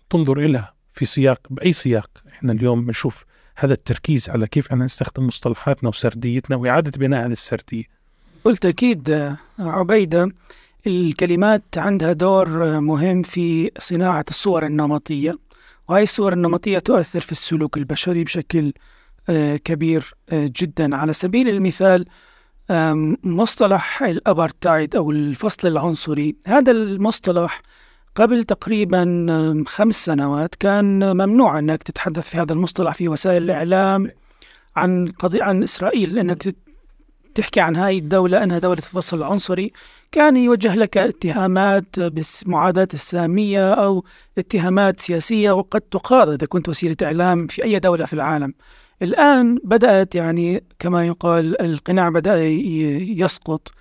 تنظر 0.10 0.40
لها 0.40 0.74
في 0.92 1.06
سياق 1.06 1.48
بأي 1.50 1.74
سياق 1.74 2.10
إحنا 2.28 2.52
اليوم 2.52 2.86
بنشوف 2.86 3.26
هذا 3.58 3.74
التركيز 3.74 4.30
على 4.30 4.48
كيف 4.48 4.68
إحنا 4.68 4.86
نستخدم 4.86 5.28
مصطلحاتنا 5.28 5.90
وسرديتنا 5.90 6.56
وإعادة 6.56 6.92
بناء 6.98 7.26
هذه 7.26 7.32
السردية؟ 7.32 7.84
قلت 8.44 8.66
أكيد 8.66 9.10
آه، 9.10 9.38
عبيدة 9.60 10.32
الكلمات 10.88 11.64
عندها 11.78 12.14
دور 12.14 12.68
آه، 12.68 12.80
مهم 12.80 13.24
في 13.24 13.72
صناعة 13.78 14.26
الصور 14.30 14.66
النمطية 14.66 15.38
وهي 15.88 16.04
الصور 16.04 16.34
النمطية 16.34 16.80
تؤثر 16.80 17.22
في 17.22 17.32
السلوك 17.32 17.78
البشري 17.78 18.24
بشكل 18.24 18.74
آه، 19.30 19.56
كبير 19.56 20.14
جدا. 20.32 20.96
على 20.96 21.14
سبيل 21.14 21.50
المثال 21.50 22.06
مصطلح 23.24 24.04
الأبارتايد 24.04 24.96
أو 24.96 25.12
الفصل 25.12 25.68
العنصري. 25.68 26.36
هذا 26.48 26.72
المصطلح 26.72 27.62
قبل 28.16 28.44
تقريبا 28.44 29.64
خمس 29.68 30.06
سنوات 30.06 30.56
كان 30.56 31.12
ممنوع 31.18 31.60
أنك 31.60 31.84
تتحدث 31.84 32.30
في 32.30 32.38
هذا 32.38 32.54
المصطلح 32.54 32.94
في 32.94 33.08
وسائل 33.10 33.44
الإعلام 33.44 34.12
عن 34.76 35.08
قضية 35.20 35.44
عن 35.44 35.64
إسرائيل 35.64 36.16
لأنك 36.16 36.44
تت- 36.44 36.56
تحكي 37.36 37.60
عن 37.60 37.76
هاي 37.76 37.98
الدولة 37.98 38.44
أنها 38.44 38.60
دولة 38.60 38.78
الفصل 38.78 39.18
العنصري. 39.18 39.72
كان 40.12 40.38
يوجه 40.38 40.76
لك 40.76 40.98
اتهامات 40.98 42.00
بالمعاداة 42.00 42.88
السامية 42.94 43.74
أو 43.74 44.04
اتهامات 44.38 45.00
سياسية 45.00 45.52
وقد 45.52 45.82
تقاضى 45.82 46.34
إذا 46.34 46.48
كنت 46.48 46.70
وسيلة 46.70 46.96
إعلام 47.04 47.48
في 47.48 47.64
أي 47.64 47.80
دولة 47.80 48.06
في 48.06 48.14
العالم. 48.14 48.54
الآن 49.02 49.58
بدأت 49.64 50.16
يعني 50.16 50.64
كما 50.80 51.06
يقال 51.06 51.62
القناع 51.62 52.10
بدأ 52.10 52.44
يسقط 52.44 53.72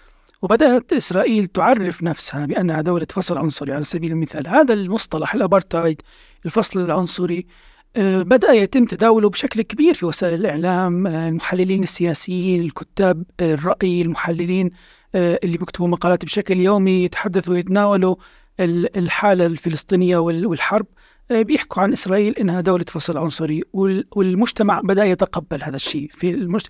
وبدأت 0.42 0.92
إسرائيل 0.92 1.46
تعرف 1.46 2.02
نفسها 2.02 2.46
بأنها 2.46 2.80
دولة 2.80 3.06
فصل 3.12 3.38
عنصري 3.38 3.72
على 3.72 3.84
سبيل 3.84 4.12
المثال. 4.12 4.48
هذا 4.48 4.74
المصطلح 4.74 5.34
الأبارتايد 5.34 6.02
الفصل 6.46 6.80
العنصري 6.84 7.46
آه، 7.96 8.22
بدأ 8.22 8.52
يتم 8.52 8.84
تداوله 8.84 9.30
بشكل 9.30 9.62
كبير 9.62 9.94
في 9.94 10.06
وسائل 10.06 10.34
الإعلام 10.40 11.06
آه، 11.06 11.28
المحللين 11.28 11.82
السياسيين 11.82 12.60
الكتاب 12.62 13.24
آه، 13.40 13.54
الرأي 13.54 14.02
المحللين 14.02 14.70
اللي 15.14 15.58
بيكتبوا 15.58 15.88
مقالات 15.88 16.24
بشكل 16.24 16.60
يومي 16.60 17.04
يتحدثوا 17.04 17.54
ويتناولوا 17.54 18.16
ال- 18.60 18.96
الحالة 18.98 19.46
الفلسطينية 19.46 20.16
وال- 20.16 20.46
والحرب. 20.46 20.86
بيحكوا 21.31 21.83
عن 21.83 21.93
إسرائيل 21.93 22.33
إنها 22.39 22.61
دولة 22.61 22.85
فصل 22.89 23.18
عنصري 23.18 23.62
وال- 23.72 24.07
والمجتمع 24.16 24.81
بدأ 24.81 25.05
يتقبل 25.05 25.62
هذا 25.62 25.77
الشيء. 25.77 26.09
في 26.12 26.31
المش... 26.31 26.62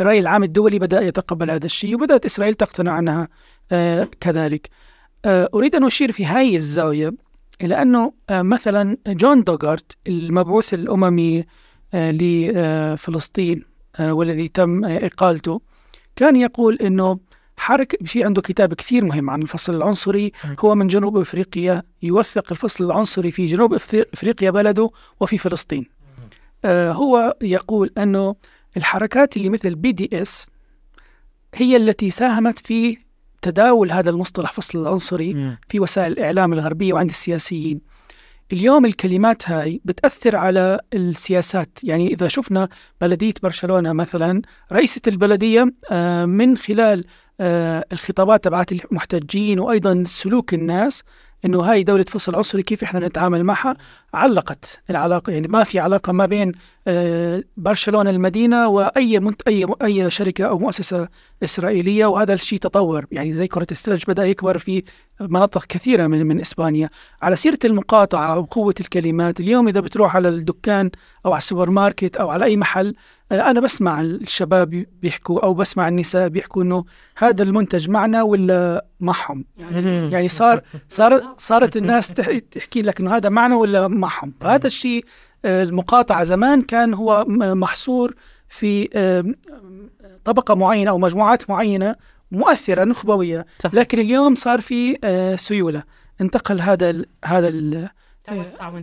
الرأي 0.00 0.18
العام 0.18 0.42
الدولي 0.42 0.78
بدأ 0.78 1.00
يتقبل 1.00 1.50
هذا 1.50 1.66
الشيء 1.66 1.94
وبدأت 1.94 2.24
إسرائيل 2.24 2.54
تقتنع 2.54 2.92
عنها 2.92 3.28
آه، 3.72 4.08
كذلك. 4.20 4.68
آه، 5.24 5.48
أريد 5.54 5.74
أن 5.74 5.84
أشير 5.84 6.12
في 6.12 6.26
هذه 6.26 6.56
الزاوية 6.56 7.14
إلى 7.62 7.82
أنه 7.82 8.12
آه، 8.30 8.42
مثلا 8.42 8.96
جون 9.06 9.42
دوغارت 9.42 9.92
المبعوث 10.06 10.74
الأممي 10.74 11.44
آه، 11.94 12.10
لفلسطين 12.10 13.64
آه، 13.96 14.12
والذي 14.12 14.48
تم 14.48 14.84
آه، 14.84 15.06
إقالته 15.06 15.60
كان 16.16 16.36
يقول 16.36 16.74
أنه 16.76 17.18
حركة 17.56 17.98
في 18.04 18.24
عنده 18.24 18.42
كتاب 18.42 18.74
كثير 18.74 19.04
مهم 19.04 19.30
عن 19.30 19.42
الفصل 19.42 19.74
العنصري 19.76 20.32
هو 20.60 20.74
من 20.74 20.86
جنوب 20.86 21.16
أفريقيا 21.18 21.82
يوثق 22.02 22.44
الفصل 22.52 22.84
العنصري 22.84 23.30
في 23.30 23.46
جنوب 23.46 23.74
أفريقيا 23.74 24.50
بلده 24.50 24.90
وفي 25.20 25.38
فلسطين. 25.38 25.86
آه، 26.64 26.92
هو 26.92 27.36
يقول 27.42 27.92
أنه 27.98 28.34
الحركات 28.76 29.36
اللي 29.36 29.48
مثل 29.48 29.74
BDS 29.74 30.46
هي 31.54 31.76
التي 31.76 32.10
ساهمت 32.10 32.58
في 32.66 32.98
تداول 33.42 33.92
هذا 33.92 34.10
المصطلح 34.10 34.52
فصل 34.52 34.82
العنصري 34.82 35.32
في 35.68 35.80
وسائل 35.80 36.12
الإعلام 36.12 36.52
الغربية 36.52 36.92
وعند 36.92 37.08
السياسيين. 37.10 37.80
اليوم 38.52 38.86
الكلمات 38.86 39.50
هاي 39.50 39.80
بتأثر 39.84 40.36
على 40.36 40.80
السياسات. 40.94 41.78
يعني 41.82 42.12
إذا 42.12 42.28
شفنا 42.28 42.68
بلدية 43.00 43.34
برشلونة 43.42 43.92
مثلا 43.92 44.42
رئيسة 44.72 45.00
البلدية 45.06 45.74
آه، 45.90 46.24
من 46.24 46.56
خلال 46.56 47.04
آه، 47.40 47.84
الخطابات 47.92 48.44
تبعت 48.44 48.72
المحتجين 48.72 49.60
وأيضا 49.60 50.04
سلوك 50.06 50.54
الناس 50.54 51.02
إنه 51.44 51.60
هاي 51.60 51.82
دولة 51.82 52.04
فصل 52.08 52.34
عنصري 52.36 52.62
كيف 52.62 52.82
إحنا 52.82 53.00
نتعامل 53.00 53.44
معها؟ 53.44 53.76
علقت 54.14 54.80
العلاقة 54.90 55.32
يعني 55.32 55.48
ما 55.48 55.64
في 55.64 55.78
علاقة 55.78 56.12
ما 56.12 56.26
بين 56.26 56.52
آه، 56.86 57.42
برشلونة 57.56 58.10
المدينة 58.10 58.68
وأي 58.68 59.20
منت 59.20 59.42
أي 59.48 59.66
أي 59.82 60.10
شركة 60.10 60.44
أو 60.44 60.58
مؤسسة 60.58 61.08
إسرائيلية 61.44 62.06
وهذا 62.06 62.34
الشيء 62.34 62.58
تطور. 62.58 63.06
يعني 63.12 63.32
زي 63.32 63.46
كرة 63.46 63.66
الثلج 63.70 64.02
بدأ 64.08 64.24
يكبر 64.26 64.58
في 64.58 64.82
مناطق 65.20 65.64
كثيرة 65.64 66.06
من 66.06 66.26
من 66.26 66.40
إسبانيا. 66.40 66.90
على 67.22 67.36
سيرة 67.36 67.58
المقاطعة 67.64 68.38
وقوة 68.38 68.74
الكلمات 68.80 69.40
اليوم 69.40 69.68
إذا 69.68 69.80
بتروح 69.80 70.16
على 70.16 70.28
الدكان 70.28 70.90
أو 71.26 71.32
على 71.32 71.38
السوبر 71.38 71.70
ماركت 71.70 72.16
أو 72.16 72.30
على 72.30 72.44
أي 72.44 72.56
محل 72.56 72.94
آه، 73.32 73.50
أنا 73.50 73.60
بسمع 73.60 74.00
الشباب 74.00 74.84
بيحكوا 75.02 75.44
أو 75.44 75.54
بسمع 75.54 75.88
النساء 75.88 76.28
بيحكوا 76.28 76.62
إنه 76.62 76.84
هذا 77.16 77.42
المنتج 77.42 77.90
معنا 77.90 78.22
ولا 78.22 78.86
معهم؟ 79.00 79.44
يعني, 79.56 80.10
يعني 80.12 80.28
صار 80.28 80.60
صارت 80.88 81.24
صارت 81.38 81.76
الناس 81.76 82.08
تح- 82.12 82.38
تحكي 82.50 82.82
لك 82.82 83.00
إنه 83.00 83.16
هذا 83.16 83.28
معنا 83.28 83.56
ولا 83.56 83.88
معهم. 84.04 84.34
فهذا 84.40 84.66
الشيء 84.66 85.04
آه، 85.44 85.62
المقاطعة 85.62 86.24
زمان 86.24 86.62
كان 86.62 86.94
هو 86.94 87.24
محصور 87.28 88.14
في 88.48 88.88
طبقة 90.24 90.54
معينة 90.54 90.90
أو 90.90 90.98
مجموعات 90.98 91.50
معينة 91.50 91.96
مؤثرة 92.32 92.84
نخبوية. 92.84 93.46
صح. 93.58 93.74
لكن 93.74 93.98
اليوم 93.98 94.34
صار 94.34 94.60
في 94.60 94.98
آه، 95.04 95.36
سيولة. 95.36 95.82
انتقل 96.20 96.60
هذا 96.60 96.90
ال 96.90 97.06
هذا 97.24 97.48
ال 97.48 97.88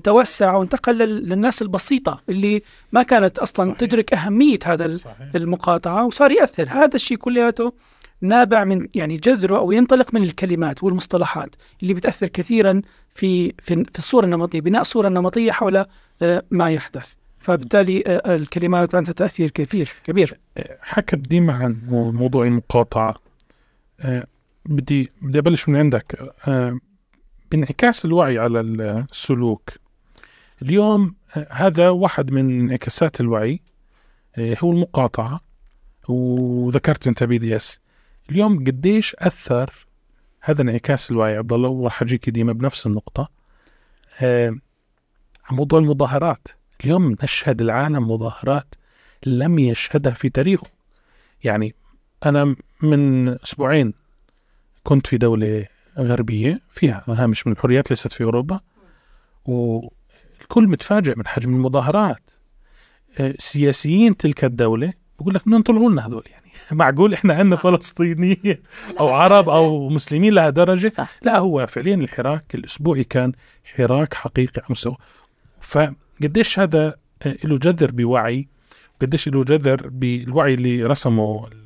توسع 0.03 0.55
وانتقل 0.55 0.97
لل- 0.97 1.29
للناس 1.29 1.61
البسيطة 1.61 2.21
اللي 2.29 2.63
ما 2.91 3.03
كانت 3.03 3.39
أصلا 3.39 3.65
صحيح. 3.65 3.77
تدرك 3.77 4.13
أهمية 4.13 4.59
هذا 4.65 4.93
صحيح. 4.93 5.17
المقاطعة 5.35 6.05
وصار 6.05 6.31
يأثر. 6.31 6.67
هذا 6.69 6.95
الشيء 6.95 7.17
كلياته 7.17 7.73
نابع 8.21 8.63
من 8.63 8.87
يعني 8.95 9.17
جذره 9.17 9.57
أو 9.57 9.71
ينطلق 9.71 10.13
من 10.13 10.23
الكلمات 10.23 10.83
والمصطلحات 10.83 11.55
اللي 11.83 11.93
بتأثر 11.93 12.27
كثيرا 12.27 12.81
في 13.15 13.53
في, 13.59 13.83
في 13.91 13.99
الصورة 13.99 14.25
النمطية 14.25 14.61
بناء 14.61 14.83
صورة 14.83 15.09
نمطية 15.09 15.51
حول 15.51 15.85
آه، 16.21 16.43
ما 16.51 16.71
يحدث. 16.71 17.13
فبالتالي 17.39 18.03
آه، 18.07 18.35
الكلمات 18.35 18.95
عندها 18.95 19.13
تأثير 19.13 19.49
كثير 19.49 19.89
كبير. 20.03 20.39
حكت 20.81 21.15
ديما 21.15 21.53
عن 21.53 21.81
مو- 21.87 22.11
موضوع 22.11 22.45
المقاطعة. 22.45 23.15
آه، 23.99 24.25
بدي 24.65 25.11
بدي 25.21 25.39
أبلش 25.39 25.69
من 25.69 25.75
عندك. 25.75 26.33
آه، 26.47 26.79
بانعكاس 27.51 28.05
الوعي 28.05 28.37
على 28.39 28.59
السلوك 28.59 29.69
اليوم 30.61 31.15
آه، 31.37 31.47
هذا 31.51 31.89
واحد 31.89 32.31
من 32.31 32.59
انعكاسات 32.59 33.21
الوعي 33.21 33.61
آه، 34.37 34.57
هو 34.63 34.71
المقاطعة 34.71 35.41
وذكرت 36.07 37.07
أنت 37.07 37.23
BDS 37.23 37.80
اليوم 38.31 38.63
قديش 38.63 39.15
أثر 39.19 39.87
هذا 40.41 40.61
انعكاس 40.61 41.11
الوعي 41.11 41.37
عبد 41.37 41.53
الله 41.53 41.69
وراح 41.69 42.01
أجيك 42.01 42.29
ديما 42.29 42.53
بنفس 42.53 42.87
النقطة. 42.87 43.29
آه، 44.21 44.49
عن 45.45 45.55
موضوع 45.55 45.79
المظاهرات. 45.79 46.47
اليوم 46.83 47.15
نشهد 47.23 47.61
العالم 47.61 48.11
مظاهرات 48.11 48.75
لم 49.25 49.59
يشهدها 49.59 50.13
في 50.13 50.29
تاريخه. 50.29 50.67
يعني 51.43 51.75
أنا 52.25 52.55
من 52.81 53.29
أسبوعين 53.29 53.93
كنت 54.83 55.07
في 55.07 55.17
دولة 55.17 55.67
غربية 55.97 56.61
فيها 56.71 57.03
هامش 57.07 57.47
من 57.47 57.53
الحريات 57.53 57.89
ليست 57.89 58.11
في 58.11 58.23
أوروبا 58.23 58.59
والكل 59.45 60.67
متفاجئ 60.67 61.15
من 61.17 61.27
حجم 61.27 61.55
المظاهرات. 61.55 62.31
آه، 63.19 63.35
سياسيين 63.39 64.17
تلك 64.17 64.45
الدولة 64.45 64.93
بقول 65.19 65.33
لك 65.33 65.47
بدهم 65.47 65.61
طلعوا 65.61 65.91
لنا 65.91 66.07
هذول 66.07 66.23
يعني. 66.31 66.50
معقول 66.71 67.13
إحنا 67.13 67.33
عندنا 67.33 67.55
فلسطينيين 67.55 68.57
أو 68.99 69.09
عرب 69.09 69.49
أو 69.49 69.89
مسلمين 69.89 70.33
لها 70.33 70.49
درجه 70.49 70.89
صح. 70.89 71.11
لا 71.21 71.37
هو 71.39 71.67
فعليا 71.67 71.95
الحراك 71.95 72.55
الأسبوعي 72.55 73.03
كان 73.03 73.31
حراك 73.77 74.13
حقيقي 74.13 74.51
على 74.57 74.65
مستوى. 74.69 74.97
فقديش 75.61 76.59
هذا 76.59 76.95
آه، 77.25 77.35
له 77.43 77.57
جذر 77.57 77.91
بوعي؟ 77.91 78.47
قديش 79.01 79.27
له 79.29 79.43
جذر 79.43 79.87
بالوعي 79.89 80.53
اللي 80.53 80.83
رسمه 80.83 81.47
ال- 81.47 81.61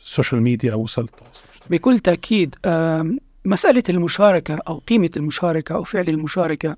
ال 0.00 0.06
social 0.06 0.42
media 0.42 0.72
أو 0.72 0.80
وسائل 0.82 1.08
التواصل 1.08 1.42
الاجتماعي؟ 1.44 1.78
بكل 1.78 1.98
تأكيد 1.98 2.54
آم، 2.64 3.18
مسألة 3.44 3.82
المشاركة 3.88 4.58
أو 4.68 4.78
قيمة 4.78 5.10
المشاركة 5.16 5.74
أو 5.74 5.82
فعل 5.84 6.08
المشاركة 6.08 6.76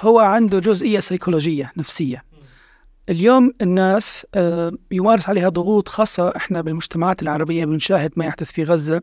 هو 0.00 0.18
عنده 0.20 0.58
جزئية 0.58 1.00
سيكولوجية 1.00 1.72
نفسية. 1.76 2.24
اليوم 3.08 3.52
الناس 3.62 4.26
آه، 4.34 4.72
يمارس 4.90 5.28
عليها 5.28 5.48
ضغوط 5.48 5.88
خاصة 5.88 6.36
إحنا 6.36 6.60
بالمجتمعات 6.60 7.22
العربية 7.22 7.64
بنشاهد 7.64 8.12
ما 8.16 8.24
يحدث 8.24 8.52
في 8.52 8.64
غزة 8.64 9.02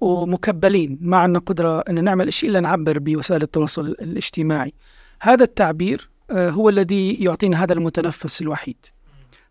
ومكبلين 0.00 0.98
ما 1.00 1.16
عندنا 1.16 1.38
قدرة 1.38 1.80
أن 1.80 2.04
نعمل 2.04 2.32
شيء 2.32 2.50
إلا 2.50 2.60
نعبر 2.60 2.98
بوسائل 2.98 3.42
التواصل 3.42 3.86
الاجتماعي. 3.86 4.74
هذا 5.20 5.44
التعبير 5.44 6.10
آه، 6.30 6.50
هو 6.50 6.68
الذي 6.68 7.14
يعطينا 7.14 7.64
هذا 7.64 7.72
المتنفس 7.72 8.42
الوحيد. 8.42 8.86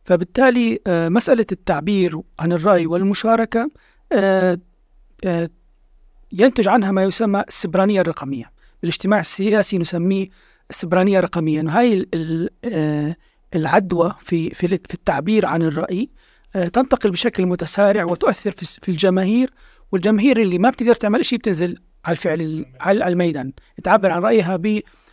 فبالتالي 0.04 0.80
آه، 0.88 1.10
مسألة 1.10 1.46
التعبير 1.52 2.22
عن 2.40 2.54
الرأي 2.54 2.86
والمشاركة 2.86 3.70
ينتج 6.32 6.68
عنها 6.68 6.92
ما 6.92 7.04
يسمى 7.04 7.44
السبرانية 7.48 8.02
الرقمية. 8.02 8.52
بالاجتماع 8.82 9.20
السياسي 9.20 9.78
نسميه 9.78 10.28
السبرانية 10.70 11.20
الرقمية. 11.20 11.62
هاي 11.62 12.08
العدوى 13.56 14.14
في 14.20 14.50
في 14.50 14.68
في 14.68 14.94
التعبير 14.94 15.46
عن 15.46 15.62
الرأي 15.62 16.10
آه، 16.56 16.68
تنتقل 16.68 17.12
بشكل 17.12 17.46
متسارع 17.46 18.04
وتؤثر 18.04 18.52
في 18.82 18.90
الجماهير 18.90 19.50
والجماهير 19.92 20.40
اللي 20.42 20.58
ما 20.60 20.70
بتقدر 20.70 20.96
تعمل 20.96 21.26
شيء 21.26 21.40
بتنزل 21.40 21.78
على 22.06 22.12
الفعل 22.14 22.42
ال- 22.42 22.66
على 22.80 23.08
الميدان. 23.08 23.52
تعبر 23.84 24.12
عن 24.12 24.22
رأيها 24.22 24.60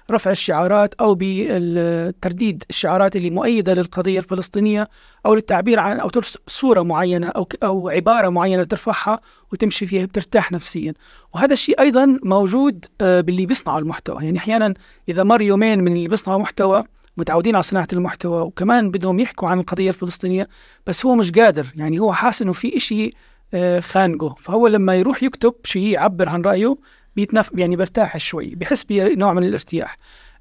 برفع 0.08 0.30
الشعارات 0.30 0.94
أو 0.94 1.16
بترديد 1.20 2.64
الشعارات 2.70 3.16
اللي 3.16 3.30
مؤيدة 3.30 3.74
للقضية 3.74 4.18
الفلسطينية 4.18 4.88
أو 5.26 5.34
للتعبير 5.34 5.78
عن 5.80 6.00
أو 6.00 6.08
ترسم 6.08 6.40
صورة 6.46 6.82
معينة 6.82 7.28
أو 7.28 7.48
أو 7.62 7.88
عبارة 7.88 8.28
معينة 8.28 8.64
ترفعها 8.64 9.20
وتمشي 9.52 9.86
فيها 9.86 10.06
بترتاح 10.06 10.52
نفسيا. 10.52 10.94
وهذا 11.34 11.52
الشيء 11.52 11.80
أيضا 11.80 12.18
موجود 12.24 12.84
آه، 13.00 13.20
باللي 13.20 13.46
بيصنعوا 13.46 13.78
المحتوى. 13.78 14.24
يعني 14.24 14.38
أحيانا 14.38 14.74
إذا 15.08 15.22
مر 15.22 15.42
يومين 15.42 15.78
من 15.84 15.92
اللي 15.96 16.08
بيصنعوا 16.08 16.38
محتوى 16.40 16.84
متعودين 17.18 17.54
على 17.54 17.62
صناعة 17.62 17.88
المحتوى 17.92 18.42
وكمان 18.42 18.90
بدهم 18.90 19.20
يحكوا 19.20 19.48
عن 19.48 19.60
القضية 19.60 19.88
الفلسطينية 19.90 20.48
بس 20.86 21.06
هو 21.06 21.14
مش 21.14 21.30
قادر. 21.30 21.66
يعني 21.76 21.98
هو 21.98 22.12
حاسس 22.12 22.42
إنه 22.42 22.52
في 22.52 22.76
إشي 22.76 23.12
آه، 23.54 23.80
خانقه. 23.80 24.34
فهو 24.38 24.66
لما 24.66 24.96
يروح 24.96 25.22
يكتب 25.22 25.54
شيء 25.64 25.88
يعبر 25.88 26.28
عن 26.28 26.42
رأيه 26.42 26.76
بيتنف 27.16 27.50
يعني 27.54 27.76
برتاح 27.76 28.16
شوي 28.16 28.54
بحس 28.54 28.84
بنوع 28.84 29.32
من 29.32 29.44
الارتياح. 29.44 29.96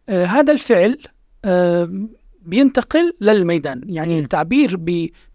آه، 0.10 0.26
هذا 0.26 0.54
الفعل 0.54 0.98
آه، 1.46 2.08
بينتقل 2.42 3.14
للميدان. 3.22 3.82
يعني. 3.86 4.20
التعبير 4.20 4.76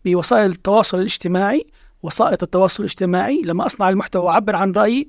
بوسائل 0.05 0.51
التواصل 0.51 0.99
الاجتماعي 0.99 1.67
وسائط 2.03 2.43
التواصل 2.43 2.83
الاجتماعي 2.83 3.43
لما 3.45 3.67
أصنع 3.67 3.89
المحتوى 3.89 4.23
وأعبر 4.23 4.57
عن 4.57 4.73
رأيي 4.73 5.09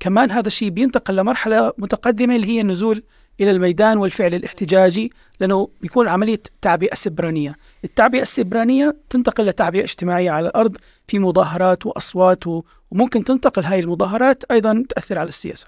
كمان 0.00 0.30
هذا 0.30 0.46
الشيء 0.46 0.68
بينتقل 0.68 1.16
لمرحلة 1.16 1.72
متقدمة 1.78 2.36
اللي 2.36 2.46
هي 2.46 2.60
النزول 2.60 3.02
إلى 3.40 3.50
الميدان 3.50 3.98
والفعل 3.98 4.34
الاحتجاجي 4.34 5.12
لأنه 5.40 5.68
بيكون 5.82 6.08
عملية 6.08 6.42
تعبئة 6.62 6.94
سبرانية 6.94 7.56
التعبئة 7.84 8.22
السبرانية 8.22 8.96
تنتقل 9.10 9.46
لتعبئة 9.46 9.84
اجتماعية 9.84 10.30
على 10.30 10.48
الأرض 10.48 10.76
في 11.08 11.18
مظاهرات 11.18 11.86
وأصوات 11.86 12.46
و- 12.46 12.62
وممكن 12.90 13.24
تنتقل 13.24 13.64
هاي 13.64 13.80
المظاهرات 13.80 14.44
أيضا 14.50 14.84
تأثر 14.88 15.18
على 15.18 15.28
السياسة. 15.28 15.66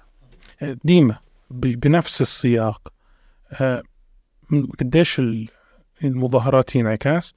آه، 0.63 0.77
ديما 0.85 1.19
بنفس 1.51 2.21
السياق 2.21 2.93
م- 4.51 4.67
قديش 4.81 5.19
ال- 5.19 5.49
المظاهرات 6.05 6.77
هي 6.77 6.81
انعكاس 6.81 7.35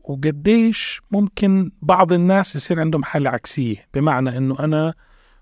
وقديش 0.00 1.00
ممكن 1.10 1.70
بعض 1.82 2.12
الناس 2.12 2.56
يصير 2.56 2.80
عندهم 2.80 3.04
حالة 3.04 3.30
عكسية. 3.30 3.86
بمعنى 3.94 4.36
إنه 4.36 4.56
أنا 4.60 4.94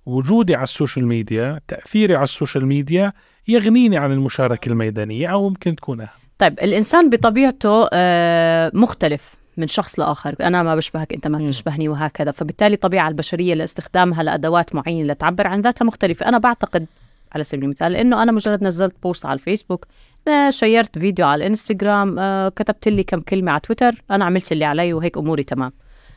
وجودي 0.06 0.54
على 0.54 0.62
ال 0.64 0.70
social 0.70 1.06
media 1.06 1.60
تأثيري 1.68 2.14
على 2.14 2.24
ال 2.24 2.30
social 2.30 2.66
media 2.66 3.12
يغنيني 3.48 3.96
عن 3.96 4.12
المشاركة 4.12 4.68
الميدانية 4.68 5.28
أو 5.28 5.48
ممكن 5.48 5.76
تكون 5.76 6.00
أهم. 6.00 6.08
طيب 6.38 6.58
الإنسان 6.60 7.10
بطبيعته 7.10 7.88
آه، 7.92 8.70
مختلف 8.74 9.34
من 9.56 9.66
شخص 9.66 9.98
لآخر. 9.98 10.34
أنا 10.40 10.62
ما 10.62 10.74
بشبهك 10.76 11.12
أنت 11.12 11.26
ما. 11.26 11.38
بتشبهني 11.38 11.88
وهكذا. 11.88 12.30
فبالتالي 12.30 12.74
الطبيعة 12.74 13.08
البشرية 13.08 13.54
لاستخدامها 13.54 14.22
لأدوات 14.22 14.74
معينة 14.74 15.12
لتعبر 15.12 15.46
عن 15.46 15.60
ذاتها 15.60 15.84
مختلفة. 15.84 16.28
أنا 16.28 16.38
بعتقد 16.38 16.86
على 17.32 17.44
سبيل 17.44 17.64
المثال 17.64 17.96
إنه 17.96 18.22
أنا 18.22 18.32
مجرد 18.32 18.64
نزلت 18.64 18.94
post 19.02 19.26
على 19.26 19.34
الفيسبوك 19.34 19.86
آه، 20.28 20.50
شيرت 20.50 20.98
فيديو 20.98 21.26
على 21.26 21.42
الإنستغرام 21.42 22.18
آه، 22.18 22.48
كتبت 22.48 22.88
لي 22.88 23.02
كم 23.02 23.20
كلمة 23.20 23.52
على 23.52 23.60
تويتر 23.60 24.02
أنا 24.10 24.24
عملت 24.24 24.52
اللي 24.52 24.64
علي 24.64 24.92
وهيك 24.92 25.18
أموري 25.18 25.42
تمام. 25.42 25.72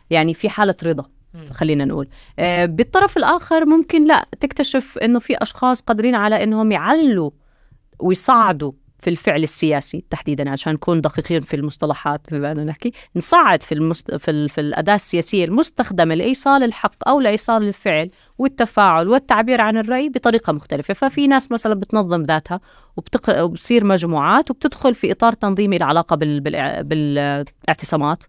يعني 0.09 0.33
في 0.33 0.49
حالة 0.49 0.75
رضا. 0.83 1.05
خلينا 1.51 1.85
نقول. 1.85 2.07
آه، 2.39 2.65
بالطرف 2.65 3.17
الآخر 3.17 3.65
ممكن 3.65 4.05
لا 4.05 4.25
تكتشف 4.39 4.97
إنه 4.97 5.19
في 5.19 5.37
أشخاص 5.37 5.81
قادرين 5.81 6.15
على 6.15 6.43
إنهم 6.43 6.71
يعلوا 6.71 7.31
ويصعدوا 7.99 8.71
في 8.99 9.09
الفعل 9.09 9.43
السياسي 9.43 10.03
تحديدا 10.09 10.49
عشان 10.49 10.73
نكون 10.73 11.01
دقيقين 11.01 11.41
في 11.41 11.55
المصطلحات 11.55 12.21
بما 12.31 12.53
بدنا 12.53 12.63
نحكي. 12.63 12.91
نصعد 13.15 13.63
في 13.63 13.71
المست... 13.71 14.15
في, 14.15 14.31
ال... 14.31 14.49
في 14.49 14.61
الأداة 14.61 14.95
السياسية 14.95 15.45
المستخدمة 15.45 16.15
لإيصال 16.15 16.63
الحق 16.63 17.09
أو 17.09 17.19
لإيصال 17.19 17.63
الفعل 17.63 18.09
والتفاعل 18.37 19.07
والتعبير 19.07 19.61
عن 19.61 19.77
الرأي 19.77 20.09
بطريقة 20.09 20.53
مختلفة. 20.53 20.93
ففي 20.93 21.27
ناس 21.27 21.51
مثلا 21.51 21.73
بتنظم 21.73 22.23
ذاتها 22.23 22.59
وبتق... 22.97 23.43
وبتصير 23.43 23.85
مجموعات 23.85 24.51
وبتدخل 24.51 24.95
في 24.95 25.11
إطار 25.11 25.33
تنظيمي 25.33 25.77
له 25.77 25.85
علاقه 25.85 26.15
بال... 26.15 26.41
بال... 26.41 26.83
بالإعتصامات. 26.83 28.23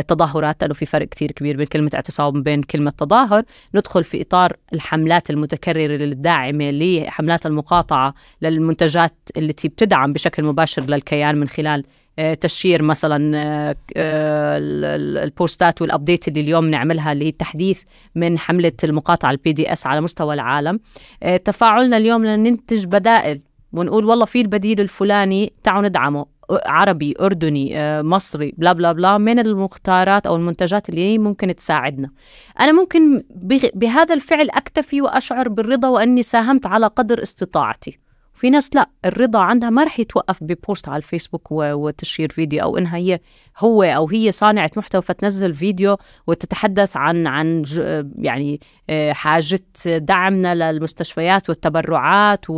تظاهرات. 0.00 0.62
لأنه 0.62 0.74
في 0.74 0.86
فرق 0.86 1.08
كتير 1.08 1.32
كبير 1.32 1.56
بين 1.56 1.66
كلمة 1.66 1.90
اعتصام 1.94 2.36
وبين 2.36 2.62
كلمة 2.62 2.90
تظاهر. 2.90 3.42
ندخل 3.74 4.04
في 4.04 4.22
إطار 4.22 4.56
الحملات 4.74 5.30
المتكررة 5.30 6.04
الداعمه 6.04 6.70
لحملات 6.70 7.46
المقاطعة 7.46 8.14
للمنتجات 8.42 9.14
التي 9.36 9.68
بتدعم 9.68 10.12
بشكل 10.12 10.42
مباشر 10.42 10.82
للكيان 10.82 11.36
من 11.36 11.48
خلال 11.48 11.84
آه، 12.18 12.34
تشير 12.34 12.82
مثلا 12.82 13.36
آه، 13.38 13.76
آه، 13.96 14.58
ال- 14.58 14.84
ال- 14.84 15.18
البوستات 15.18 15.82
وال 15.82 15.93
update 15.93 16.28
اللي 16.28 16.40
اليوم 16.40 16.64
نعملها 16.70 17.14
لتحديث 17.14 17.82
من 18.14 18.38
حملة 18.38 18.72
المقاطعة 18.84 19.30
ال 19.30 19.52
BDS 19.52 19.86
على 19.86 20.00
مستوى 20.00 20.34
العالم. 20.34 20.80
تفاعلنا 21.44 21.96
اليوم 21.96 22.24
لننتج 22.24 22.84
بدائل 22.86 23.40
ونقول 23.72 24.04
والله 24.04 24.24
في 24.24 24.40
البديل 24.40 24.80
الفلاني 24.80 25.52
تعالوا 25.62 25.88
ندعمه. 25.88 26.26
عربي 26.50 27.14
أردني 27.20 27.78
آه، 27.78 28.02
مصري 28.02 28.54
بلا 28.58 28.72
بلا 28.72 28.92
بلا 28.92 29.18
من 29.18 29.38
المختارات 29.38 30.26
أو 30.26 30.36
المنتجات 30.36 30.88
اللي 30.88 31.18
ممكن 31.18 31.56
تساعدنا. 31.56 32.10
أنا 32.60 32.72
ممكن 32.72 33.24
بهذا 33.74 34.14
الفعل 34.14 34.50
أكتفي 34.50 35.00
وأشعر 35.00 35.48
بالرضا 35.48 35.88
وأني 35.88 36.22
ساهمت 36.22 36.66
على 36.66 36.86
قدر 36.86 37.22
استطاعتي. 37.22 37.98
في 38.42 38.50
ناس 38.50 38.70
لا 38.74 38.88
الرضا 39.04 39.40
عندها 39.40 39.70
ما 39.70 39.84
رح 39.84 40.00
يتوقف 40.00 40.44
ببوست 40.44 40.88
على 40.88 40.96
الفيسبوك 40.96 41.52
وتشير 41.52 42.28
فيديو 42.32 42.62
أو 42.62 42.78
إنها 42.78 42.96
هي 42.96 43.20
هو 43.58 43.82
أو 43.82 44.08
هي 44.08 44.32
صانعة 44.32 44.70
محتوى 44.76 45.02
فتنزل 45.02 45.54
فيديو 45.54 45.96
وتتحدث 46.26 46.96
عن 46.96 47.26
عن 47.26 47.62
يعني 48.18 48.60
آه، 48.90 49.12
حاجة 49.12 49.60
دعمنا 49.86 50.54
للمستشفيات 50.72 51.48
والتبرعات 51.48 52.50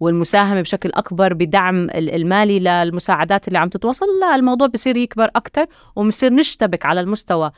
والمساهمة 0.00 0.60
بشكل 0.60 0.90
أكبر 0.94 1.34
بدعم 1.34 1.76
ال- 1.84 2.14
المالي 2.14 2.58
للمساعدات 2.60 3.48
اللي 3.48 3.58
عم 3.58 3.68
تتوصل 3.68 4.06
لا 4.20 4.34
الموضوع 4.36 4.66
بصير 4.66 4.96
يكبر 4.96 5.30
أكثر 5.36 5.66
وبصير 5.96 6.32
نشتبك 6.32 6.86
على 6.86 7.00
المستوى. 7.00 7.50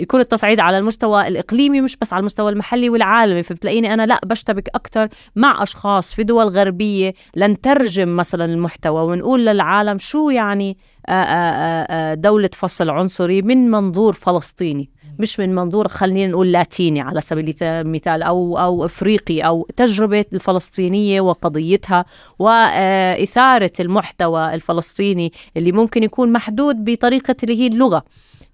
يكون 0.00 0.20
التصعيد 0.20 0.60
على 0.60 0.78
المستوى 0.78 1.28
الإقليمي 1.28 1.80
مش 1.80 1.96
بس 1.96 2.12
على 2.12 2.20
المستوى 2.20 2.52
المحلي 2.52 2.90
والعالمي. 2.90 3.42
فبتلاقيني 3.42 3.94
أنا 3.94 4.06
لا 4.06 4.20
بشتبك 4.26 4.68
أكثر 4.74 5.08
مع 5.36 5.62
أشخاص 5.62 6.14
في 6.14 6.24
دول 6.32 6.48
غربيه 6.48 7.14
لنترجم 7.36 8.16
مثلا 8.16 8.44
المحتوى 8.44 9.02
ونقول 9.02 9.46
للعالم 9.46 9.98
شو 9.98 10.30
يعني 10.30 10.76
آه، 11.08 11.12
آه، 11.12 11.86
آه، 11.90 12.14
دولة 12.14 12.50
فصل 12.54 12.90
عنصري 12.90 13.42
من 13.42 13.70
منظور 13.70 14.12
فلسطيني 14.12 14.90
مش 15.18 15.40
من 15.40 15.54
منظور 15.54 15.88
خلينا 15.88 16.32
نقول 16.32 16.52
لاتيني 16.52 17.00
على 17.00 17.20
سبيل 17.20 17.54
المثال 17.62 18.22
أو 18.22 18.58
أو 18.58 18.84
إفريقي 18.84 19.40
أو 19.40 19.68
تجربة 19.76 20.24
الفلسطينية 20.32 21.20
وقضيتها 21.20 22.04
وإثارة 22.38 23.72
المحتوى 23.80 24.54
الفلسطيني 24.54 25.32
اللي 25.56 25.72
ممكن 25.72 26.02
يكون 26.02 26.32
محدود 26.32 26.84
بطريقة 26.84 27.36
اللي 27.42 27.60
هي 27.60 27.66
اللغة. 27.66 28.04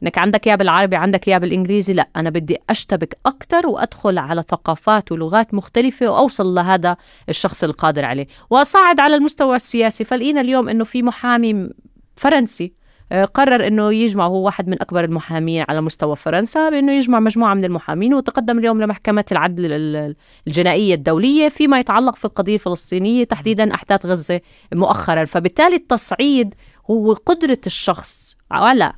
إنك 0.02 0.18
عندك 0.18 0.46
يا 0.46 0.54
بالعربي 0.56 0.96
عندك 0.96 1.28
يا 1.28 1.38
بالإنجليزي 1.38 1.92
لا 1.92 2.08
أنا 2.16 2.30
بدي 2.30 2.56
أشتبك 2.70 3.18
أكثر 3.26 3.66
وأدخل 3.66 4.18
على 4.18 4.42
ثقافات 4.42 5.12
ولغات 5.12 5.54
مختلفة 5.54 6.06
وأوصل 6.08 6.54
لهذا 6.54 6.96
الشخص 7.28 7.64
القادر 7.64 8.04
عليه. 8.04 8.26
واصعد 8.50 9.00
على 9.00 9.14
المستوى 9.16 9.56
السياسي. 9.56 10.04
فلقينا 10.04 10.40
اليوم 10.40 10.68
إنه 10.68 10.84
في 10.84 11.02
محامي 11.02 11.68
فرنسي 12.16 12.72
آه، 13.12 13.24
قرر 13.24 13.66
إنه 13.66 13.92
يجمع 13.92 14.26
هو 14.26 14.44
واحد 14.44 14.68
من 14.68 14.82
أكبر 14.82 15.04
المحامين 15.04 15.64
على 15.68 15.80
مستوى 15.80 16.16
فرنسا 16.16 16.70
بإنه 16.70 16.92
يجمع 16.92 17.20
مجموعة 17.20 17.54
من 17.54 17.64
المحامين 17.64 18.14
وتقدم 18.14 18.58
اليوم 18.58 18.82
لمحكمة 18.82 19.24
العدل 19.32 19.72
ال- 19.72 20.14
الجنائية 20.46 20.94
الدولية 20.94 21.48
فيما 21.48 21.78
يتعلق 21.78 22.16
في 22.16 22.24
القضية 22.24 22.54
الفلسطينية 22.54 23.24
تحديدا 23.24 23.74
أحداث 23.74 24.06
غزة 24.06 24.40
مؤخرا. 24.74 25.24
فبالتالي 25.24 25.76
التصعيد 25.76 26.54
هو 26.90 27.12
قدرة 27.12 27.58
الشخص 27.66 28.36
على 28.50 28.92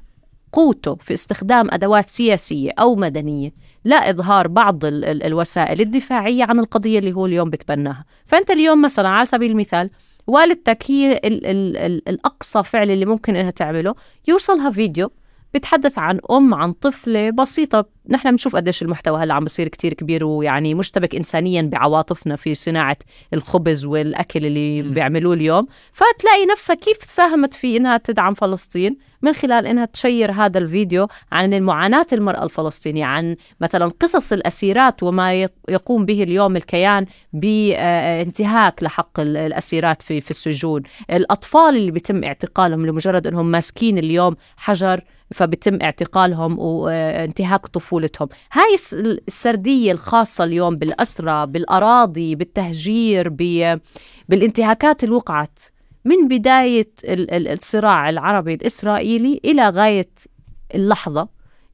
قوته 0.53 0.95
في 0.95 1.15
استخدام 1.15 1.69
أدوات 1.71 2.11
سياسية 2.11 2.71
أو 2.79 2.95
مدنية 2.97 3.53
لا 3.85 4.11
إظهار 4.11 4.49
بعض 4.49 4.85
ال- 4.85 5.05
ال- 5.05 5.23
الوسائل 5.23 5.81
الدفاعية 5.81 6.45
عن 6.45 6.59
القضية 6.59 6.99
اللي 6.99 7.13
هو 7.13 7.27
اليوم 7.27 7.51
بتبناها. 7.51 8.05
فأنت 8.27 8.51
اليوم 8.51 8.83
مثلا 8.83 9.09
على 9.09 9.27
سبيل 9.27 9.51
المثال 9.51 9.91
والدتك 10.27 10.91
هي 10.91 11.13
ال 11.13 11.47
ال 11.47 11.77
ال 11.77 12.09
الأقصى 12.09 12.63
فعل 12.63 12.91
اللي 12.91 13.07
ممكن 13.07 13.37
إنها 13.37 13.51
تعمله 13.51 13.95
يوصلها 14.29 14.71
فيديو 14.71 15.11
بتحدث 15.55 15.99
عن 15.99 16.21
أم 16.31 16.55
عن 16.55 16.73
طفلة 16.73 17.31
بسيطة. 17.31 17.85
نحن 18.09 18.31
بنشوف 18.31 18.57
قديش 18.57 18.83
المحتوى 18.83 19.23
هلأ 19.23 19.35
عم 19.35 19.45
بصير 19.45 19.69
كتير 19.69 19.95
كبير 19.95 20.25
ويعني 20.25 20.75
مشتبك 20.75 21.15
إنسانيا 21.15 21.63
بعواطفنا 21.63 22.37
في 22.37 22.55
صناعة 22.55 22.97
الخبز 23.35 23.85
والأكل 23.85 24.47
اللي. 24.47 24.83
بيعملوه 24.83 25.35
اليوم. 25.35 25.67
فتلاقي 25.93 26.47
نفسها 26.53 26.77
كيف 26.77 26.97
ساهمت 27.05 27.55
في 27.55 27.77
إنها 27.77 27.97
تدعم 27.97 28.35
فلسطين 28.35 28.97
من 29.23 29.33
خلال 29.33 29.67
إنها 29.67 29.85
تشير 29.85 30.33
هذا 30.33 30.59
الفيديو 30.59 31.09
عن 31.33 31.55
المعاناة 31.55 32.07
المرأة 32.13 32.45
الفلسطينية 32.45 33.05
عن 33.05 33.37
مثلا 33.61 33.93
قصص 34.01 34.33
الأسيرات 34.33 35.03
وما 35.03 35.35
يق- 35.35 35.53
يقوم 35.69 36.05
به 36.05 36.23
اليوم 36.23 36.57
الكيان 36.57 37.07
بانتهاك 37.33 38.83
لحق 38.83 39.21
ال- 39.21 39.37
الأسيرات 39.37 40.03
في 40.03 40.21
في 40.21 40.31
السجون. 40.31 40.83
الأطفال 41.11 41.77
اللي 41.77 41.91
بيتم 41.91 42.25
اعتقالهم 42.25 42.87
لمجرد 42.87 43.27
أنهم 43.27 43.47
ماسكين 43.51 43.99
اليوم 43.99 44.37
حجر 44.57 45.01
فبيتم 45.35 45.79
اعتقالهم 45.83 46.59
وانتهاك 46.59 47.67
طفولتهم. 47.67 48.29
هاي 48.53 48.75
الس- 48.75 48.95
السردية 49.29 49.93
الخاصة 49.93 50.45
اليوم 50.45 50.77
بالأسرة 50.77 51.45
بالأراضي 51.45 52.35
بالتهجير 52.35 53.29
بالانتهاكات 54.29 55.05
اللي 55.05 55.15
وقعت 55.15 55.59
من 56.05 56.29
بداية 56.29 56.91
ال- 57.05 57.31
ال- 57.31 57.49
الصراع 57.49 58.09
العربي 58.11 58.55
الإسرائيلي 58.55 59.41
إلى 59.45 59.69
غاية 59.69 60.11
اللحظة. 60.75 61.29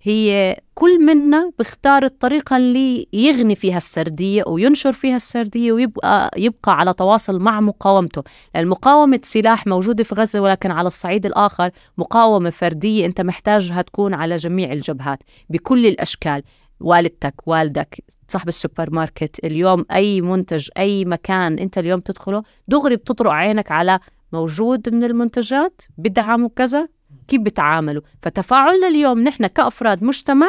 هي 0.06 0.56
كل 0.74 1.04
منا 1.06 1.50
بيختار 1.58 2.04
الطريقة 2.04 2.56
اللي 2.56 3.08
يغني 3.12 3.54
فيها 3.54 3.76
السردية 3.76 4.44
وينشر 4.46 4.92
فيها 4.92 5.16
السردية 5.16 5.72
ويبقى 5.72 6.30
يبقى 6.36 6.78
على 6.78 6.92
تواصل 6.92 7.38
مع 7.38 7.60
مقاومته. 7.60 8.22
لأن 8.54 8.66
مقاومة 8.66 9.20
سلاح 9.22 9.66
موجودة 9.66 10.04
في 10.04 10.14
غزة 10.14 10.40
ولكن 10.40 10.70
على 10.70 10.86
الصعيد 10.86 11.26
الآخر 11.26 11.70
مقاومة 11.98 12.50
فردية 12.50 13.06
أنت 13.06 13.20
محتاجها 13.20 13.82
تكون 13.82 14.14
على 14.14 14.36
جميع 14.36 14.72
الجبهات 14.72 15.18
بكل 15.50 15.86
الأشكال. 15.86 16.42
والدتك 16.80 17.34
والدك 17.46 18.04
صاحب 18.28 18.48
السوبر 18.48 18.90
ماركت 18.90 19.44
اليوم 19.44 19.84
أي 19.92 20.20
منتج 20.20 20.68
أي 20.78 21.04
مكان 21.04 21.58
أنت 21.58 21.78
اليوم 21.78 22.00
تدخله 22.00 22.42
دغري 22.68 22.96
بتطرق 22.96 23.30
عينك 23.30 23.70
على 23.70 23.98
موجود 24.32 24.94
من 24.94 25.04
المنتجات 25.04 25.82
بدعموا 25.98 26.48
كذا 26.56 26.88
كيف 27.28 27.40
بتعاملوا. 27.40 28.02
فتفاعلنا 28.22 28.88
اليوم 28.88 29.20
نحن 29.24 29.46
كأفراد 29.46 30.04
مجتمع 30.04 30.46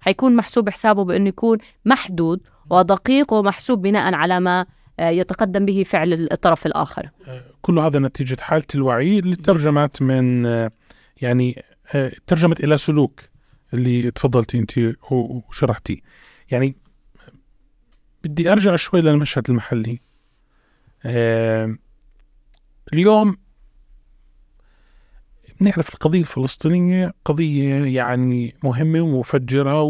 حيكون 0.00 0.36
محسوب 0.36 0.70
حسابه 0.70 1.04
بأنه 1.04 1.28
يكون 1.28 1.58
محدود 1.84 2.40
ودقيق 2.70 3.32
ومحسوب 3.32 3.82
بناء 3.82 4.14
على 4.14 4.40
ما 4.40 4.66
آه، 5.00 5.08
يتقدم 5.08 5.64
به 5.66 5.82
فعل 5.82 6.12
الطرف 6.32 6.66
الآخر. 6.66 7.10
كل 7.62 7.78
هذا 7.78 7.98
نتيجة 7.98 8.40
حالة 8.40 8.64
الوعي 8.74 9.18
اللي 9.18 9.36
ترجمت 9.36 10.02
من 10.02 10.46
آه، 10.46 10.70
يعني 11.22 11.62
آه، 11.94 12.12
ترجمت 12.26 12.64
إلى 12.64 12.78
سلوك 12.78 13.20
اللي 13.74 14.10
تفضلتي 14.10 14.58
أنت 14.58 14.78
و- 14.78 14.92
وشرحتيه. 15.48 15.98
يعني 16.50 16.76
بدي 18.24 18.52
أرجع 18.52 18.76
شوي 18.76 19.00
للمشهد 19.00 19.50
المحلي. 19.50 20.00
آه، 21.06 21.76
اليوم 22.92 23.36
بنعرف 25.60 25.94
القضية 25.94 26.20
الفلسطينية 26.20 27.14
قضية 27.24 27.84
يعني 27.84 28.54
مهمة 28.64 29.00
ومفجرة. 29.00 29.82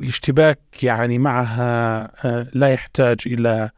والاشتباك 0.00 0.60
يعني 0.82 1.18
معها 1.18 2.02
آه، 2.26 2.46
لا 2.54 2.68
يحتاج 2.68 3.16
إلى 3.26 3.70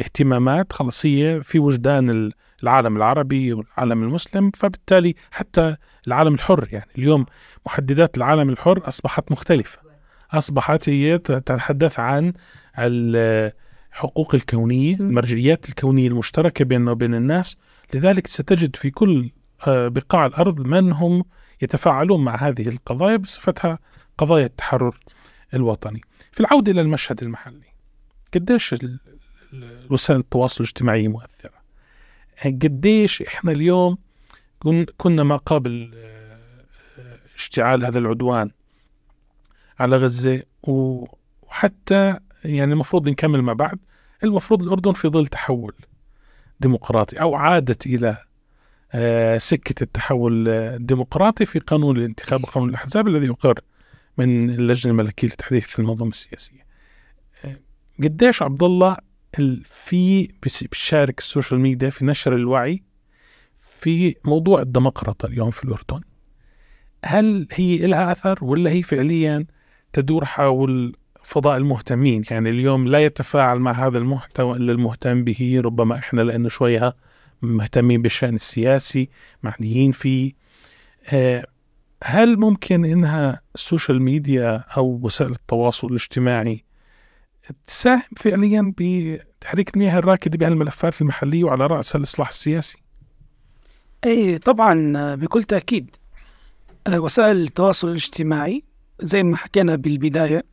اهتمامات 0.00 0.72
خلاص 0.72 1.06
هي 1.06 1.40
في 1.42 1.58
وجدان 1.58 2.10
ال- 2.10 2.32
العالم 2.62 2.96
العربي 2.96 3.52
والعالم 3.52 4.02
المسلم 4.02 4.50
فبالتالي 4.50 5.14
حتى 5.30 5.76
العالم 6.06 6.34
الحر 6.34 6.68
يعني 6.72 6.90
اليوم 6.98 7.26
محددات 7.66 8.16
العالم 8.16 8.48
الحر 8.50 8.88
أصبحت 8.88 9.32
مختلفة 9.32 9.78
أصبحت 10.32 10.88
هي 10.88 11.18
تتحدث 11.18 12.00
عن 12.00 12.32
الحقوق 12.78 14.34
الكونية. 14.34 14.94
المرجعيات 14.94 15.68
الكونية 15.68 16.08
المشتركة 16.08 16.64
بيننا 16.64 16.90
وبين 16.90 17.14
الناس 17.14 17.56
لذلك 17.94 18.26
ستجد 18.26 18.76
في 18.76 18.90
كل 18.90 19.30
بقاع 19.66 20.26
الأرض 20.26 20.66
من 20.66 20.92
هم 20.92 21.24
يتفاعلون 21.62 22.24
مع 22.24 22.36
هذه 22.36 22.68
القضايا 22.68 23.16
بصفتها 23.16 23.78
قضايا 24.18 24.46
التحرر 24.46 24.98
الوطني. 25.54 26.00
في 26.32 26.40
العودة 26.40 26.72
إلى 26.72 26.80
المشهد 26.80 27.22
المحلي 27.22 27.66
قديش 28.34 28.74
وسائل 29.90 30.20
التواصل 30.20 30.64
الاجتماعي 30.64 31.08
مؤثرة؟ 31.08 31.60
قديش 32.44 33.22
إحنا 33.22 33.52
اليوم 33.52 33.98
كن- 34.58 34.86
كنا 34.98 35.22
ما 35.22 35.36
قبل 35.36 35.90
آه، 35.94 36.38
آه، 36.98 37.18
اشتعال 37.36 37.84
هذا 37.84 37.98
العدوان 37.98 38.50
على 39.78 39.96
غزة 39.96 40.42
وحتى 40.62 42.18
يعني 42.44 42.72
المفروض 42.72 43.08
نكمل 43.08 43.42
ما 43.42 43.52
بعد 43.52 43.78
المفروض 44.24 44.62
الأردن 44.62 44.92
في 44.92 45.08
ظل 45.08 45.26
تحول 45.26 45.74
ديمقراطي 46.60 47.20
أو 47.20 47.34
عادت 47.34 47.86
إلى 47.86 48.08
آه، 48.08 48.24
سكة 49.38 49.82
التحول 49.82 50.48
آه، 50.48 50.76
الديمقراطي 50.76 51.44
في 51.44 51.58
قانون 51.58 51.96
الانتخاب 51.96 52.44
وقانون 52.44 52.68
الأحزاب 52.68 53.08
الذي 53.08 53.26
يقر 53.26 53.60
من 54.18 54.50
اللجنة 54.50 54.92
الملكية 54.92 55.28
لتحديث 55.28 55.80
المنظومة 55.80 56.10
السياسية. 56.10 56.66
آه، 57.44 57.56
قديش 58.02 58.42
عبد 58.42 58.62
الله 58.62 58.96
ال- 59.38 59.62
في 59.64 60.28
بيشارك 60.42 61.18
السوشيال 61.18 61.60
ميديا 61.60 61.90
في 61.90 62.04
نشر 62.04 62.34
الوعي 62.34 62.82
في 63.58 64.14
موضوع 64.24 64.60
الديمقراطية 64.62 65.28
اليوم 65.28 65.50
في 65.50 65.64
الأردن؟ 65.64 66.00
هل 67.04 67.46
هي 67.52 67.76
لها 67.78 68.12
أثر 68.12 68.38
ولا 68.44 68.70
هي 68.70 68.82
فعليا 68.82 69.46
تدور 69.92 70.24
حول 70.24 70.96
فضاء 71.22 71.56
المهتمين؟ 71.56 72.22
يعني 72.30 72.50
اليوم 72.50 72.88
لا 72.88 73.04
يتفاعل 73.04 73.58
مع 73.58 73.72
هذا 73.72 73.98
المحتوى 73.98 74.56
إلا 74.56 74.72
المهتم 74.72 75.24
به 75.24 75.60
ربما 75.64 75.94
إحنا 75.98 76.20
لأنه 76.22 76.48
شوية 76.48 76.96
مهتمين 77.42 78.02
بالشأن 78.02 78.34
السياسي 78.34 79.08
معنيين 79.42 79.92
فيه. 79.92 80.32
آه، 81.06 81.46
هل 82.04 82.36
ممكن 82.36 82.84
إنها 82.84 83.40
ال 83.54 83.61
social 83.61 84.02
media 84.02 84.64
أو 84.76 85.00
وسائل 85.02 85.30
التواصل 85.30 85.86
الاجتماعي 85.86 86.64
تساهم 87.66 88.02
فعليا 88.16 88.72
بتحريك 88.78 89.74
المياه 89.74 89.98
الراكدة 89.98 90.38
بهالملفات 90.38 91.02
المحلية 91.02 91.44
وعلى 91.44 91.66
راسها 91.66 91.98
الإصلاح 91.98 92.28
السياسي؟ 92.28 92.78
إي 94.04 94.38
طبعا 94.38 95.14
بكل 95.14 95.44
تأكيد. 95.44 95.96
آه، 96.86 97.00
وسائل 97.00 97.36
التواصل 97.36 97.88
الاجتماعي 97.88 98.64
زي 99.02 99.22
ما 99.22 99.36
حكينا 99.36 99.76
بالبداية 99.76 100.44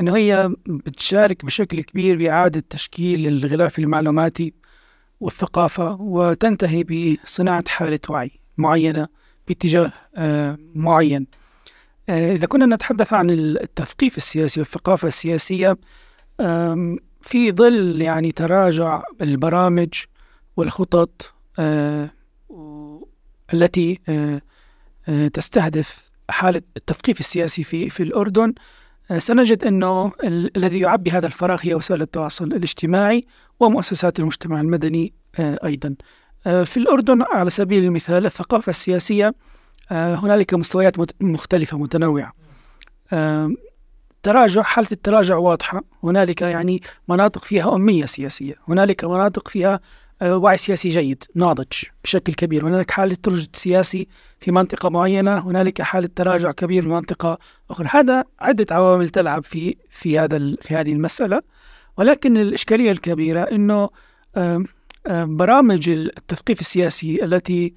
إنه 0.00 0.16
هي 0.16 0.50
بتشارك 0.66 1.44
بشكل 1.44 1.80
كبير 1.80 2.18
بإعادة 2.18 2.64
تشكيل 2.70 3.28
الغلاف 3.28 3.78
المعلوماتي 3.78 4.54
والثقافة 5.20 5.92
وتنتهي 6.00 6.84
بصناعة 6.84 7.64
حالة 7.68 8.00
وعي 8.08 8.30
معينة 8.56 9.08
باتجاه 9.48 9.92
آه، 10.16 10.58
معين. 10.74 11.26
آه، 12.08 12.32
إذا 12.34 12.46
كنا 12.46 12.74
نتحدث 12.76 13.12
عن 13.12 13.30
التثقيف 13.30 14.16
السياسي 14.16 14.60
والثقافة 14.60 15.08
السياسية 15.08 15.76
آم، 16.40 16.98
في 17.20 17.52
ظل 17.52 18.02
يعني 18.02 18.32
تراجع 18.32 19.02
البرامج 19.20 19.94
والخطط 20.56 21.34
آه، 21.58 22.10
التي 23.54 24.00
تستهدف 25.32 26.10
حالة 26.30 26.62
التثقيف 26.76 27.20
السياسي 27.20 27.62
في 27.64 27.90
في 27.90 28.02
الأردن 28.02 28.54
سنجد 29.18 29.64
أنه 29.64 30.12
ال- 30.24 30.56
الذي 30.56 30.80
يعبي 30.80 31.10
هذا 31.10 31.26
الفراغ 31.26 31.60
هي 31.62 31.74
وسائل 31.74 32.02
التواصل 32.02 32.44
الاجتماعي 32.44 33.26
ومؤسسات 33.60 34.20
المجتمع 34.20 34.60
المدني 34.60 35.12
آه، 35.38 35.58
أيضا. 35.64 35.94
آه، 36.46 36.62
في 36.62 36.76
الأردن 36.76 37.22
على 37.22 37.50
سبيل 37.50 37.84
المثال 37.84 38.26
الثقافة 38.26 38.70
السياسية 38.70 39.34
آه، 39.90 40.14
هنالك 40.14 40.54
مستويات 40.54 40.94
مختلفة 41.20 41.78
متنوعة. 41.78 42.32
آه، 43.12 43.50
تراجع 44.22 44.62
حالة 44.62 44.88
التراجع 44.92 45.36
واضحة. 45.36 45.82
هنالك 46.04 46.42
يعني 46.42 46.82
مناطق 47.08 47.44
فيها 47.44 47.74
أمية 47.74 48.06
سياسية. 48.06 48.54
هنالك 48.68 49.04
مناطق 49.04 49.48
فيها 49.48 49.74
آه، 49.74 49.80
وعي 50.22 50.56
سياسي 50.56 50.88
جيد 50.88 51.24
ناضج 51.34 51.72
بشكل 52.04 52.32
كبير. 52.32 52.68
هنالك 52.68 52.90
حالة 52.90 53.16
رشد 53.28 53.56
سياسي 53.56 54.08
في 54.40 54.52
منطقة 54.52 54.88
معينة 54.88 55.38
هنالك 55.38 55.82
حالة 55.82 56.08
تراجع 56.16 56.52
كبير 56.52 56.82
في 56.82 56.88
منطقة 56.88 57.38
أخرى. 57.70 57.88
هذا 57.90 58.24
عدة 58.40 58.74
عوامل 58.74 59.08
تلعب 59.08 59.44
في 59.44 59.76
في 59.90 60.18
هذا 60.18 60.56
في 60.60 60.74
هذه 60.74 60.92
المسألة. 60.92 61.42
ولكن 61.96 62.36
الإشكالية 62.36 62.90
الكبيرة 62.90 63.40
أنه 63.42 63.90
برامج 65.10 65.88
التثقيف 65.88 66.60
السياسي 66.60 67.24
التي 67.24 67.74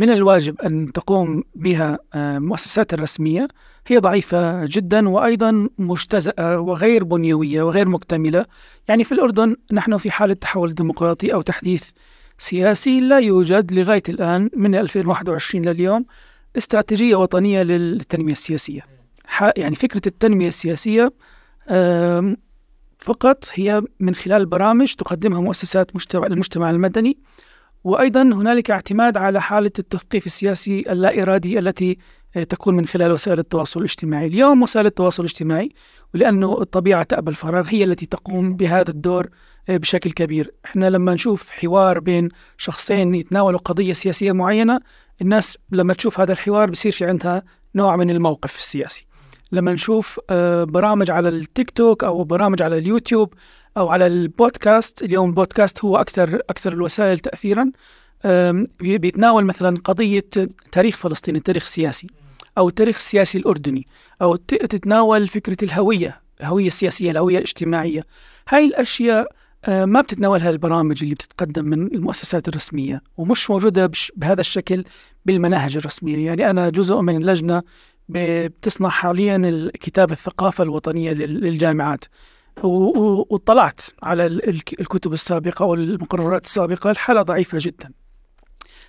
من 0.00 0.10
الواجب 0.10 0.60
أن 0.60 0.92
تقوم 0.92 1.44
بها 1.54 1.98
آم، 2.14 2.36
المؤسسات 2.36 2.94
الرسمية. 2.94 3.48
هي 3.86 3.98
ضعيفة 3.98 4.64
جدا 4.64 5.08
وأيضا 5.08 5.68
مجتزأة 5.78 6.60
وغير 6.60 7.04
بنيوية 7.04 7.62
وغير 7.62 7.88
مكتملة. 7.88 8.46
يعني 8.88 9.04
في 9.04 9.12
الأردن 9.12 9.56
نحن 9.72 9.96
في 9.96 10.10
حالة 10.10 10.34
تحول 10.34 10.74
ديمقراطي 10.74 11.34
أو 11.34 11.40
تحديث 11.40 11.90
سياسي 12.38 13.00
لا 13.00 13.18
يوجد 13.18 13.72
لغاية 13.72 14.02
الآن 14.08 14.50
من 14.56 14.74
2021 14.74 15.64
لليوم 15.64 16.04
استراتيجية 16.58 17.16
وطنية 17.16 17.62
للتنمية 17.62 18.32
السياسية. 18.32 18.80
يعني 19.56 19.74
فكرة 19.74 20.02
التنمية 20.06 20.48
السياسية 20.48 21.12
فقط 22.98 23.44
هي 23.54 23.82
من 24.00 24.14
خلال 24.14 24.46
برامج 24.46 24.94
تقدمها 24.94 25.40
مؤسسات 25.40 25.96
مجتمع 25.96 26.26
المجتمع 26.26 26.70
المدني. 26.70 27.18
وأيضا 27.84 28.22
هنالك 28.22 28.70
اعتماد 28.70 29.16
على 29.16 29.40
حالة 29.40 29.70
التثقيف 29.78 30.26
السياسي 30.26 30.84
اللا 30.88 31.22
إرادي 31.22 31.58
التي 31.58 31.98
آه، 32.36 32.42
تكون 32.42 32.76
من 32.76 32.86
خلال 32.86 33.12
وسائل 33.12 33.38
التواصل 33.38 33.80
الاجتماعي. 33.80 34.26
اليوم 34.26 34.62
وسائل 34.62 34.86
التواصل 34.86 35.22
الاجتماعي 35.22 35.68
ولأنه 36.14 36.60
الطبيعة 36.60 37.02
تأبى 37.02 37.30
الفراغ 37.30 37.68
هي 37.68 37.84
التي 37.84 38.06
تقوم 38.06 38.56
بهذا 38.56 38.90
الدور 38.90 39.28
آه، 39.68 39.76
بشكل 39.76 40.10
كبير. 40.10 40.54
إحنا 40.64 40.90
لما 40.90 41.14
نشوف 41.14 41.50
حوار 41.50 42.00
بين 42.00 42.28
شخصين 42.56 43.14
يتناولوا 43.14 43.60
قضية 43.60 43.92
سياسية 43.92 44.32
معينة 44.32 44.80
الناس 45.22 45.58
لما 45.70 45.94
تشوف 45.94 46.20
هذا 46.20 46.32
الحوار 46.32 46.70
بصير 46.70 46.92
في 46.92 47.04
عندها 47.04 47.42
نوع 47.74 47.96
من 47.96 48.10
الموقف 48.10 48.58
السياسي. 48.58 49.06
لما 49.52 49.72
نشوف 49.72 50.20
آه، 50.30 50.64
برامج 50.64 51.10
على 51.10 51.28
التيك 51.28 51.70
توك 51.70 52.04
أو 52.04 52.24
برامج 52.24 52.62
على 52.62 52.78
اليوتيوب 52.78 53.34
أو 53.76 53.88
على 53.88 54.06
البودكاست. 54.06 55.02
اليوم 55.02 55.28
البودكاست 55.28 55.84
هو 55.84 55.96
أكثر 55.96 56.40
أكثر 56.50 56.72
الوسائل 56.72 57.18
بي- 58.80 58.98
بيتناول 58.98 59.44
مثلا 59.44 59.76
قضية 59.84 60.24
تاريخ 60.72 60.96
فلسطين 60.96 61.36
التاريخ 61.36 61.62
السياسي 61.62 62.06
أو 62.58 62.68
التاريخ 62.68 62.96
السياسي 62.96 63.38
الأردني 63.38 63.86
أو 64.22 64.36
ت- 64.36 64.54
تتناول 64.54 65.28
فكرة 65.28 65.56
الهوية 65.62 66.20
الهوية 66.40 66.66
السياسية 66.66 67.10
الهوية 67.10 67.36
الاجتماعية. 67.38 68.04
هاي 68.48 68.64
الأشياء 68.64 69.26
آه، 69.64 69.84
ما 69.84 70.00
بتتناولها 70.00 70.50
البرامج 70.50 71.02
اللي 71.02 71.14
بتتقدم 71.14 71.64
من 71.64 71.86
المؤسسات 71.94 72.48
الرسمية 72.48 73.02
ومش 73.16 73.50
موجودة 73.50 73.86
بش 73.86 74.12
بهذا 74.16 74.40
الشكل 74.40 74.84
بالمناهج 75.26 75.76
الرسمية. 75.76 76.26
يعني 76.26 76.50
أنا 76.50 76.70
جزء 76.70 77.00
من 77.00 77.16
ب- 78.08 78.46
بتصنع 78.46 78.88
حاليا 78.88 79.36
الكتاب 79.36 80.10
الثقافة 80.12 80.64
الوطنية 80.64 81.12
لل- 81.12 81.40
للجامعات. 81.40 82.04
واطلعت 82.64 83.80
على 84.02 84.26
ال- 84.26 84.48
الك- 84.48 84.80
الكتب 84.80 85.12
السابقة 85.12 85.64
والمقررات 85.64 86.44
السابقة 86.44 86.90
الحالة 86.90 87.22
ضعيفة 87.22 87.58
جدا. 87.60 87.90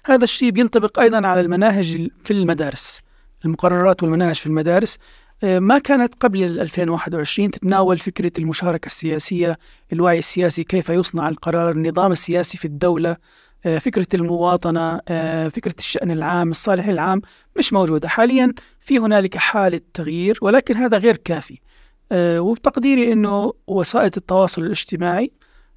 هذا 0.06 0.24
الشيء 0.24 0.50
بينطبق 0.52 1.00
أيضا 1.00 1.28
على 1.28 1.42
المناهج 1.42 1.96
ال- 1.96 2.12
في 2.24 2.32
المدارس. 2.34 3.02
المقررات 3.46 4.04
والمناهج 4.04 4.36
في 4.36 4.46
المدارس 4.48 4.98
آه، 5.44 5.60
ما 5.60 5.80
كانت 5.80 6.14
قبل 6.20 6.44
ال 6.44 6.60
2021 6.60 7.52
تتناول 7.52 7.98
فكرة 7.98 8.32
المشاركة 8.40 8.86
السياسية 8.86 9.58
الوعي 9.94 10.20
السياسي 10.20 10.64
كيف 10.64 10.90
يصنع 10.90 11.30
القرار 11.30 11.72
النظام 11.72 12.12
السياسي 12.12 12.58
في 12.58 12.66
الدولة 12.66 13.18
آه، 13.66 13.78
فكرة 13.78 14.08
المواطنة 14.14 15.00
آه، 15.08 15.48
فكرة 15.48 15.76
الشأن 15.80 16.12
العام 16.12 16.50
الصالح 16.52 16.88
العام 16.88 17.22
مش 17.58 17.74
موجودة. 17.74 18.08
حاليا 18.10 18.54
في 18.80 19.00
هنالك 19.00 19.38
حالة 19.38 19.82
تغيير 19.94 20.38
ولكن 20.42 20.76
هذا 20.78 20.98
غير 20.98 21.18
كافي. 21.18 21.60
وبتقديري 22.14 23.14
أنه 23.14 23.54
وسائل 23.68 24.06
التواصل 24.18 24.64
الاجتماعي 24.64 25.32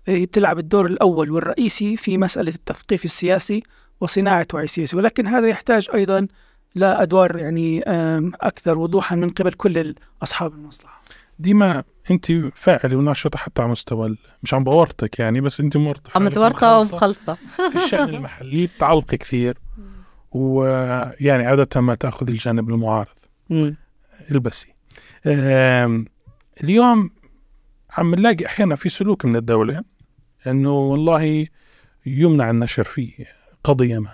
آه، 0.09 0.25
بتلعب 0.25 0.59
الدور 0.59 0.87
الأول 0.87 1.31
والرئيسي 1.31 1.97
في 1.97 2.19
مسألة 2.19 2.55
التثقيف 2.55 3.05
السياسي 3.05 3.63
وصناعة 4.01 4.47
وعي 4.55 4.67
سياسي. 4.67 4.97
ولكن 4.97 5.27
هذا 5.27 5.49
يحتاج 5.49 5.89
أيضا 5.95 6.27
لأدوار 6.75 7.37
يعني 7.37 7.83
آم، 7.83 8.33
أكثر 8.41 8.79
وضوحا 8.79 9.17
من 9.17 9.31
قبل 9.31 9.53
كل 9.53 9.95
أصحاب 10.23 10.53
المصلحة. 10.53 11.03
ديما 11.39 11.85
أنت 12.11 12.33
فاعله 12.55 12.97
وناشطه 12.97 13.39
حتى 13.39 13.63
على 13.63 13.71
مستوى 13.71 14.17
مش 14.43 14.55
عم 14.55 14.65
بورطك 14.65 15.19
يعني 15.19 15.41
بس 15.41 15.61
أنت 15.61 15.77
مرتة 15.77 16.11
عم 16.17 16.25
مخلصة. 16.79 16.95
ومخلصة. 16.95 17.37
في 17.73 17.77
الشأن 17.85 18.09
المحلي 18.09 18.67
بتعلق 18.67 19.05
كثير. 19.05 19.59
ويعني 20.33 21.47
عادة 21.47 21.81
ما 21.81 21.95
تأخذ 21.95 22.29
الجانب 22.29 22.71
المعارض. 22.71 23.09
البسي. 24.31 24.75
اليوم 26.63 27.11
عم 27.91 28.15
نلاقي 28.15 28.47
أحيانا 28.47 28.77
في 28.77 28.89
سلوك 28.89 29.25
من 29.25 29.37
الدولة 29.37 29.85
أنه 30.47 30.73
والله 30.73 31.47
يمنع 32.07 32.51
النشر 32.51 32.83
في 32.83 33.27
قضية 33.65 33.99
ما. 33.99 34.13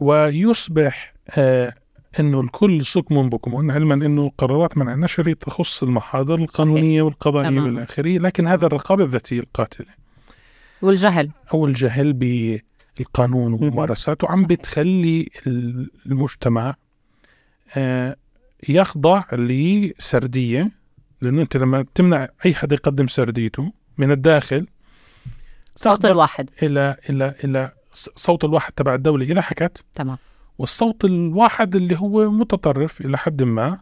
ويصبح 0.00 1.14
آه 1.30 1.74
أنه 2.20 2.40
الكل 2.40 2.84
صكم 2.84 3.28
بكم 3.28 3.70
علما 3.70 3.94
أنه 3.94 4.32
قرارات 4.38 4.78
منع 4.78 4.94
النشر 4.94 5.32
تخص 5.32 5.82
المحاضر 5.82 6.34
القانونية 6.34 7.02
والقضائية 7.02 7.48
تمام. 7.48 7.64
والآخرية 7.64 8.18
لكن 8.18 8.46
هذا 8.46 8.66
الرقابة 8.66 9.04
الذاتية 9.04 9.40
القاتلة. 9.40 9.86
والجهل. 10.82 11.30
أو 11.54 11.66
الجهل 11.66 12.12
بالقانون 12.12 13.52
وممارساته 13.52 14.28
عم. 14.30 14.46
بتخلي 14.46 15.28
المجتمع 16.06 16.74
آه، 17.76 18.16
يخضع 18.68 19.24
لسردية. 19.32 20.77
لأنه 21.20 21.42
أنت 21.42 21.56
لما 21.56 21.84
تمنع 21.94 22.28
أي 22.46 22.54
حدا 22.54 22.74
يقدم 22.74 23.06
سرديته 23.08 23.72
من 23.98 24.10
الداخل 24.10 24.66
صوت 25.74 26.04
الواحد 26.04 26.50
إلى 26.62 26.96
إلى 27.10 27.34
إلى 27.44 27.72
ص- 27.92 28.08
صوت 28.16 28.44
الواحد 28.44 28.72
تبع 28.72 28.94
الدولة 28.94 29.24
اذا 29.24 29.40
حكت 29.40 29.84
تمام 29.94 30.18
والصوت 30.58 31.04
الواحد 31.04 31.76
اللي 31.76 31.96
هو 31.98 32.30
متطرف 32.30 33.00
إلى 33.00 33.18
حد 33.18 33.42
ما 33.42 33.78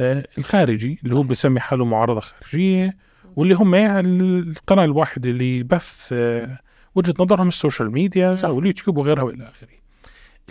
آه، 0.00 0.26
الخارجي 0.38 0.98
اللي 1.04 1.14
هو. 1.14 1.22
بيسمي 1.22 1.60
حاله 1.60 1.84
معارضة 1.84 2.20
خارجية 2.20 2.96
واللي 3.36 3.54
هم 3.54 3.74
القناة 3.74 4.84
الواحدة 4.84 5.30
اللي 5.30 5.62
بث 5.62 6.08
آه، 6.12 6.58
وجهة 6.94 7.14
نظرهم 7.20 7.48
ال 7.48 7.54
social 7.54 7.90
media 7.92 8.34
صح. 8.34 8.48
واليوتيوب 8.48 8.96
وغيرها 8.96 9.22
وإلى 9.22 9.44
آخره. 9.48 9.68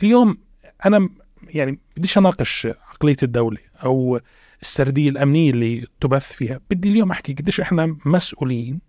اليوم 0.03 0.37
أنا 0.85 1.09
يعني 1.49 1.79
بديش 1.97 2.17
أناقش 2.17 2.67
عقلية 2.91 3.15
الدولة 3.23 3.57
أو 3.85 4.19
السردية 4.63 5.09
الأمنية 5.09 5.51
اللي 5.51 5.87
تبث 6.01 6.33
فيها، 6.33 6.59
بدي 6.69 6.89
اليوم 6.89 7.11
أحكي 7.11 7.33
قديش 7.33 7.61
إحنا 7.61 7.97
مسؤولين 8.05 8.79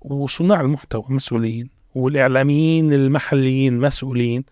وصناع 0.00 0.60
المحتوى 0.60 1.04
مسؤولين 1.08 1.70
والإعلاميين 1.94 2.92
المحليين 2.92 3.78
مسؤولين 3.78 4.44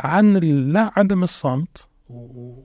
عن 0.00 0.36
لا 0.72 0.92
عدم 0.96 1.22
الصمت 1.22 1.88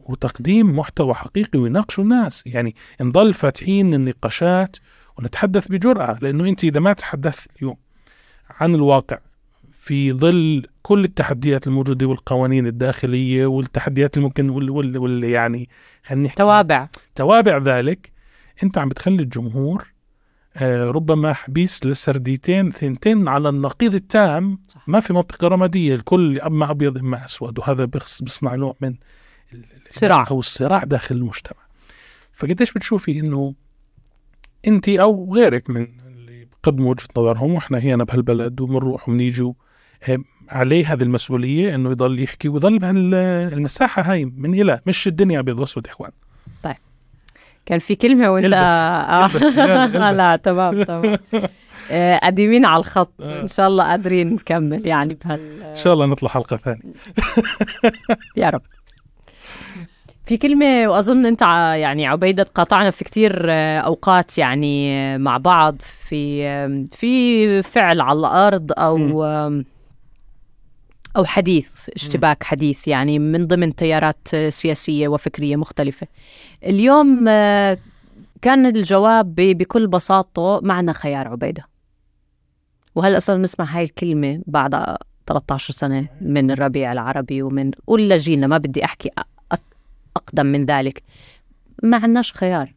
وتقديم 0.05 0.75
محتوى 0.77 1.13
حقيقي 1.13 1.59
ويناقشوا 1.59 2.03
الناس. 2.03 2.43
يعني 2.45 2.75
نضل 3.01 3.33
فاتحين 3.33 3.93
النقاشات 3.93 4.77
ونتحدث 5.17 5.67
بجرأة 5.67 6.19
لأنه 6.21 6.49
أنت 6.49 6.63
إذا 6.63 6.79
ما 6.79 6.93
تحدثت 6.93 7.47
اليوم 7.57 7.75
عن 8.49 8.75
الواقع 8.75 9.19
في 9.82 10.13
ظل 10.13 10.65
كل 10.82 11.03
التحديات 11.03 11.67
الموجودة 11.67 12.05
والقوانين 12.05 12.67
الداخلية 12.67 13.45
والتحديات 13.45 14.17
الممكن 14.17 14.49
وال, 14.49 14.69
وال, 14.69 14.97
وال 14.97 15.23
يعني 15.23 15.69
خلينا 16.03 16.25
نحكي 16.25 16.38
توابع 16.38 16.89
توابع 17.15 17.57
ذلك 17.57 18.11
انت 18.63 18.77
عم 18.77 18.89
بتخلي 18.89 19.23
الجمهور 19.23 19.91
آه، 20.57 20.86
ربما 20.91 21.34
حبيس 21.34 21.86
لسرديتين 21.86 22.71
ثنتين 22.71 23.27
على 23.27 23.49
النقيض 23.49 23.95
التام 23.95 24.59
صح. 24.67 24.84
ما 24.89 24.99
في 24.99 25.13
منطقة 25.13 25.47
رمادية 25.47 25.95
الكل 25.95 26.39
اما 26.39 26.71
أبيض 26.71 26.97
اما 26.97 27.25
أسود 27.25 27.59
وهذا 27.59 27.86
بيصنع 27.86 28.55
نوع 28.55 28.75
من 28.82 28.89
ال- 28.89 28.95
ال- 29.53 29.82
صراع. 29.89 30.27
أو 30.32 30.39
الصراع 30.39 30.84
داخل 30.84 31.15
المجتمع 31.15 31.61
فقديش 32.32 32.73
بتشوفي 32.73 33.19
إنه 33.19 33.55
انت 34.67 34.89
أو 34.89 35.34
غيرك 35.34 35.69
من 35.69 35.88
اللي 36.07 36.45
بقدموا 36.45 36.91
وجهة 36.91 37.07
نظرهم 37.17 37.51
وإحنا 37.53 37.77
هنا 37.79 38.03
بهالبلد 38.03 38.61
وبنروح 38.61 39.09
وبنيجي 39.09 39.53
عليه 40.49 40.93
هذه 40.93 41.04
المسؤولية 41.04 41.76
إنه 41.76 41.91
يضل 41.91 42.20
يحكي 42.24 42.49
ويضل 42.49 42.80
بهالمساحة 42.80 44.02
هاي 44.02 44.26
من 44.26 44.54
إلى 44.62 44.80
مش 44.86 45.08
الدنيا 45.08 45.39
أبيض 45.39 45.60
وأسود 45.60 45.88
إخوان. 45.88 46.12
كان 47.66 47.80
في 47.80 47.95
كلمة 47.95 48.30
وإنت 48.32 48.45
البس. 48.45 48.56
آه. 48.58 49.26
البس، 49.26 49.58
البس. 49.58 49.95
لا 49.95 50.36
تمام 50.36 50.84
تمام. 50.84 51.18
آه، 51.91 52.18
قديمين 52.24 52.66
على 52.66 52.80
الخط. 52.80 53.22
إن 53.22 53.47
شاء 53.47 53.68
الله 53.68 53.84
قادرين 53.84 54.30
نكمل 54.34 54.88
يعني 54.88 55.14
بهال 55.26 55.62
إن 55.64 55.76
شاء 55.76 55.93
الله 55.93 56.06
نطلع 56.06 56.30
حلقة 56.30 56.58
ثانية. 56.58 56.82
يا 58.38 58.49
رب. 58.49 58.62
في 60.26 60.38
كلمة 60.38 60.88
وأظن 60.88 61.26
أنت 61.26 61.41
يعني 61.76 62.08
عبيدة 62.08 62.43
قاطعنا 62.56 62.89
في 62.89 63.04
كتير 63.04 63.45
آه، 63.49 63.80
أوقات 63.80 64.38
يعني 64.38 64.93
آه، 64.97 65.18
مع 65.18 65.38
بعض 65.38 65.76
في 65.82 66.43
في 66.91 67.62
فعل 67.62 68.02
على 68.02 68.20
الأرض 68.20 68.72
أو 68.78 69.24
آم، 69.24 69.66
أو 71.18 71.26
حديث 71.26 71.89
اشتباك 71.89 72.43
حديث 72.43 72.88
يعني 72.88 73.20
من 73.20 73.47
ضمن 73.47 73.76
تيارات 73.76 74.36
سياسية 74.49 75.07
وفكرية 75.07 75.55
مختلفة. 75.55 76.07
اليوم 76.66 77.26
آه، 77.28 77.78
كان 78.41 78.66
الجواب 78.66 79.36
بكل 79.36 79.88
بساطة 79.88 80.59
معنا 80.64 80.93
خيار 80.93 81.28
عبيدة. 81.28 81.68
وهلا 82.95 83.20
صرنا 83.20 83.43
نسمع 83.43 83.66
هاي 83.66 83.84
الكلمة 83.84 84.41
بعد 84.47 84.97
13 85.28 85.74
سنة 85.74 86.07
من 86.22 86.51
الربيع 86.51 86.91
العربي 86.91 87.41
ومن 87.41 87.72
ولا 87.88 88.18
جيلنا 88.18 88.47
ما 88.47 88.57
بدي 88.57 88.86
أحكي 88.86 89.09
أقدم 90.16 90.45
من 90.45 90.66
ذلك. 90.66 91.03
ما 91.84 91.97
عندناش 91.97 92.34
خيار. 92.34 92.74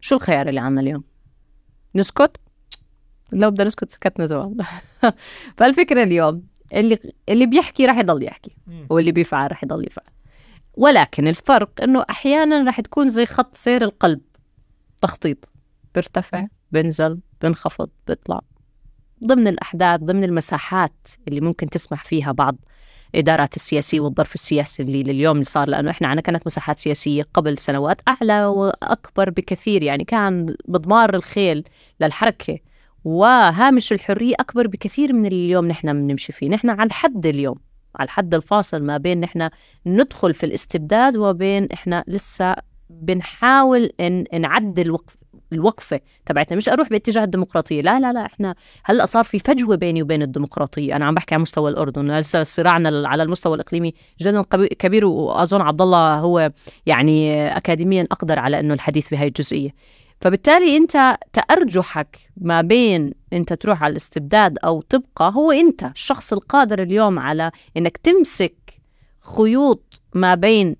شو 0.00 0.16
الخيار 0.16 0.48
اللي 0.48 0.60
عنا 0.60 0.80
اليوم؟ 0.80 1.04
نسكت؟ 1.94 2.36
لو 3.32 3.50
بدنا 3.50 3.64
نسكت 3.64 3.90
سكتنا 3.90 4.26
زمان. 4.26 4.56
فالفكرة 5.56 6.02
اليوم 6.02 6.51
اللي 6.72 6.98
اللي 7.28 7.46
بيحكي 7.46 7.86
راح 7.86 7.98
يضل 7.98 8.22
يحكي 8.22 8.56
واللي 8.90 9.12
بيفعل 9.12 9.50
راح 9.50 9.64
يضل 9.64 9.86
يفعل. 9.86 10.06
ولكن 10.74 11.28
الفرق 11.28 11.82
إنه 11.82 12.04
أحيانا 12.10 12.64
راح 12.64 12.80
تكون 12.80 13.08
زي 13.08 13.26
خط 13.26 13.54
سير 13.56 13.84
القلب. 13.84 14.20
تخطيط. 15.02 15.52
بيرتفع 15.94 16.46
بنزل 16.72 17.20
بنخفض 17.42 17.88
بيطلع. 18.06 18.40
ضمن 19.24 19.48
الأحداث 19.48 20.00
ضمن 20.00 20.24
المساحات 20.24 21.08
اللي 21.28 21.40
ممكن 21.40 21.70
تسمح 21.70 22.04
فيها 22.04 22.32
بعض 22.32 22.56
إدارات 23.14 23.56
السياسية 23.56 24.00
والظرف 24.00 24.34
السياسي 24.34 24.82
اللي 24.82 25.02
لليوم 25.02 25.36
اللي 25.36 25.44
صار 25.44 25.68
لأنه 25.68 25.90
إحنا 25.90 26.08
عنا 26.08 26.20
كانت 26.20 26.46
مساحات 26.46 26.78
سياسية 26.78 27.26
قبل 27.34 27.58
سنوات 27.58 28.00
أعلى 28.08 28.44
وأكبر 28.44 29.30
بكثير. 29.30 29.82
يعني 29.82 30.04
كان 30.04 30.56
مضمار 30.68 31.14
الخيل 31.14 31.64
للحركة. 32.00 32.58
وهامش 33.04 33.92
الحرية 33.92 34.34
أكبر 34.40 34.66
بكثير 34.66 35.12
من 35.12 35.26
اللي 35.26 35.44
اليوم 35.44 35.66
نحن 35.66 35.92
بنمشي 35.92 36.32
فيه. 36.32 36.48
نحن 36.48 36.70
على 36.70 36.86
الحد 36.86 37.26
اليوم 37.26 37.56
على 37.96 38.04
الحد 38.04 38.34
الفاصل 38.34 38.82
ما 38.82 38.96
بين 38.96 39.20
نحن 39.20 39.48
ندخل 39.86 40.34
في 40.34 40.46
الاستبداد 40.46 41.16
وبين 41.16 41.68
إحنا 41.72 42.04
لسه 42.06 42.56
بنحاول 42.90 43.90
إن 44.00 44.24
نعدل 44.40 44.90
وقف 44.90 45.16
الوقفة 45.52 46.00
تبعتنا. 46.26 46.56
مش 46.56 46.68
أروح 46.68 46.88
باتجاه 46.88 47.24
الديمقراطية. 47.24 47.82
لا 47.82 48.00
لا 48.00 48.12
لا 48.12 48.26
إحنا 48.26 48.54
هلأ 48.84 49.06
صار 49.06 49.24
في 49.24 49.38
فجوة 49.38 49.76
بيني 49.76 50.02
وبين 50.02 50.22
الديمقراطية. 50.22 50.96
أنا 50.96 51.04
عم 51.04 51.14
بحكي 51.14 51.34
على 51.34 51.42
مستوى 51.42 51.70
الأردن. 51.70 52.18
لسه 52.18 52.42
صراعنا 52.42 53.08
على 53.08 53.22
المستوى 53.22 53.54
الإقليمي. 53.54 53.94
جدا 54.20 54.42
كبير 54.78 55.06
وأظن 55.06 55.60
عبد 55.60 55.82
الله 55.82 56.18
هو 56.18 56.52
يعني 56.86 57.46
أكاديميا 57.56 58.08
أقدر 58.10 58.38
على 58.38 58.60
إنه 58.60 58.74
الحديث 58.74 59.10
بهاي 59.10 59.28
الجزئية. 59.28 59.70
فبالتالي 60.22 60.76
أنت 60.76 61.16
تأرجحك 61.32 62.18
ما 62.36 62.60
بين 62.60 63.12
أنت 63.32 63.52
تروح 63.52 63.82
على 63.82 63.90
الاستبداد 63.90 64.58
أو 64.64 64.82
تبقى 64.82 65.32
هو 65.34 65.52
أنت 65.52 65.84
الشخص 65.84 66.32
القادر 66.32 66.82
اليوم 66.82 67.18
على 67.18 67.50
إنك 67.76 67.96
تمسك 67.96 68.80
خيوط 69.36 70.00
ما 70.14 70.34
بين 70.34 70.76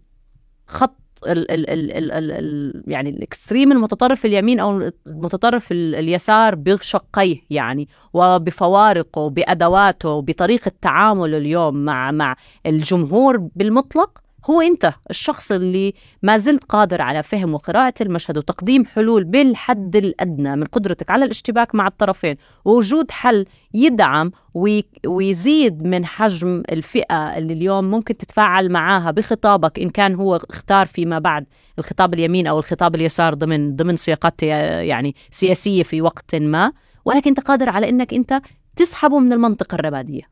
خط 0.67 0.97
ال 1.27 1.51
ال 1.51 1.71
ال 1.71 1.93
ال 1.93 2.13
ال 2.13 2.31
ال 2.33 2.83
يعني 2.87 3.11
الاكستريم 3.11 3.73
المتطرف 3.73 4.25
اليمين 4.27 4.61
أو 4.61 4.91
المتطرف 5.07 5.73
ال- 5.73 5.95
اليسار 5.95 6.55
بشقيه 6.55 7.37
يعني 7.51 7.89
وبفوارقه 8.13 9.31
بأدواته 9.31 10.21
بطريقة 10.23 10.73
تعامله 10.81 11.39
اليوم 11.39 11.75
مع 11.85 12.11
مع 12.11 12.37
الجمهور 12.67 13.37
بالمطلق. 13.57 14.19
هو 14.51 14.61
أنت 14.61 14.93
الشخص 15.11 15.53
اللي 15.53 15.95
ما 16.23 16.37
زلت 16.37 16.65
قادر 16.65 17.03
على 17.03 17.23
فهم 17.23 17.55
وقراءة 17.55 17.95
المشهد 18.01 18.39
وتقديم 18.39 18.85
حلول 18.85 19.25
بالحد 19.25 19.97
الأدنى 19.97 20.57
من 20.57 20.65
قدرتك 20.65 21.11
على 21.11 21.25
الاشتباك 21.25 21.75
مع 21.75 21.87
الطرفين 21.87 22.37
ووجود 22.65 23.11
حل 23.11 23.47
يدعم 23.75 24.31
وي- 24.55 24.85
ويزيد 25.07 25.87
من 25.87 26.07
حجم 26.07 26.63
الفئة 26.73 27.39
اللي 27.39 27.53
اليوم 27.53 27.85
ممكن 27.91 28.17
تتفاعل 28.17 28.69
معاها 28.73 29.11
بخطابك 29.11 29.79
إن 29.79 29.91
كان 29.91 30.15
هو 30.15 30.37
اختار 30.37 30.87
فيما 30.87 31.19
بعد 31.19 31.47
الخطاب 31.79 32.15
اليمين 32.15 32.47
أو 32.47 32.59
الخطاب 32.59 32.95
اليسار 32.95 33.35
ضمن 33.35 33.77
ضمن 33.77 33.97
سياقات 33.97 34.43
يعني 34.43 35.15
سياسية 35.31 35.83
في 35.83 36.03
وقت 36.03 36.35
ما 36.35 36.73
ولكن 37.05 37.29
أنت 37.31 37.41
قادر 37.41 37.69
على 37.69 37.89
أنك 37.89 38.15
أنت 38.15 38.41
تسحبه 38.77 39.19
من 39.19 39.33
المنطقة 39.33 39.75
الرمادية. 39.75 40.23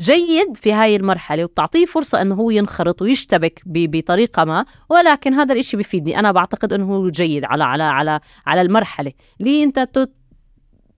جيد 0.00 0.56
في 0.56 0.72
هاي 0.72 0.96
المرحلة 0.96 1.44
وبتعطيه 1.44 1.84
فرصة 1.86 2.22
أنه 2.22 2.34
هو 2.34 2.50
ينخرط 2.50 3.02
ويشتبك 3.02 3.62
ب- 3.66 3.96
بطريقة 3.96 4.44
ما 4.44 4.64
ولكن 4.88 5.34
هذا 5.34 5.52
الإشي 5.52 5.76
بيفيدني 5.76 6.18
أنا 6.18 6.32
بعتقد 6.32 6.72
أنه 6.72 6.94
هو 6.94 7.08
جيد 7.08 7.44
على 7.44 7.64
على 7.64 7.82
على 7.82 8.20
على 8.46 8.60
المرحلة. 8.62 9.12
ليه 9.40 9.70
تت- 9.70 10.12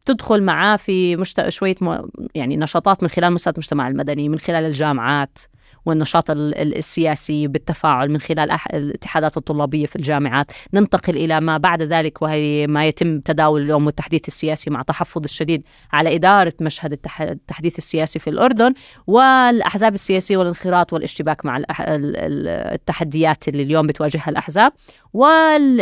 تدخل 0.05 0.43
معاه 0.43 0.77
في 0.77 1.17
مشت... 1.17 1.49
شوية 1.49 1.75
م... 1.81 1.99
يعني 2.35 2.57
نشاطات 2.57 3.03
من 3.03 3.09
خلال 3.09 3.31
مؤسسات 3.31 3.55
المجتمع 3.55 3.89
المدني 3.89 4.29
من 4.29 4.39
خلال 4.39 4.65
الجامعات؟ 4.65 5.39
والنشاط 5.87 6.31
ال- 6.31 6.55
ال- 6.59 6.77
السياسي 6.77 7.47
بالتفاعل 7.47 8.11
من 8.11 8.21
خلال. 8.21 8.51
الاتحادات 8.73 9.37
الطلابية 9.37 9.87
في 9.87 9.97
الجامعات 9.97 10.51
ننتقل 10.75 11.17
إلى 11.17 11.41
ما 11.41 11.59
بعد 11.59 11.83
ذلك 11.83 12.23
وهي 12.23 12.67
ما 12.67 12.87
يتم 12.87 13.21
تداول 13.21 13.63
اليوم 13.63 13.87
والتحديث 13.87 14.29
السياسي 14.29 14.71
مع 14.71 14.83
تحفظ 14.83 15.23
الشديد 15.25 15.63
على 15.93 16.15
إدارة 16.15 16.53
مشهد 16.61 16.93
التح... 16.93 17.23
التحديث 17.23 17.79
السياسي 17.79 18.19
في 18.19 18.31
الأردن 18.31 18.75
والأحزاب 19.07 19.95
السياسية 19.95 20.37
والانخراط 20.37 20.93
والاشتباك 20.93 21.45
مع 21.47 21.63
التحديات 21.71 23.49
اللي 23.49 23.63
اليوم 23.63 23.87
بتواجهها 23.87 24.29
الأحزاب 24.29 24.73
وال... 25.13 25.81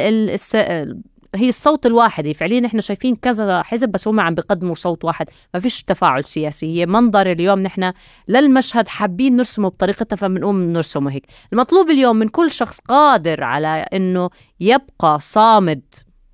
هي 1.35 1.49
الصوت 1.49 1.87
الواحد 1.87 2.33
فعليا 2.33 2.67
إحنا 2.67 2.81
شايفين 2.81 3.17
كذا 3.17 3.63
حزب 3.63 3.89
بس 3.89 4.09
هم 4.09 4.21
عم 4.21 4.35
بيقدموا 4.35 4.75
صوت 4.75 5.05
واحد. 5.05 5.27
ما 5.55 5.61
فيش 5.61 5.83
تفاعل 5.83 6.25
سياسي. 6.25 6.67
هي 6.67 6.87
منظر 6.87 7.33
اليوم 7.33 7.61
نحن 7.61 7.93
للمشهد 8.29 8.89
حابين 8.89 9.37
نرسمه 9.37 9.69
بطريقتنا 9.69 10.17
فبنقوم 10.17 10.61
نرسمه 10.61 11.13
هيك. 11.13 11.27
المطلوب 11.53 11.91
اليوم 11.91 12.17
من 12.17 12.29
كل 12.29 12.51
شخص 12.51 12.81
قادر 12.81 13.45
على 13.45 13.69
إنه 13.69 14.31
يبقى 14.61 15.21
صامد 15.21 15.83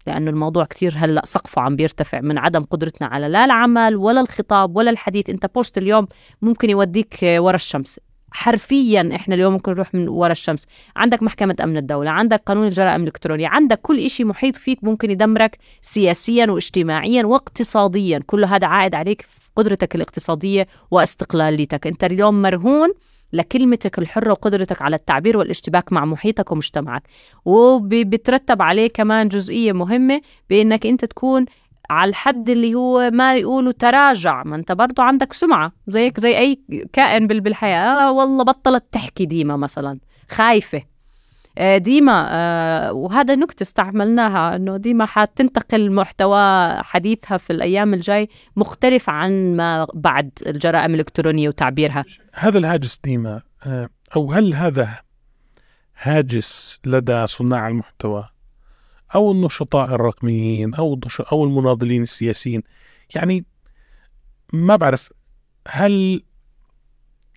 لأنه 0.07 0.31
الموضوع 0.31 0.65
كتير 0.65 0.95
هلأ 0.97 1.23
سقفه 1.25 1.63
عم 1.63 1.77
بيرتفع 1.77 2.21
من 2.21 2.39
عدم 2.39 2.65
قدرتنا 2.65 3.09
على 3.09 3.29
لا 3.29 3.45
العمل 3.45 3.97
ولا 3.97 4.21
الخطاب 4.21 4.77
ولا 4.77 4.91
الحديث. 4.91 5.31
أنت 5.31 5.47
بوست 5.55 5.79
اليوم 5.79 6.09
ممكن 6.43 6.71
يوديك 6.71 7.19
ورا 7.23 7.55
الشمس. 7.55 8.01
حرفيا 8.37 9.11
إحنا 9.15 9.35
اليوم 9.35 9.53
ممكن 9.53 9.73
نروح 9.73 9.95
من 9.95 10.09
ورا 10.09 10.33
الشمس. 10.33 10.67
عندك 10.97 11.23
محكمة 11.23 11.57
أمن 11.63 11.77
الدولة 11.77 12.11
عندك 12.11 12.43
قانون 12.47 12.67
الجرائم 12.67 13.03
الإلكترونية 13.03 13.49
عندك 13.49 13.81
كل 13.81 13.99
إشي 13.99 14.25
محيط 14.25 14.57
فيك 14.57 14.85
ممكن 14.85 15.11
يدمرك 15.11 15.59
سياسيا 15.83 16.51
واجتماعيا 16.51 17.27
واقتصاديا. 17.27 18.21
كل 18.27 18.45
هذا 18.45 18.67
عائد 18.67 18.95
عليك 18.95 19.23
في 19.23 19.49
قدرتك 19.57 19.95
الاقتصادية 19.95 20.67
واستقلاليتك. 20.91 21.87
أنت 21.87 22.05
اليوم 22.05 22.43
مرهون 22.43 22.89
لكلمتك 23.33 23.99
الحرة 23.99 24.31
وقدرتك 24.31 24.83
على 24.83 24.97
التعبير 24.97 25.37
والاشتباك 25.37 25.93
مع 25.93 26.05
محيطك 26.05 26.53
ومجتمعك. 26.53 27.03
وبترتب 27.45 28.63
عليه 28.63 28.87
كمان 28.87 29.29
جزئية 29.29 29.73
مهمة 29.73 30.21
بأنك 30.51 30.87
أنت 30.87 31.05
تكون 31.05 31.45
على 31.91 32.09
الحد 32.09 32.49
اللي 32.51 32.75
هو 32.75 33.11
ما 33.11 33.37
يقولوا 33.37 33.73
تراجع 33.73 34.43
ما 34.43 34.57
انت 34.57 34.73
برضو 34.73 35.03
عندك 35.03 35.33
سمعة 35.33 35.73
زيك 35.87 36.21
زي 36.21 36.39
أي 36.39 36.61
كائن 36.93 37.27
بال- 37.27 37.41
بالحياة. 37.41 38.09
آه 38.09 38.13
والله 38.13 38.45
بطلت 38.45 38.85
تحكي 38.93 39.27
ديما 39.27 39.57
مثلا 39.57 39.99
خايفة. 40.31 40.83
آه، 41.59 41.79
ديما 41.79 42.27
آه، 42.31 42.93
وهذا 42.93 43.35
نكتة 43.35 43.63
استعملناها 43.63 44.57
إنه 44.57 44.77
ديما 44.77 45.07
حتنتقل 45.07 45.93
محتوى 45.93 46.69
حديثها 46.83 47.37
في 47.37 47.53
الأيام 47.53 47.95
الجاي 47.95 48.29
مختلف 48.57 49.11
عن 49.11 49.57
ما 49.57 49.87
بعد 49.95 50.31
الجرائم 50.47 50.95
الإلكترونية 50.95 51.49
وتعبيرها. 51.49 52.05
هذا 52.35 52.59
الهاجس 52.59 53.01
ديما 53.05 53.41
آه، 53.67 53.89
أو 54.17 54.33
هل 54.33 54.55
هذا 54.55 54.89
هاجس 56.03 56.81
لدى 56.87 57.27
صناع 57.27 57.69
المحتوى؟ 57.69 58.29
أو 59.15 59.33
النشطاء 59.33 59.95
الرقميين 59.95 60.75
النش- 60.75 61.21
أو 61.21 61.45
المناضلين 61.45 62.03
السياسيين. 62.03 62.63
يعني 63.15 63.45
ما 64.53 64.77
بعرف 64.77 65.13
هل 65.69 66.23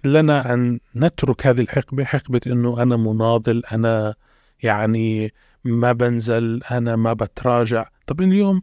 لنا 0.05 0.53
أن 0.53 0.79
نترك 0.95 1.47
هذه 1.47 1.61
الحقبة؟ 1.61 2.03
حقبة 2.03 2.41
أنه 2.47 2.81
أنا 2.81 2.97
مناضل 2.97 3.63
أنا 3.71 4.15
يعني 4.63 5.33
ما 5.63 5.91
بنزل 5.91 6.61
أنا 6.71 6.95
ما 6.95 7.13
بتراجع. 7.13 7.89
طب 8.07 8.21
اليوم 8.21 8.61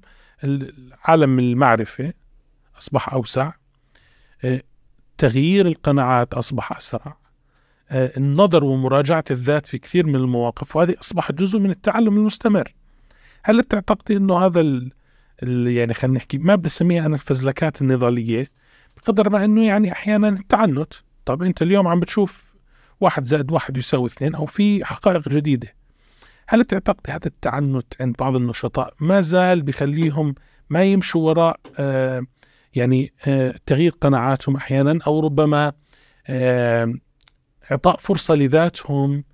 عالم 1.05 1.39
المعرفة 1.39 2.13
أصبح 2.79 3.13
أوسع. 3.13 3.53
آه، 4.45 4.63
تغيير 5.19 5.67
القناعات 5.67 6.35
أصبح 6.35 6.77
أسرع. 6.77 7.17
آه، 7.91 8.13
النظر 8.17 8.65
ومراجعة 8.65 9.25
الذات 9.31 9.67
في 9.67 9.79
كثير 9.79 10.07
من 10.07 10.15
المواقف 10.17 10.77
وهذه 10.77 10.95
أصبحت 11.01 11.35
جزء 11.35 11.59
من 11.59 11.71
التعلم 11.71 12.17
المستمر. 12.17 12.75
هل 13.49 13.63
بتعتقدي 13.63 14.17
أنه 14.17 14.47
هذا 14.47 14.61
ال... 14.61 14.93
ال... 15.43 15.69
يعني 15.69 15.95
خلينا 15.95 16.17
نحكي 16.17 16.39
ما 16.39 16.55
بدي 16.55 16.69
أسميها 16.69 17.07
أنا 17.07 17.15
الفزلكات 17.15 17.83
النضالية 17.83 18.47
بقدر 18.97 19.31
ما 19.31 19.45
أنه 19.45 19.67
يعني 19.67 19.93
أحيانا 19.93 20.29
التعنت. 20.29 20.95
طب 21.25 21.43
أنت 21.43 21.63
اليوم 21.63 21.89
عم 21.89 22.01
بتشوف 22.01 22.55
واحد 23.01 23.25
زائد 23.25 23.53
واحد 23.53 23.77
يساوي 23.77 24.07
اثنين 24.07 24.35
أو 24.35 24.47
في 24.47 24.85
حقائق 24.85 25.29
جديدة. 25.29 25.75
هل 26.49 26.63
بتعتقدي 26.63 27.13
هذا 27.13 27.27
التعنت 27.27 27.95
عند 28.01 28.17
بعض 28.19 28.37
النشطاء 28.37 28.95
ما 29.01 29.21
زال 29.21 29.63
بخليهم 29.63 30.35
ما 30.71 30.85
يمشوا 30.85 31.29
وراء 31.29 31.61
آه 31.79 32.27
يعني 32.75 33.13
آه 33.27 33.55
تغيير 33.67 33.91
قناعاتهم 34.01 34.57
أحيانا 34.57 34.99
أو 35.07 35.21
ربما 35.21 35.73
آه 36.27 36.95
إعطاء 37.71 37.97
فرصة 37.97 38.35
لذاتهم 38.35 39.25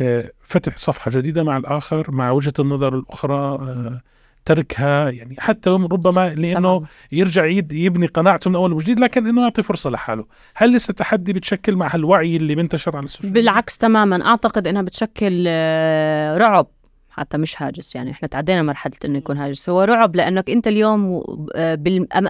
لفتح 0.00 0.76
صفحة 0.76 1.10
جديدة 1.10 1.44
مع 1.44 1.56
الآخر 1.56 2.10
مع 2.10 2.30
وجهة 2.30 2.52
النظر 2.58 2.98
الأخرى 2.98 3.34
آه، 3.34 4.00
تركها 4.44 5.10
يعني 5.10 5.36
حتى 5.38 5.70
ربما 5.70 6.34
لأنه. 6.34 6.82
يرجع 7.12 7.44
يبني 7.72 8.06
قناعته 8.06 8.50
من 8.50 8.56
أول 8.56 8.72
وجديد 8.72 9.00
لكن 9.00 9.26
أنه 9.26 9.42
يعطي 9.42 9.62
فرصة 9.62 9.90
لحاله. 9.90 10.24
هل 10.54 10.72
لسه 10.72 10.92
تحدي 10.94 11.32
بتشكل 11.32 11.76
مع 11.76 11.94
هالوعي 11.94 12.36
اللي 12.36 12.56
منتشر 12.56 12.96
على 12.96 13.04
السوشيال؟ 13.04 13.32
بالعكس 13.32 13.78
تماما. 13.78 14.26
أعتقد 14.26 14.66
إنها 14.68 14.82
بتشكل 14.82 15.44
آه، 15.48 16.36
رعب 16.36 16.66
حتى 17.10 17.38
مش 17.38 17.62
هاجس. 17.62 17.94
يعني 17.94 18.10
إحنا 18.10 18.28
تعدينا 18.28 18.62
مرحلة 18.62 18.92
إنه 19.04 19.18
يكون 19.18 19.36
هاجس. 19.36 19.68
هو 19.68 19.82
رعب 19.82 20.16
لأنك 20.16 20.50
أنت 20.50 20.66
اليوم 20.66 21.22
آه، 21.54 21.74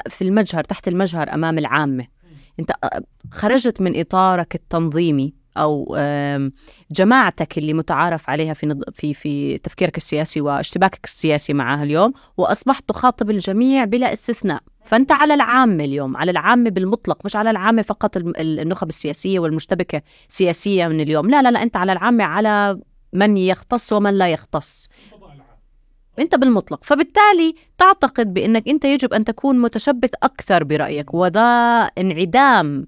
في 0.08 0.22
المجهر 0.22 0.64
تحت 0.64 0.88
المجهر 0.88 1.34
أمام 1.34 1.58
العامة. 1.58 2.06
أنت 2.60 2.70
آه، 2.84 3.02
خرجت 3.30 3.80
من 3.80 4.00
إطارك 4.00 4.54
التنظيمي. 4.54 5.45
أو 5.56 5.96
جماعتك 6.90 7.58
اللي 7.58 7.72
متعارف 7.74 8.30
عليها 8.30 8.54
في 8.54 8.82
في 8.94 9.14
في 9.14 9.58
تفكيرك 9.58 9.96
السياسي 9.96 10.40
واشتباكك 10.40 11.04
السياسي 11.04 11.52
معها 11.52 11.82
اليوم 11.82 12.12
وأصبحت 12.36 12.88
تخاطب 12.88 13.30
الجميع 13.30 13.84
بلا 13.84 14.12
استثناء. 14.12 14.62
فأنت 14.84 15.12
على 15.12 15.34
العامة 15.34 15.84
اليوم 15.84 16.16
على 16.16 16.30
العامة 16.30 16.70
بالمطلق 16.70 17.18
مش 17.24 17.36
على 17.36 17.50
العامة 17.50 17.82
فقط 17.82 18.16
النخب 18.16 18.88
السياسية 18.88 19.38
والمشتبكة 19.38 20.02
سياسيه 20.28 20.86
من 20.86 21.00
اليوم. 21.00 21.30
لا 21.30 21.42
لا 21.42 21.50
لا 21.50 21.62
أنت 21.62 21.76
على 21.76 21.92
العامة 21.92 22.24
على 22.24 22.80
من 23.12 23.36
يختص 23.36 23.92
ومن 23.92 24.18
لا 24.18 24.28
يختص. 24.28 24.88
أنت 26.18 26.34
بالمطلق. 26.34 26.84
فبالتالي 26.84 27.54
تعتقد 27.78 28.34
بأنك 28.34 28.68
أنت 28.68 28.84
يجب 28.84 29.12
أن 29.12 29.24
تكون 29.24 29.58
متشبث 29.58 30.10
أكثر 30.22 30.64
برأيك 30.64 31.14
وده 31.14 31.40
انعدام 31.98 32.86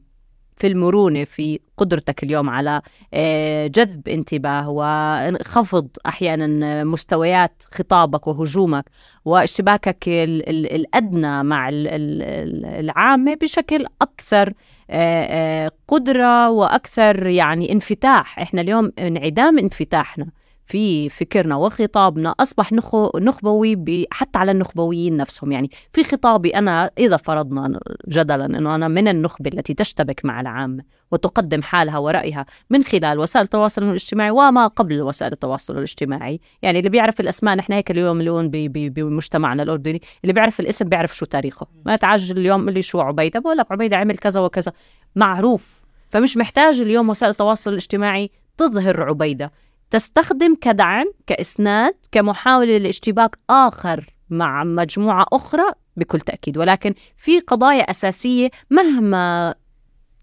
في 0.59 0.66
المرونة 0.66 1.24
في 1.24 1.61
قدرتك 1.76 2.22
اليوم 2.22 2.50
على 2.50 2.82
آه، 3.14 3.66
جذب 3.66 4.09
انتباه 4.09 4.68
وخفض 4.70 5.88
أحيانا 6.06 6.84
مستويات 6.84 7.62
خطابك 7.74 8.26
وهجومك 8.26 8.84
واشتباكك 9.24 10.09
ال- 10.09 10.48
ال- 10.48 10.72
الأدنى 10.74 11.42
مع 11.42 11.68
ال- 11.68 11.88
ال- 11.88 12.22
ال- 12.22 12.66
العامة 12.66 13.34
بشكل 13.42 13.86
أكثر 14.02 14.52
آه، 14.90 15.66
آه، 15.66 15.70
قدرة 15.88 16.50
وأكثر 16.50 17.26
يعني 17.26 17.72
انفتاح. 17.72 18.38
إحنا 18.38 18.61
اليوم 18.61 18.92
انعدام 18.98 19.59
انفتاحنا. 19.59 20.26
في 20.68 21.08
فكرنا 21.08 21.56
وخطابنا 21.56 22.34
أصبح 22.40 22.72
نخو 22.72 23.10
نخبوي 23.16 24.06
حتى 24.10 24.38
على 24.38 24.50
النخبويين 24.50 25.16
نفسهم. 25.16 25.52
يعني 25.52 25.70
في 25.92 26.04
خطابي 26.04 26.50
أنا 26.50 26.90
إذا 26.98 27.16
فرضنا 27.16 27.80
جدلا 28.08 28.46
إنه 28.46 28.74
أنا 28.74 28.88
من 28.88 29.08
النخبة 29.08 29.50
التي 29.54 29.74
تشتبك 29.74 30.24
مع 30.24 30.40
العامه 30.40 30.82
وتقدم 31.10 31.62
حالها 31.62 31.98
ورأيها 31.98 32.46
من 32.70 32.82
خلال 32.82 33.18
وسائل 33.18 33.44
التواصل 33.44 33.82
الاجتماعي 33.82 34.30
وما 34.30 34.66
قبل 34.66 35.02
وسائل 35.02 35.32
التواصل 35.32 35.78
الاجتماعي. 35.78 36.40
يعني 36.62 36.78
اللي 36.78 36.90
بيعرف 36.90 37.20
الأسماء 37.20 37.56
نحن 37.56 37.72
هيك 37.72 37.90
اليوم 37.90 38.20
اليوم 38.20 38.48
بمجتمعنا 38.74 39.62
الأردني 39.62 40.02
اللي 40.24 40.32
بيعرف 40.32 40.60
الاسم 40.60 40.88
بيعرف 40.88 41.16
شو 41.16 41.26
تاريخه. 41.26 41.66
ما 41.86 41.96
تعجل 41.96 42.38
اليوم 42.38 42.66
قل 42.66 42.74
لي 42.74 42.82
شو 42.82 43.00
عبيدة؟ 43.00 43.40
بقول 43.40 43.56
لك 43.56 43.72
عبيدة 43.72 43.96
عمل 43.96 44.16
كذا 44.18 44.40
وكذا. 44.40 44.72
معروف. 45.16 45.82
فمش 46.10 46.36
محتاج 46.36 46.80
اليوم 46.80 47.08
وسائل 47.08 47.30
التواصل 47.30 47.70
الاجتماعي 47.70 48.30
تظهر 48.56 49.02
عبيدة. 49.02 49.52
تستخدم 49.91 50.55
كدعم 50.61 51.12
كإسناد 51.26 51.95
كمحاولة 52.12 52.78
لاشتباك 52.78 53.39
آخر 53.51 54.14
مع 54.30 54.64
مجموعة 54.64 55.26
أخرى 55.32 55.72
بكل 55.97 56.20
تأكيد. 56.20 56.59
ولكن 56.59 56.95
في 57.16 57.41
قضايا 57.41 57.91
أساسية 57.91 58.51
مهما 58.70 59.55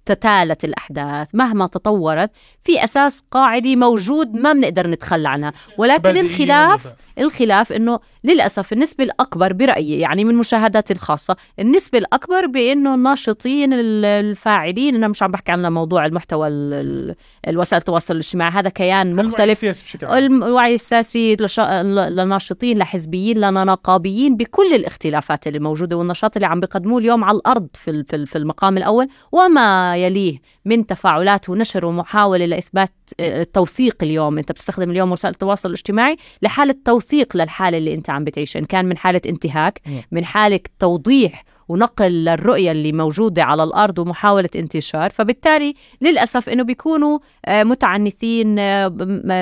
تتالت 0.05 0.65
الأحداث 0.65 1.27
مهما 1.33 1.67
تطورت 1.67 2.31
في 2.63 2.83
أساس 2.83 3.23
قاعدي 3.31 3.75
موجود 3.75 4.33
ما 4.33 4.53
بنقدر 4.53 4.87
نتخلى 4.87 5.29
عنها. 5.29 5.53
ولكن 5.77 6.17
الخلاف 6.17 6.93
الخلاف 7.19 7.73
إنه 7.73 7.99
للأسف 8.25 8.73
النسبة 8.73 9.03
الأكبر 9.03 9.53
برأيي 9.53 9.99
يعني 9.99 10.23
من 10.25 10.35
مشاهداتي 10.35 10.93
الخاصة 10.93 11.35
النسبة 11.59 11.97
الأكبر 11.97 12.45
بإنه 12.45 12.93
الناشطين 12.95 13.73
ال- 13.73 14.05
الفاعلين 14.05 14.95
أنا 14.95 15.07
مش 15.07 15.23
عم 15.23 15.31
بحكي 15.31 15.51
عن 15.51 15.73
موضوع 15.73 16.05
المحتوى 16.05 16.47
ال- 16.47 16.73
ال- 16.73 17.15
الوسائل 17.47 17.79
التواصل 17.79 18.13
الاجتماعي 18.13 18.51
هذا 18.51 18.69
كيان 18.69 19.11
الوعي 19.11 19.27
مختلف. 19.27 19.51
السياسي 19.51 19.83
بشكل 19.83 20.05
عام. 20.07 20.43
الوعي 20.43 20.73
السياسي 20.75 21.35
لش- 21.35 21.59
ل- 21.59 22.15
لناشطين 22.15 22.77
لحزبيين 22.77 23.37
لنقابيين 23.37 24.37
بكل 24.37 24.73
الاختلافات 24.75 25.47
اللي 25.47 25.59
موجودة 25.59 25.97
والنشاط 25.97 26.35
اللي 26.37 26.47
عم 26.47 26.59
بيقدموه 26.59 26.99
اليوم 26.99 27.23
على 27.23 27.37
الأرض 27.37 27.67
في 27.73 28.03
في 28.03 28.15
ال- 28.15 28.27
في 28.27 28.37
المقام 28.37 28.77
الأول 28.77 29.07
وما 29.31 29.97
يليه 29.97 30.37
من 30.65 30.85
تفاعلات 30.85 31.49
ونشر 31.49 31.85
ومحاولة 31.85 32.45
لإثبات 32.45 32.91
آه، 33.19 33.41
التوثيق 33.41 33.95
اليوم. 34.03 34.37
أنت 34.37 34.51
بتستخدم 34.51 34.91
اليوم 34.91 35.11
وسائل 35.11 35.33
التواصل 35.33 35.69
الاجتماعي 35.69 36.17
لحالة 36.41 36.75
توثيق 36.85 37.37
للحالة 37.37 37.77
اللي 37.77 37.93
أنت 37.93 38.09
عم 38.15 38.23
بتعيشها 38.23 38.59
ان 38.59 38.65
كان 38.65 38.85
من 38.85 38.97
حالة 38.97 39.21
انتهاك. 39.25 39.81
من 40.11 40.25
حالة 40.25 40.59
توضيح 40.79 41.43
ونقل 41.67 42.11
للرؤية 42.25 42.71
اللي 42.71 42.91
موجودة 42.91 43.43
على 43.43 43.63
الأرض 43.63 43.99
ومحاولة 43.99 44.49
انتشار. 44.55 45.09
فبالتالي 45.09 45.75
للأسف 46.01 46.49
أنه 46.49 46.63
بيكونوا 46.63 47.19
آه، 47.45 47.63
متعنتين 47.63 48.59
آه، 48.59 48.87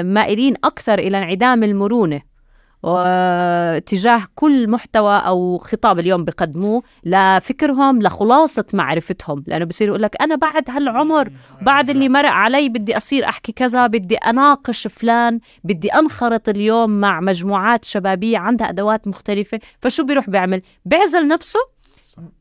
مائلين 0.03 0.53
أكثر 0.63 0.99
إلى 0.99 1.17
انعدام 1.17 1.63
المرونة. 1.63 2.21
واتجاه 2.83 4.27
كل 4.35 4.69
محتوى 4.69 5.17
أو 5.17 5.57
خطاب 5.57 5.99
اليوم 5.99 6.25
بقدموه 6.25 6.83
لفكرهم 7.03 8.01
لخلاصة 8.01 8.65
معرفتهم. 8.73 9.43
لأنه 9.47 9.65
بصير 9.65 9.87
يقول 9.87 10.01
لك 10.01 10.21
أنا 10.21 10.35
بعد 10.35 10.69
هالعمر 10.69 11.31
بعد 11.61 11.89
اللي 11.89 12.09
مرق 12.09 12.29
علي 12.29 12.69
بدي 12.69 12.97
أصير 12.97 13.25
أحكي 13.29 13.51
كذا 13.51 13.87
بدي 13.87 14.15
أناقش 14.15 14.87
فلان 14.87 15.39
بدي 15.63 15.89
أنخرط 15.89 16.49
اليوم 16.49 16.89
مع 16.89 17.19
مجموعات 17.19 17.85
شبابية 17.85 18.37
عندها 18.37 18.69
أدوات 18.69 19.07
مختلفة 19.07 19.59
فشو 19.79 20.03
بيروح 20.05 20.29
بيعمل؟ 20.29 20.61
بيعزل 20.85 21.27
نفسه 21.27 21.72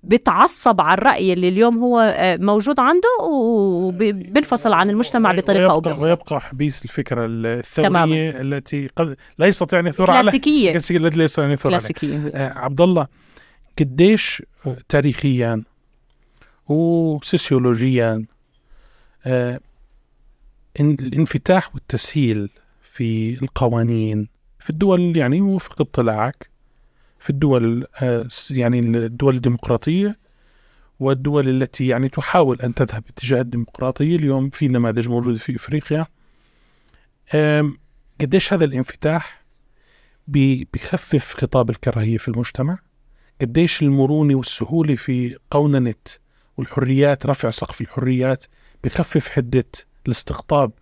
بتعصب. 0.02 0.80
على 0.80 0.98
الرأي 0.98 1.32
اللي 1.32 1.48
اليوم 1.48 1.78
هو 1.78 2.00
آه، 2.00 2.36
موجود 2.36 2.80
عنده 2.80 3.08
وبينفصل 3.22 4.72
عن 4.72 4.90
المجتمع 4.90 5.32
بطريقة 5.32 5.70
أو 5.70 5.80
بأخرى. 5.80 6.02
ويبقى 6.02 6.40
حبيس 6.40 6.84
الفكرة 6.84 7.26
الثورية 7.26 7.88
تماماً. 7.88 8.14
التي 8.40 8.86
قد 8.96 9.16
لا 9.38 9.46
يستطيع 9.46 9.80
أن 9.80 9.86
يثور 9.86 10.10
عليها. 10.10 10.22
كلاسيكية. 10.22 10.76
التي 10.76 10.98
لا 10.98 11.24
يستطيع 11.24 11.44
أن 11.46 11.50
يثور 11.50 11.72
عليها. 11.74 11.78
كلاسيكية. 11.78 12.28
آه 12.34 12.58
عبد 12.58 12.80
الله 12.80 13.06
قديش 13.78 14.42
تاريخيا 14.88 15.62
وسوسيولوجيا 16.68 18.24
آه 19.26 19.60
الانفتاح 20.80 21.74
والتسهيل 21.74 22.50
في 22.82 23.38
القوانين 23.42 24.28
في 24.58 24.70
الدول 24.70 25.16
يعني 25.16 25.40
وفق 25.40 25.80
اطلاعك 25.80 26.51
في 27.22 27.30
الدول 27.30 27.86
آه، 28.02 28.26
يعني 28.50 28.78
الدول 28.78 29.36
الديمقراطية 29.36 30.18
والدول 31.00 31.48
التي 31.62 31.86
يعني 31.86 32.08
تحاول 32.08 32.60
أن 32.60 32.74
تذهب 32.74 33.04
اتجاه 33.08 33.40
الديمقراطية 33.40 34.16
اليوم 34.16 34.50
في 34.50 34.68
نماذج 34.68 35.08
موجودة 35.08 35.38
في 35.38 35.56
إفريقيا. 35.56 36.06
قديش 38.20 38.52
هذا 38.52 38.64
الانفتاح 38.64 39.42
بي- 40.28 40.68
بيخفف 40.72 41.34
خطاب 41.34 41.70
الكراهية 41.70 42.18
في 42.18 42.28
المجتمع؟ 42.28 42.78
قديش 43.40 43.82
المرونة 43.82 44.34
والسهولة 44.34 44.96
في 44.96 45.36
قوننة 45.50 45.94
والحريات 46.56 47.26
رفع 47.26 47.50
سقف 47.50 47.80
الحريات 47.80 48.44
بخفف 48.84 49.28
حدة 49.30 49.64
الاستقطاب 50.06 50.72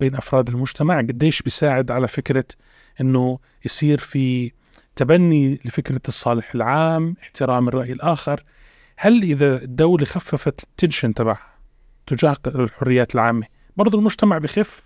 بين 0.00 0.14
أفراد 0.16 0.48
المجتمع؟ 0.48 0.98
قديش 0.98 1.42
بيساعد 1.42 1.90
على 1.90 2.08
فكرة 2.08 2.44
أنه 3.00 3.38
يصير 3.64 3.98
في 3.98 4.52
تبني 4.96 5.60
لفكرة 5.64 6.00
الصالح 6.08 6.54
العام 6.54 7.14
احترام 7.22 7.68
الرأي 7.68 7.92
الآخر. 7.92 8.44
هل 8.96 9.22
إذا 9.22 9.62
الدولة 9.62 10.04
خففت 10.04 10.62
التنشن 10.62 11.14
تبعها 11.14 11.50
تجاه 12.06 12.36
الحريات 12.46 13.14
العامة 13.14 13.46
برضو 13.76 13.98
المجتمع 13.98 14.38
بخف؟ 14.38 14.82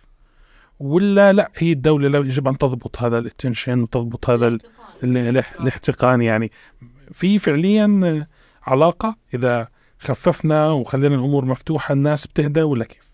ولا 0.81 1.33
لا 1.33 1.51
هي 1.57 1.73
الدولة 1.73 2.09
لا 2.09 2.19
يجب 2.19 2.49
أن 2.49 2.59
تضبط 2.59 3.03
هذا 3.03 3.19
التنشن 3.19 3.81
وتضبط 3.83 4.31
هذا 4.31 4.49
ال- 4.49 4.61
ال- 5.05 5.17
الاح- 5.17 5.61
الاحتقان 5.61 6.23
يعني. 6.23 6.51
في 7.13 7.39
فعليا 7.39 8.27
علاقة 8.63 9.17
إذا 9.35 9.69
خففنا 9.99 10.69
وخلينا 10.71 11.15
الأمور 11.15 11.45
مفتوحة 11.45 11.93
الناس 11.93 12.27
بتهدى 12.27 12.63
ولا 12.63 12.85
كيف؟ 12.85 13.05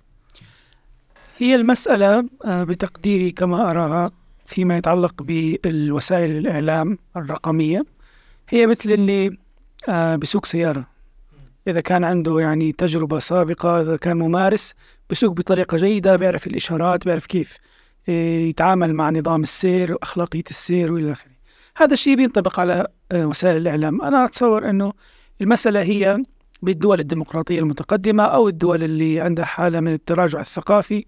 هي 1.38 1.54
المسألة 1.54 2.26
آه، 2.44 2.64
بتقديري 2.64 3.30
كما 3.30 3.70
أراها. 3.70 4.10
فيما 4.50 4.76
يتعلق 4.76 5.22
بالوسائل 5.22 6.30
الإعلام 6.30 6.98
الرقمية 7.16 7.84
هي 8.48 8.66
مثل 8.66 8.92
اللي 8.92 9.38
آه، 9.88 10.16
بيسوق 10.16 10.46
سيارة. 10.46 10.86
إذا 11.68 11.80
كان 11.80 12.04
عنده 12.04 12.40
يعني 12.40 12.72
تجربة 12.72 13.18
سابقة 13.18 13.80
إذا 13.80 13.96
كان 13.96 14.16
ممارس 14.16 14.74
بيسوق 15.08 15.32
بطريقة 15.32 15.76
جيدة 15.76 16.16
بيعرف 16.16 16.46
الإشارات 16.46 17.04
بيعرف 17.04 17.26
كيف 17.26 17.58
آه، 18.08 18.38
يتعامل 18.38 18.94
مع 18.94 19.10
نظام 19.10 19.42
السير 19.42 19.92
وأخلاقية 19.92 20.44
السير 20.50 20.92
وإلى 20.92 21.12
آخره. 21.12 21.32
هذا 21.76 21.92
الشيء 21.92 22.16
بينطبق 22.16 22.60
على 22.60 22.86
آه، 23.12 23.26
وسائل 23.26 23.56
الإعلام. 23.56 24.02
أنا 24.02 24.24
أتصور 24.24 24.70
أنه 24.70 24.92
المسألة 25.40 25.82
هي 25.82 26.22
بالدول 26.62 27.00
الديمقراطية 27.00 27.58
المتقدمة 27.58 28.22
أو 28.22 28.48
الدول 28.48 28.84
اللي 28.84 29.20
عندها 29.20 29.44
حالة 29.44 29.80
من 29.80 29.92
التراجع 29.92 30.40
الثقافي. 30.40 31.04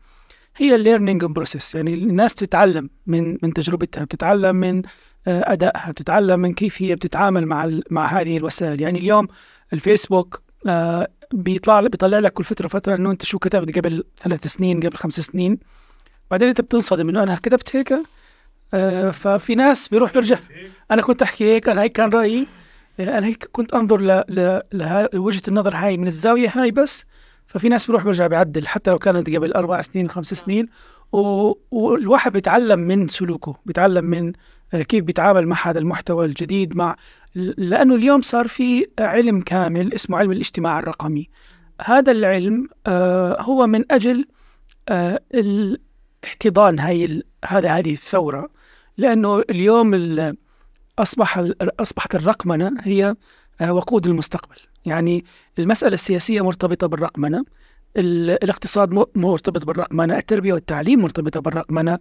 هي 0.56 0.74
ال 0.74 0.80
learning 0.80 1.24
process 1.24 1.74
يعني 1.74 1.94
الناس 1.94 2.34
تتعلم 2.34 2.90
من 3.06 3.38
من 3.42 3.52
تجربتها 3.52 4.04
بتتعلم 4.04 4.56
من 4.56 4.82
آه، 5.26 5.52
أدائها 5.52 5.90
بتتعلم 5.90 6.40
من 6.40 6.54
كيف 6.54 6.82
هي 6.82 6.94
بتتعامل 6.94 7.46
مع 7.46 7.70
مع 7.90 8.06
هذه 8.06 8.36
الوسائل. 8.36 8.80
يعني 8.80 8.98
اليوم 8.98 9.28
الفيسبوك 9.72 10.42
آه، 10.66 11.08
بيطلع 11.32 11.80
بيطلع 11.80 12.18
لك 12.18 12.32
كل 12.32 12.44
فترة 12.44 12.68
فترة 12.68 12.94
إنه 12.96 13.10
أنت 13.10 13.24
شو 13.24 13.38
كتبت 13.38 13.78
قبل 13.78 14.04
ثلاث 14.22 14.46
سنين 14.46 14.80
قبل 14.80 14.96
خمس 14.96 15.20
سنين. 15.20 15.58
بعدين 16.30 16.48
أنت 16.48 16.60
بتنصدم 16.60 17.08
إنه 17.08 17.22
أنا 17.22 17.34
كتبت 17.34 17.76
هيك 17.76 17.94
آه، 18.74 19.10
ففي 19.10 19.54
ناس 19.54 19.88
بيروح 19.88 20.12
بيرجع 20.12 20.38
أنا 20.90 21.02
كنت 21.02 21.22
أحكي 21.22 21.44
هيك 21.54 21.68
أنا 21.68 21.82
هيك 21.82 21.92
كان 21.92 22.10
رأيي. 22.10 22.46
آه، 23.00 23.18
أنا 23.18 23.26
هيك 23.26 23.48
كنت 23.52 23.74
أنظر 23.74 24.00
ل- 24.00 24.24
ل- 24.28 24.60
لها- 24.72 25.08
لوجهة 25.12 25.42
النظر 25.48 25.74
هاي 25.74 25.96
من 25.96 26.06
الزاوية 26.06 26.48
هاي 26.54 26.70
بس. 26.70 27.04
ففي 27.46 27.68
ناس 27.68 27.86
بيروح 27.86 28.04
بيرجع 28.04 28.26
بيعدل 28.26 28.66
حتى 28.66 28.90
لو 28.90 28.98
كانت 28.98 29.30
قبل 29.30 29.52
أربع 29.52 29.80
سنين 29.80 30.10
خمس 30.10 30.34
سنين 30.34 30.66
و- 31.12 31.52
والواحد 31.70 32.32
بيتعلم 32.32 32.80
من 32.80 33.08
سلوكه 33.08 33.54
بيتعلم 33.66 34.04
من 34.04 34.32
آه، 34.74 34.82
كيف 34.82 35.04
بيتعامل 35.04 35.46
مع 35.46 35.56
هذا 35.68 35.78
المحتوى 35.78 36.26
الجديد 36.26 36.76
مع 36.76 36.96
لأنه 37.34 37.94
اليوم 37.94 38.20
صار 38.20 38.48
في 38.48 38.86
علم 38.98 39.40
كامل 39.40 39.94
اسمه 39.94 40.18
علم 40.18 40.32
الاجتماع 40.32 40.78
الرقمي. 40.78 41.28
هذا 41.84 42.12
العلم 42.12 42.68
آه، 42.86 43.40
هو 43.42 43.66
من 43.66 43.92
أجل 43.92 44.24
آه، 44.88 45.20
الاحتضان 45.34 46.78
هاي 46.78 47.04
ال- 47.04 47.22
هذا 47.44 47.68
هذه 47.70 47.92
الثورة. 47.92 48.48
لأنه 48.96 49.40
اليوم 49.50 49.94
ال- 49.94 50.36
أصبح 50.98 51.38
ال- 51.38 51.80
أصبحت 51.80 52.14
الرقمنة 52.14 52.72
هي 52.80 53.14
وقود 53.68 54.06
المستقبل. 54.06 54.56
يعني 54.84 55.24
المسألة 55.58 55.94
السياسية 55.94 56.40
مرتبطة 56.44 56.86
بالرقمنة 56.86 57.44
ال- 57.96 58.30
الاقتصاد 58.44 58.90
مرتبط 59.14 59.64
بالرقمنة 59.64 60.16
التربية 60.18 60.52
والتعليم 60.52 61.02
مرتبطة 61.02 61.40
بالرقمنة 61.40 61.98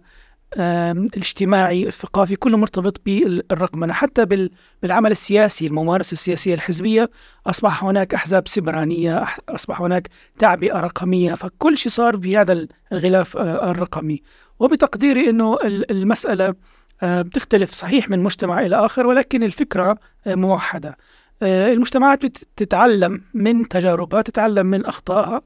الاجتماعي 0.58 1.86
الثقافي 1.86 2.36
كله 2.36 2.56
مرتبط 2.58 3.00
بالرقمنة. 3.04 3.92
حتى 3.92 4.24
بال- 4.26 4.50
بالعمل 4.82 5.10
السياسي 5.10 5.66
الممارسة 5.66 6.12
السياسية 6.12 6.54
الحزبية 6.54 7.10
أصبح 7.46 7.84
هناك 7.84 8.14
أحزاب 8.14 8.48
سبرانية 8.48 9.24
أصبح 9.48 9.80
هناك 9.82 10.08
تعبئة 10.38 10.80
رقمية. 10.80 11.34
فكل 11.34 11.78
شيء 11.78 11.92
صار 11.92 12.16
بهذا 12.16 12.66
الغلاف 12.92 13.36
آه، 13.36 13.70
الرقمي. 13.70 14.22
وبتقديري 14.58 15.30
أنه 15.30 15.54
ال- 15.64 15.90
المسألة 15.90 16.54
آه، 17.02 17.22
بتختلف 17.22 17.70
صحيح 17.72 18.10
من 18.10 18.18
مجتمع 18.18 18.60
إلى 18.66 18.76
آخر 18.76 19.06
ولكن 19.06 19.42
الفكرة 19.42 19.98
آه، 20.26 20.34
موحدة. 20.34 20.96
المجتمعات 21.42 22.24
بتتعلم 22.24 23.20
من 23.34 23.68
تجاربها 23.68 24.22
تتعلم 24.22 24.66
من 24.66 24.86
أخطائها 24.86 25.42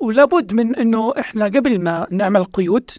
ولابد 0.00 0.52
من 0.52 0.76
أنه 0.76 1.12
إحنا 1.18 1.44
قبل 1.44 1.80
ما 1.80 2.06
نعمل 2.10 2.44
قيود 2.44 2.90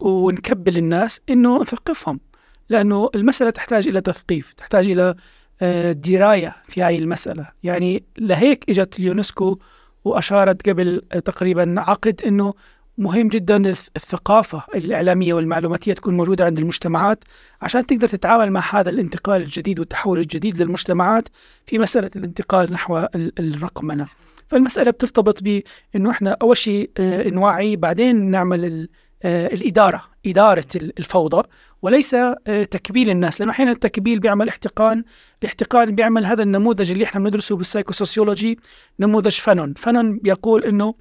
ونكبل 0.00 0.76
الناس 0.76 1.20
أنه 1.30 1.62
نثقفهم 1.62 2.20
لأنه 2.68 3.10
المسألة 3.14 3.50
تحتاج 3.50 3.88
إلى 3.88 4.00
تثقيف 4.00 4.52
تحتاج 4.52 4.90
إلى 4.90 5.14
آه، 5.62 5.92
دراية 5.92 6.56
في 6.64 6.82
هذه 6.82 6.98
المسألة. 6.98 7.48
يعني 7.62 8.04
لهيك 8.18 8.64
إجت 8.70 8.98
اليونسكو 8.98 9.58
وأشارت 10.04 10.68
قبل 10.68 11.02
آه، 11.12 11.18
تقريبا 11.18 11.74
عقد 11.78 12.22
أنه 12.26 12.54
مهم 13.02 13.28
جدا 13.28 13.74
الث- 13.74 13.88
الثقافة 13.96 14.62
الإعلامية 14.74 15.34
والمعلوماتية 15.34 15.92
تكون 15.92 16.16
موجودة 16.16 16.44
عند 16.44 16.58
المجتمعات 16.58 17.24
عشان 17.62 17.86
تقدر 17.86 18.08
تتعامل 18.08 18.50
مع 18.50 18.62
هذا 18.80 18.90
الانتقال 18.90 19.42
الجديد 19.42 19.78
والتحول 19.78 20.18
الجديد 20.18 20.62
للمجتمعات 20.62 21.28
في 21.66 21.78
مسألة 21.78 22.10
الانتقال 22.16 22.72
نحو 22.72 22.98
ال- 22.98 23.32
الرقمنة 23.38 24.06
فالمسألة 24.48 24.90
بترتبط 24.90 25.42
بأنه 25.42 26.10
إحنا 26.10 26.36
أول 26.42 26.56
شيء 26.56 26.90
آه، 26.98 27.28
نوعي 27.28 27.76
بعدين 27.76 28.30
نعمل 28.30 28.88
آه، 29.22 29.46
الإدارة 29.46 30.02
إدارة 30.26 30.66
ال- 30.76 30.98
الفوضى 30.98 31.48
وليس 31.82 32.14
آه، 32.14 32.36
تكبيل 32.70 33.10
الناس 33.10 33.40
لأنه 33.40 33.52
أحيانا 33.52 33.72
التكبيل 33.72 34.18
بيعمل 34.20 34.48
احتقان 34.48 35.04
الاحتقان 35.42 35.94
بيعمل 35.94 36.26
هذا 36.26 36.42
النموذج 36.42 36.90
اللي 36.90 37.04
إحنا 37.04 37.20
بندرسه 37.20 37.56
بال 37.56 37.68
psychosociology 37.68 38.58
نموذج 39.00 39.32
فانون 39.40 39.74
فانون 39.76 40.18
بيقول 40.18 40.64
أنه 40.64 40.94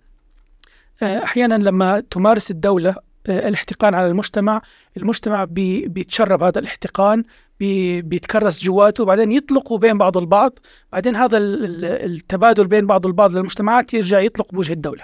أحيانا 1.03 1.55
لما 1.55 1.99
تمارس 2.11 2.51
الدولة 2.51 2.95
آه، 3.27 3.47
الاحتقان 3.47 3.93
على 3.93 4.07
المجتمع 4.07 4.61
المجتمع 4.97 5.43
بي 5.43 5.87
بيتشرب 5.87 6.43
هذا 6.43 6.59
الاحتقان 6.59 7.23
بي 7.59 8.01
بيتكرس 8.01 8.63
جواته 8.63 9.05
بعدين 9.05 9.31
يطلقوا 9.31 9.77
بين 9.77 9.97
بعض 9.97 10.17
البعض 10.17 10.59
بعدين 10.91 11.15
هذا 11.15 11.37
ال- 11.37 11.65
ال- 11.65 11.85
التبادل 11.85 12.67
بين 12.67 12.87
بعض 12.87 13.05
البعض 13.05 13.35
للمجتمعات 13.35 13.93
يرجع 13.93 14.19
يطلق 14.19 14.51
بوجه 14.53 14.73
الدولة. 14.73 15.03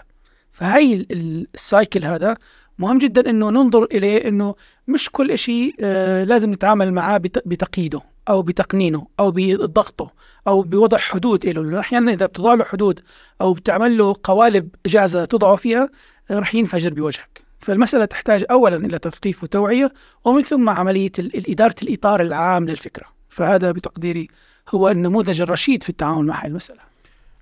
فهي 0.52 0.94
ال- 0.94 1.12
ال- 1.12 1.48
السايكل 1.56 2.06
هذا 2.06 2.38
مهم 2.80 2.98
جدا 2.98 3.30
إنه 3.30 3.50
ننظر 3.50 3.84
إليه 3.84 4.28
إنه 4.28 4.56
مش 4.88 5.10
كل 5.12 5.38
شيء 5.38 5.76
آه، 5.80 6.24
لازم 6.24 6.52
نتعامل 6.52 6.94
معاه 6.94 7.18
بت- 7.18 7.48
بتقييده 7.48 8.02
أو 8.30 8.42
بتقنينه 8.42 9.08
أو 9.20 9.32
بضغطه 9.32 10.12
أو 10.48 10.62
بوضع 10.62 10.98
حدود 10.98 11.46
له 11.46 11.64
لأنه 11.64 11.80
أحيانا 11.80 12.14
إذا 12.14 12.26
بتضع 12.26 12.54
له 12.54 12.64
حدود 12.64 13.00
أو 13.42 13.54
بتعمل 13.54 13.98
له 13.98 14.16
قوالب 14.24 14.70
جاهزة 14.86 15.26
تضعه 15.26 15.56
فيها 15.56 15.90
رح 16.32 16.56
ينفجر 16.56 16.94
بوجهك. 16.94 17.42
فالمسألة 17.60 18.06
تحتاج 18.06 18.46
أولا 18.52 18.76
إلى 18.76 19.00
تثقيف 19.00 19.44
وتوعية 19.44 19.92
ومن 20.26 20.42
ثم 20.42 20.70
عملية 20.70 21.12
الإدارة 21.20 21.76
الإطار 21.84 22.22
العام 22.22 22.66
للفكرة. 22.70 23.06
فهذا 23.30 23.72
بتقديري 23.72 24.28
هو 24.70 24.90
النموذج 24.90 25.42
الرشيد 25.42 25.84
في 25.84 25.90
التعامل 25.90 26.26
مع 26.26 26.40
هذه 26.42 26.48
المسألة. 26.48 26.80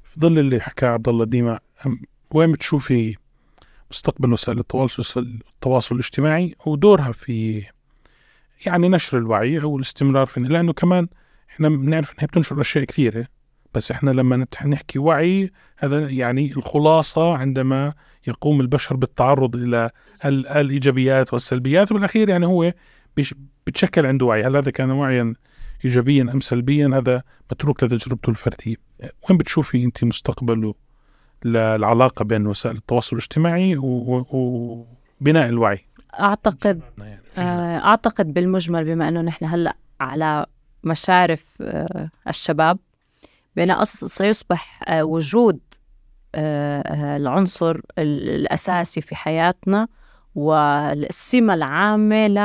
في 0.04 0.20
ظل 0.20 0.40
اللي 0.40 0.60
حكاه 0.60 0.90
عبد 0.90 1.08
الله 1.10 1.26
ديما 1.26 1.60
وين 2.32 2.52
بتشوفي 2.52 3.16
مستقبل 3.92 4.34
وسائل 4.34 4.60
التواصل 4.60 5.40
التواصل 5.56 5.96
الاجتماعي 5.96 6.56
ودورها 6.66 7.12
في 7.12 7.64
يعني 8.66 8.90
نشر 8.90 9.18
الوعي 9.18 9.62
أو 9.62 9.76
الاستمرار 9.78 10.26
في 10.26 10.40
لأنه 10.40 10.74
كمان 10.74 11.08
إحنا 11.50 11.70
بنعرف 11.70 12.12
انها 12.14 12.26
بتنشر 12.26 12.62
أشياء 12.62 12.84
كثيرة 12.84 13.28
بس 13.74 13.92
إحنا 13.92 14.12
لما 14.12 14.46
نحكي 14.66 15.00
وعي 15.00 15.52
هذا 15.78 16.10
يعني 16.10 16.52
الخلاصة 16.52 17.34
عندما 17.38 17.94
يقوم 18.28 18.62
البشر 18.62 18.96
بالتعرض 18.96 19.56
إلى 19.56 19.90
ال- 20.26 20.48
الإيجابيات 20.48 21.34
والسلبيات 21.34 21.92
وبالأخير 21.92 22.30
يعني 22.30 22.46
هو 22.46 22.74
بتشكل 23.68 24.06
عنده 24.06 24.26
وعي. 24.26 24.44
هل 24.44 24.56
هذا 24.56 24.72
كان 24.72 24.92
وعيا 24.92 25.34
ايجابيا 25.86 26.24
أم 26.24 26.40
سلبيا؟ 26.40 26.88
هذا 26.94 27.24
متروك 27.52 27.84
لتجربته 27.84 28.30
الفردية. 28.30 28.76
وين 29.30 29.38
بتشوفي 29.38 29.84
أنت 29.84 30.04
مستقبله؟ 30.04 30.74
للعلاقة 31.46 32.26
بين 32.26 32.48
وسائل 32.48 32.76
التواصل 32.76 33.16
الاجتماعي 33.16 33.76
وبناء 33.78 35.50
الوعي. 35.50 35.86
أعتقد 36.20 36.82
يعني 36.98 37.20
آه، 37.38 37.78
أعتقد 37.78 38.34
بالمجمل 38.34 38.84
بما 38.86 39.08
أنه 39.08 39.22
نحن 39.22 39.46
هلأ 39.46 39.76
على 40.00 40.46
مشارف 40.84 41.46
آه، 41.62 42.10
الشباب 42.28 42.78
أص- 43.78 44.06
سيصبح 44.06 44.82
آه، 44.88 45.04
وجود 45.04 45.60
العنصر 47.16 47.76
ال- 47.98 48.30
الأساسي 48.30 49.02
في 49.02 49.16
حياتنا 49.16 49.88
ل- 52.28 52.38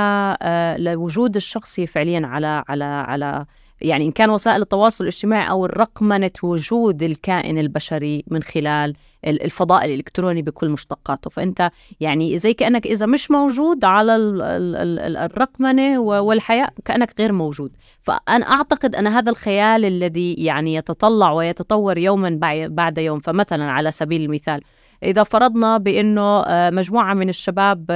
آه، 0.43 0.77
لوجود 0.77 1.37
الشخصي 1.37 1.87
فعليا 1.87 2.27
على 2.27 2.65
على 2.69 2.85
على 2.85 3.47
يعني 3.81 4.05
إن 4.05 4.11
كان 4.13 4.31
وسائل 4.31 4.63
التواصل 4.63 5.05
الاجتماعي 5.05 5.51
أو 5.51 5.65
الرقمنة 5.67 6.31
وجود 6.43 7.03
الكائن 7.03 7.59
البشري 7.59 8.25
من 8.31 8.43
خلال 8.43 8.95
ال- 9.27 9.43
الفضاء 9.43 9.85
الإلكتروني 9.85 10.43
بكل 10.43 10.69
مشتقاته. 10.69 11.31
فأنت 11.31 11.71
يعني 12.01 12.37
زي 12.37 12.55
كأنك 12.55 12.87
إذا 12.87 13.07
مش 13.07 13.31
موجود 13.31 13.85
على 13.85 14.17
ال- 14.17 14.43
ال- 14.43 14.99
ال- 14.99 15.17
الرقمنة 15.17 16.01
والحياة 16.01 16.69
كأنك 16.85 17.15
غير 17.19 17.33
موجود. 17.33 17.73
فأنا 18.03 18.51
أعتقد 18.51 18.95
أن 18.95 19.07
هذا 19.07 19.31
الخيال 19.31 19.85
الذي 19.85 20.35
يعني 20.35 20.75
يتطلع 20.75 21.33
ويتطور 21.33 21.99
يوما 21.99 22.39
بعد 22.69 22.99
يوم. 22.99 23.19
فمثلا 23.19 23.65
على 23.65 23.91
سبيل 23.93 24.23
المثال 24.23 24.61
إذا 25.03 25.23
فرضنا 25.23 25.79
بأنه 25.79 26.41
آه، 26.41 26.71
مجموعة 26.71 27.15
من 27.15 27.29
الشباب 27.29 27.87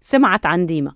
سمعت 0.00 0.46
عن 0.46 0.66
ديما. 0.66 0.92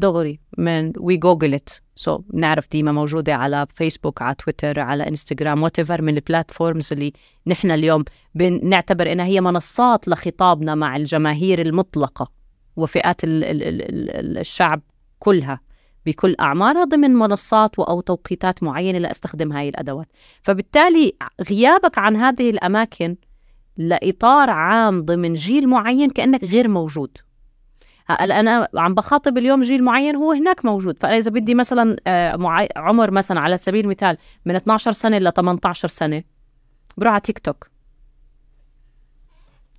دغري 0.00 0.40
من 0.58 0.92
we 0.98 1.16
Google 1.16 1.54
it 1.54 1.70
so 1.94 2.18
بنعرف 2.18 2.70
ديما 2.70 2.92
موجودة 2.92 3.34
على 3.34 3.66
فيسبوك 3.70 4.22
على 4.22 4.34
تويتر 4.34 4.80
على 4.80 5.08
انستغرام 5.08 5.62
وأي 5.62 5.90
من 5.92 6.16
ال 6.16 6.24
platforms 6.24 6.92
اللي 6.92 7.12
نحن 7.46 7.70
اليوم 7.70 8.04
بنعتبر 8.34 9.12
إنها 9.12 9.26
هي 9.26 9.40
منصات 9.40 10.08
لخطابنا 10.08 10.74
مع 10.74 10.96
الجماهير 10.96 11.60
المطلقة 11.60 12.30
وفئات 12.76 13.24
ال 13.24 13.44
ال 13.44 13.62
ال 13.62 13.82
ال 14.10 14.38
الشعب 14.38 14.82
كلها 15.18 15.60
بكل 16.06 16.36
أعمارها 16.40 16.84
ضمن 16.84 17.10
منصات 17.10 17.78
أو 17.78 18.00
توقيتات 18.00 18.62
معينة 18.62 18.98
لأستخدم 18.98 19.52
هاي 19.52 19.68
الأدوات. 19.68 20.06
فبالتالي 20.42 21.12
غيابك 21.50 21.98
عن 21.98 22.16
هذه 22.16 22.50
الأماكن 22.50 23.16
لإطار 23.76 24.50
عام 24.50 25.02
ضمن 25.02 25.32
جيل 25.32 25.68
معين 25.68 26.10
كأنك 26.10 26.44
غير 26.44 26.68
موجود. 26.68 27.18
هلا 28.20 28.40
أنا 28.40 28.68
عم 28.76 28.94
بخاطب 28.94 29.38
اليوم 29.38 29.60
جيل 29.60 29.84
معين 29.84 30.16
هو 30.16 30.32
هناك 30.32 30.64
موجود. 30.64 30.98
فأنا 30.98 31.16
إذا 31.16 31.30
بدي 31.30 31.54
مثلا 31.54 31.96
آه، 32.06 32.68
عمر 32.76 33.10
مثلا 33.10 33.40
على 33.40 33.58
سبيل 33.58 33.84
المثال 33.84 34.16
من 34.44 34.56
12 34.56 34.92
سنة 34.92 35.18
ل 35.18 35.32
18 35.32 35.88
سنة 35.88 36.22
بروح 36.96 37.12
على 37.12 37.20
تيك 37.20 37.38
توك. 37.38 37.70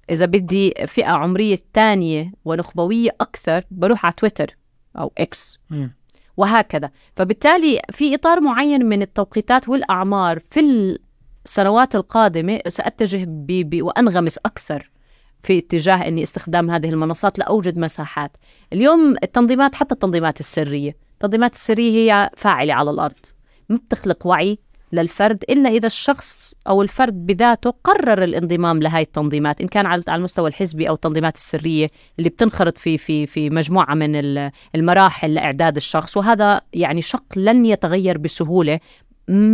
إذا 0.10 0.26
بدي 0.26 0.74
فئة 0.88 1.12
عمرية 1.12 1.58
ثانية 1.74 2.32
ونخبوية 2.46 3.10
أكثر 3.22 3.64
بروح 3.72 4.06
على 4.06 4.14
تويتر 4.18 4.58
أو 4.98 5.12
إكس. 5.18 5.60
وهكذا. 6.38 6.92
فبالتالي 7.16 7.82
في 7.92 8.16
إطار 8.16 8.42
معين 8.42 8.86
من 8.86 9.02
التوقيتات 9.02 9.70
والأعمار 9.70 10.40
في 10.52 10.60
السنوات 11.46 11.96
القادمة 11.96 12.60
سأتجه 12.68 13.26
ب... 13.28 13.48
ب... 13.48 13.82
وأنغمس 13.82 14.38
أكثر. 14.38 14.91
في 15.44 15.58
اتجاه 15.58 16.08
أني 16.08 16.24
استخدام 16.24 16.72
هذه 16.72 16.90
المنصات 16.90 17.40
لأوجد 17.40 17.78
مساحات. 17.78 18.38
اليوم 18.74 19.16
التنظيمات 19.24 19.76
حتى 19.76 19.94
التنظيمات 19.94 20.40
السرية 20.40 20.96
التنظيمات 21.14 21.54
السرية 21.54 21.92
هي 22.14 22.30
فاعلة 22.38 22.74
على 22.74 22.92
الأرض 22.92 23.16
ما 23.70 23.78
بتخلق 23.78 24.28
وعي 24.28 24.58
للفرد 24.94 25.44
إلا 25.50 25.70
إذا 25.70 25.88
الشخص 25.88 26.54
أو 26.68 26.82
الفرد 26.82 27.26
بذاته 27.26 27.74
قرر 27.84 28.24
الانضمام 28.24 28.80
لهاي 28.80 29.02
التنظيمات 29.02 29.62
إن 29.62 29.68
كان 29.68 29.86
على 29.86 30.04
المستوى 30.10 30.50
الحزبي 30.50 30.90
أو 30.90 30.94
التنظيمات 30.94 31.36
السرية 31.36 31.90
اللي 32.20 32.30
بتنخرط 32.30 32.78
في 32.78 32.98
في 32.98 33.26
في 33.26 33.50
مجموعة 33.50 33.94
من 33.96 34.16
ال- 34.16 34.52
المراحل 34.76 35.34
لإعداد 35.34 35.76
الشخص. 35.76 36.18
وهذا 36.18 36.62
يعني 36.74 37.02
شق 37.02 37.24
لن 37.36 37.66
يتغير 37.66 38.18
بسهولة 38.18 38.76
م- 38.76 38.80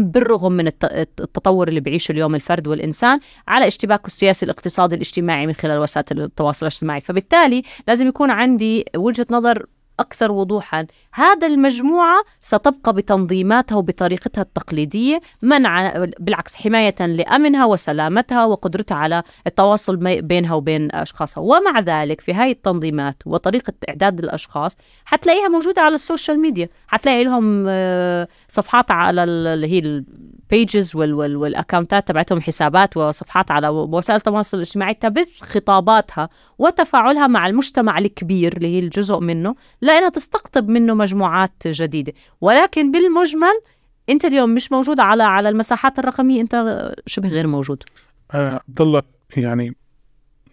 بالرغم 0.04 0.52
من 0.52 0.68
الت- 0.68 0.86
التطور 1.22 1.68
اللي 1.68 1.80
بيعيشه 1.80 2.12
اليوم 2.12 2.36
الفرد 2.36 2.68
والإنسان 2.68 3.20
على 3.48 3.68
اشتباكه 3.68 4.08
السياسي 4.08 4.46
الاقتصادي 4.46 4.96
الاجتماعي 4.96 5.48
من 5.48 5.54
خلال 5.54 5.80
وسائل 5.80 6.22
التواصل 6.22 6.66
الاجتماعي. 6.66 7.02
فبالتالي 7.02 7.64
لازم 7.88 8.08
يكون 8.08 8.32
عندي 8.32 8.86
وجهة 8.96 9.28
نظر 9.32 9.66
أكثر 10.00 10.32
وضوحا. 10.32 10.86
هذا 11.14 11.48
المجموعة 11.48 12.24
ستبقى 12.40 12.94
بتنظيماتها 12.94 13.76
وبطريقتها 13.76 14.42
التقليدية 14.42 15.22
منع 15.42 16.06
بالعكس 16.20 16.56
حماية 16.56 16.96
لأمنها 17.00 17.66
وسلامتها 17.66 18.46
وقدرتها 18.46 18.96
على 18.96 19.24
التواصل 19.48 19.96
بينها 20.22 20.54
وبين 20.54 20.96
أشخاصها. 20.96 21.42
ومع 21.42 21.80
ذلك 21.80 22.22
في 22.22 22.34
هاي 22.34 22.52
التنظيمات 22.52 23.24
وطريقة 23.26 23.74
إعداد 23.90 24.20
الأشخاص 24.20 24.78
حتلاقيها 25.06 25.48
موجودة 25.48 25.82
على 25.82 25.96
ال 25.96 26.02
social 26.02 26.40
media. 26.40 26.70
حتلاقي 26.88 27.24
لهم 27.24 27.66
آه، 27.68 28.28
صفحات 28.48 28.92
على 28.92 29.24
ال- 29.24 29.48
اللي 29.48 29.68
هي 29.68 29.80
ال 29.80 29.99
pages 29.99 30.96
والأكاونتات 30.96 32.08
تبعتهم 32.08 32.42
حسابات 32.42 32.98
وصفحات 32.98 33.52
على 33.52 33.68
وسائل 33.70 34.18
التواصل 34.18 34.58
الاجتماعي 34.58 34.94
تبث 34.94 35.28
خطاباتها 35.42 36.30
وتفاعلها 36.60 37.28
مع 37.28 37.48
المجتمع 37.48 37.98
الكبير 37.98 38.58
اللي 38.58 38.68
هي 38.76 38.80
الجزء 38.80 39.20
منه. 39.20 39.56
لأنها 39.88 40.10
تستقطب 40.10 40.70
منه 40.70 40.94
مجموعات 40.94 41.68
جديدة. 41.68 42.14
ولكن 42.42 42.92
بالمجمل 42.92 43.62
أنت 44.10 44.26
اليوم 44.26 44.54
مش 44.54 44.72
موجود 44.72 45.00
على 45.00 45.24
على 45.24 45.50
المساحات 45.50 46.00
الرقمية. 46.00 46.42
أنت 46.42 46.92
شبه 47.06 47.30
غير 47.30 47.48
موجود. 47.48 47.84
آه، 48.32 48.62
عبد 48.70 48.82
الله 48.82 49.02
يعني 49.38 49.76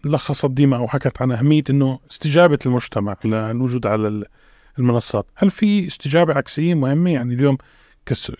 لخصت 0.05 0.51
ديما 0.51 0.77
أو 0.77 0.89
حكت 0.89 1.23
عن 1.23 1.33
أهمية 1.33 1.63
إنه 1.71 1.99
استجابة 2.11 2.59
المجتمع 2.67 3.17
للوجود 3.25 3.87
على 3.87 4.09
ال- 4.09 4.25
المنصات، 4.79 5.27
هل 5.35 5.51
في 5.51 5.87
استجابة 5.87 6.35
عكسية 6.35 6.75
مهمة؟ 6.75 7.11
يعني 7.11 7.35
اليوم 7.35 7.59
كس 8.07 8.33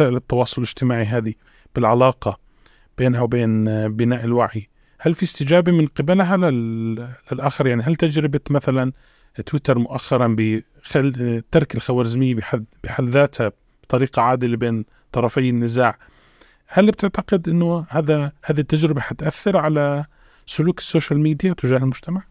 التواصل 0.00 0.62
الاجتماعي 0.62 1.04
هذه 1.04 1.34
بالعلاقة 1.74 2.38
بينها 2.98 3.20
وبين 3.20 3.68
آه، 3.68 3.86
بناء 3.86 4.24
الوعي، 4.24 4.68
هل 5.00 5.14
في 5.14 5.22
استجابة 5.22 5.72
من 5.72 5.86
قبلها 5.86 6.36
لل- 6.36 7.08
للآخر؟ 7.32 7.66
يعني 7.66 7.82
هل 7.82 7.94
تجربة 7.96 8.40
مثلا 8.50 8.92
تويتر 9.46 9.78
مؤخرا 9.78 10.36
بخل 10.38 11.42
ترك 11.50 11.74
الخوارزمية 11.74 12.34
بحد 12.34 12.64
بحد 12.84 13.04
ذاتها 13.08 13.52
بطريقة 13.84 14.22
عادلة 14.22 14.56
بين 14.56 14.84
طرفي 15.12 15.48
النزاع 15.48 15.98
هل 16.66 16.86
بتعتقد 16.86 17.48
إنه 17.48 17.84
هذا 17.88 18.32
هذه 18.44 18.60
التجربة 18.60 19.00
حتأثر 19.00 19.56
على 19.56 20.04
سلوك 20.46 20.78
ال 20.78 20.84
social 20.84 21.20
media 21.20 21.52
تجاه 21.58 21.76
المجتمع؟ 21.78 22.22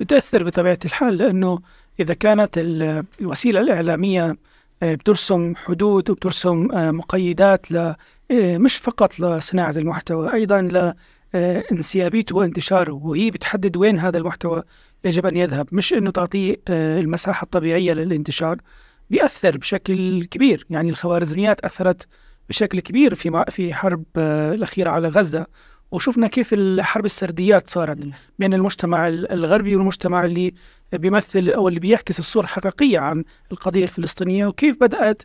بتأثر 0.00 0.44
بطبيعة 0.44 0.78
الحال 0.84 1.16
لأنه 1.18 1.58
إذا 2.00 2.14
كانت 2.14 2.58
ال- 2.58 3.04
الوسيلة 3.20 3.60
الإعلامية 3.60 4.36
آه، 4.82 4.94
بترسم 4.94 5.54
حدود 5.56 6.10
وبترسم 6.10 6.72
آه، 6.72 6.90
مقيدات 6.90 7.72
ل 7.72 7.76
آه، 8.30 8.58
مش 8.58 8.76
فقط 8.76 9.20
لصناعة 9.20 9.70
المحتوى 9.70 10.32
أيضا 10.32 10.60
لانسيابيته 11.34 12.36
وانتشاره 12.36 12.92
وهي 12.92 13.30
بتحدد 13.30 13.76
وين 13.76 13.98
هذا 13.98 14.18
المحتوى 14.18 14.62
يجب 15.04 15.26
أن 15.26 15.36
يذهب 15.36 15.68
مش 15.72 15.92
أنه 15.92 16.10
تعطيه 16.10 16.56
آه، 16.68 17.00
المساحة 17.00 17.44
الطبيعية 17.44 17.92
للانتشار 17.92 18.56
بيأثر 19.10 19.56
بشكل 19.58 20.24
كبير. 20.24 20.66
يعني 20.70 20.90
الخوارزميات 20.90 21.60
أثرت 21.60 22.06
بشكل 22.48 22.80
كبير 22.80 23.14
في 23.14 23.44
في 23.50 23.74
حرب 23.74 24.04
آه، 24.16 24.52
الأخيرة 24.54 24.90
على 24.90 25.08
غزة. 25.08 25.46
وشفنا 25.90 26.26
كيف 26.28 26.52
الحرب 26.54 27.04
السرديات 27.04 27.70
صارت 27.70 27.98
بين 28.38 28.54
المجتمع 28.54 29.08
ال- 29.08 29.32
الغربي 29.32 29.76
والمجتمع 29.76 30.24
اللي 30.24 30.54
بيمثل 30.92 31.48
أو 31.48 31.68
اللي 31.68 31.80
بيعكس 31.80 32.18
الصورة 32.18 32.44
الحقيقية 32.44 32.98
عن 32.98 33.24
القضية 33.52 33.82
الفلسطينية 33.84 34.46
وكيف 34.46 34.76
بدأت 34.80 35.22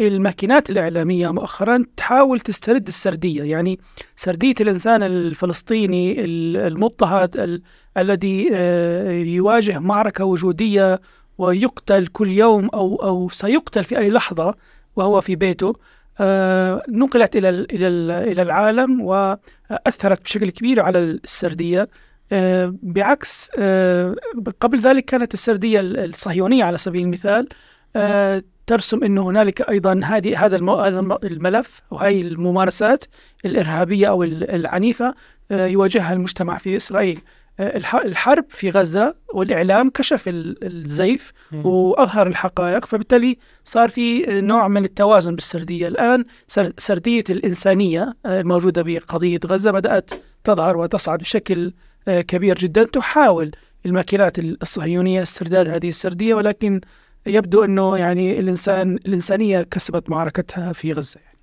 الماكينات 0.00 0.70
الإعلامية 0.70 1.32
مؤخرا 1.32 1.84
تحاول 1.96 2.40
تسترد 2.40 2.86
السردية 2.88 3.42
يعني 3.42 3.78
سردية 4.16 4.54
الإنسان 4.60 5.02
الفلسطيني 5.02 6.24
ال- 6.24 6.56
المضطهد 6.56 7.36
ال- 7.36 7.62
الذي 7.96 8.48
آه، 8.52 9.10
يواجه 9.12 9.78
معركة 9.78 10.24
وجودية 10.24 11.00
ويقتل 11.38 12.06
كل 12.06 12.32
يوم 12.32 12.68
أو 12.74 12.96
أو 12.96 13.28
سيقتل 13.28 13.84
في 13.84 13.98
أي 13.98 14.10
لحظة 14.10 14.54
وهو 14.96 15.20
في 15.20 15.36
بيته 15.36 15.72
آه، 16.20 16.82
نقلت 16.88 17.36
إلى 17.36 17.48
ال- 17.48 18.10
إلى 18.10 18.42
العالم 18.42 19.00
وأثرت 19.00 20.22
بشكل 20.24 20.50
كبير 20.50 20.80
على 20.80 20.98
السردية. 20.98 21.88
آه، 22.32 22.74
بعكس 22.82 23.50
قبل 24.60 24.78
ذلك 24.78 25.04
كانت 25.04 25.34
السردية 25.34 25.80
ال- 25.80 25.98
الصهيونية 26.08 26.64
على 26.64 26.78
سبيل 26.78 27.02
المثال 27.04 27.48
ترسم 28.66 29.04
إنه 29.04 29.28
هنالك 29.30 29.68
أيضا 29.68 30.00
هذه 30.04 30.44
هذا 30.46 30.56
الم- 30.56 30.70
هذا 30.70 31.00
الم- 31.00 31.18
الملف 31.24 31.82
وهي 31.90 32.20
الممارسات 32.20 33.04
الإرهابية 33.44 34.08
أو 34.08 34.22
ال- 34.22 34.50
العنيفة 34.50 35.14
آه، 35.50 35.66
يواجهها 35.66 36.12
المجتمع 36.12 36.58
في 36.58 36.76
إسرائيل. 36.76 37.20
آه، 37.60 37.76
الح- 37.76 37.94
الحرب 37.94 38.44
في 38.48 38.70
غزة 38.70 39.14
والإعلام 39.34 39.90
كشف 39.90 40.28
ال- 40.28 40.64
الزيف 40.64 41.32
وأظهر 41.64 42.26
الحقائق 42.26 42.84
فبالتالي 42.86 43.38
صار 43.64 43.88
في 43.88 44.24
نوع 44.40 44.68
من 44.68 44.84
التوازن 44.84 45.34
بالسردية. 45.34 45.88
الآن 45.88 46.24
سر- 46.46 46.72
سردية 46.78 47.24
الإنسانية 47.30 48.14
آه، 48.26 48.40
الموجوده 48.40 48.82
بقضية 48.82 49.40
غزة 49.46 49.70
بدأت 49.70 50.10
تظهر 50.44 50.76
وتصعد 50.76 51.18
بشكل 51.18 51.72
كبير 52.08 52.58
جدا. 52.58 52.84
تحاول 52.84 53.50
الماكينات 53.86 54.38
الصهيونية 54.38 55.22
استرداد 55.22 55.68
هذه 55.68 55.88
السردية 55.88 56.34
ولكن 56.34 56.80
يبدو 57.26 57.64
أنه 57.64 57.96
يعني 57.96 58.40
الإنسان 58.40 58.94
الإنسانية 58.94 59.62
كسبت 59.62 60.10
معركتها 60.10 60.72
في 60.72 60.92
غزة. 60.92 61.20
يعني. 61.20 61.38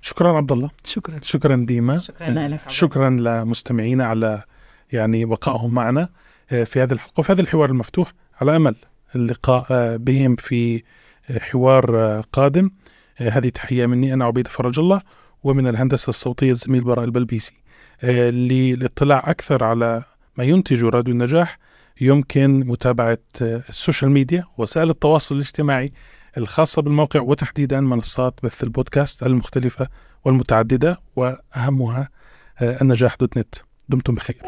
شكرا 0.00 0.36
عبد 0.36 0.52
الله 0.52 0.70
شكرا. 0.84 1.18
شكرا 1.22 1.56
ديما. 1.56 1.96
شكرا 1.96 2.30
لك 2.30 2.60
شكرا 2.68 3.10
لمستمعينا 3.10 4.04
على 4.04 4.42
يعني 4.92 5.24
بقائهم 5.24 5.74
معنا 5.74 6.08
آه، 6.50 6.64
في 6.64 6.82
هذه 6.82 6.92
الحلقة 6.92 7.20
وفي 7.20 7.32
هذا 7.32 7.40
الحوار 7.40 7.70
المفتوح. 7.70 8.12
على 8.40 8.56
أمل 8.56 8.74
اللقاء 9.16 9.66
آه، 9.70 9.96
بهم 9.96 10.36
في 10.36 10.82
آه، 11.30 11.38
حوار 11.38 12.20
قادم. 12.32 12.70
هذه 13.16 13.48
تحية 13.48 13.86
مني. 13.86 14.14
أنا 14.14 14.24
عبيد 14.24 14.46
فرج 14.46 14.78
الله 14.78 15.02
ومن 15.44 15.66
الهندسة 15.66 16.08
الصوتية 16.08 16.50
الزميل 16.50 16.80
براء 16.80 17.04
البلبيسي. 17.04 17.52
للاطلاع 18.02 19.22
أكثر 19.26 19.64
على 19.64 20.02
ما 20.36 20.44
ينتج 20.44 20.84
راديو 20.84 21.14
النجاح 21.14 21.58
يمكن 22.00 22.66
متابعة 22.66 23.18
ال 23.40 23.50
social 23.50 24.10
media 24.10 24.44
وسائل 24.58 24.90
التواصل 24.90 25.34
الاجتماعي 25.34 25.92
الخاصة 26.38 26.82
بالموقع 26.82 27.20
وتحديدا 27.20 27.80
منصات 27.80 28.34
بث 28.42 28.62
البودكاست 28.62 29.22
المختلفة 29.22 29.88
والمتعددة 30.24 31.00
وأهمها 31.16 32.08
آه، 32.60 32.82
النجاح 32.82 33.16
دوت 33.16 33.38
نت. 33.38 33.54
دمتم 33.88 34.14
بخير. 34.14 34.42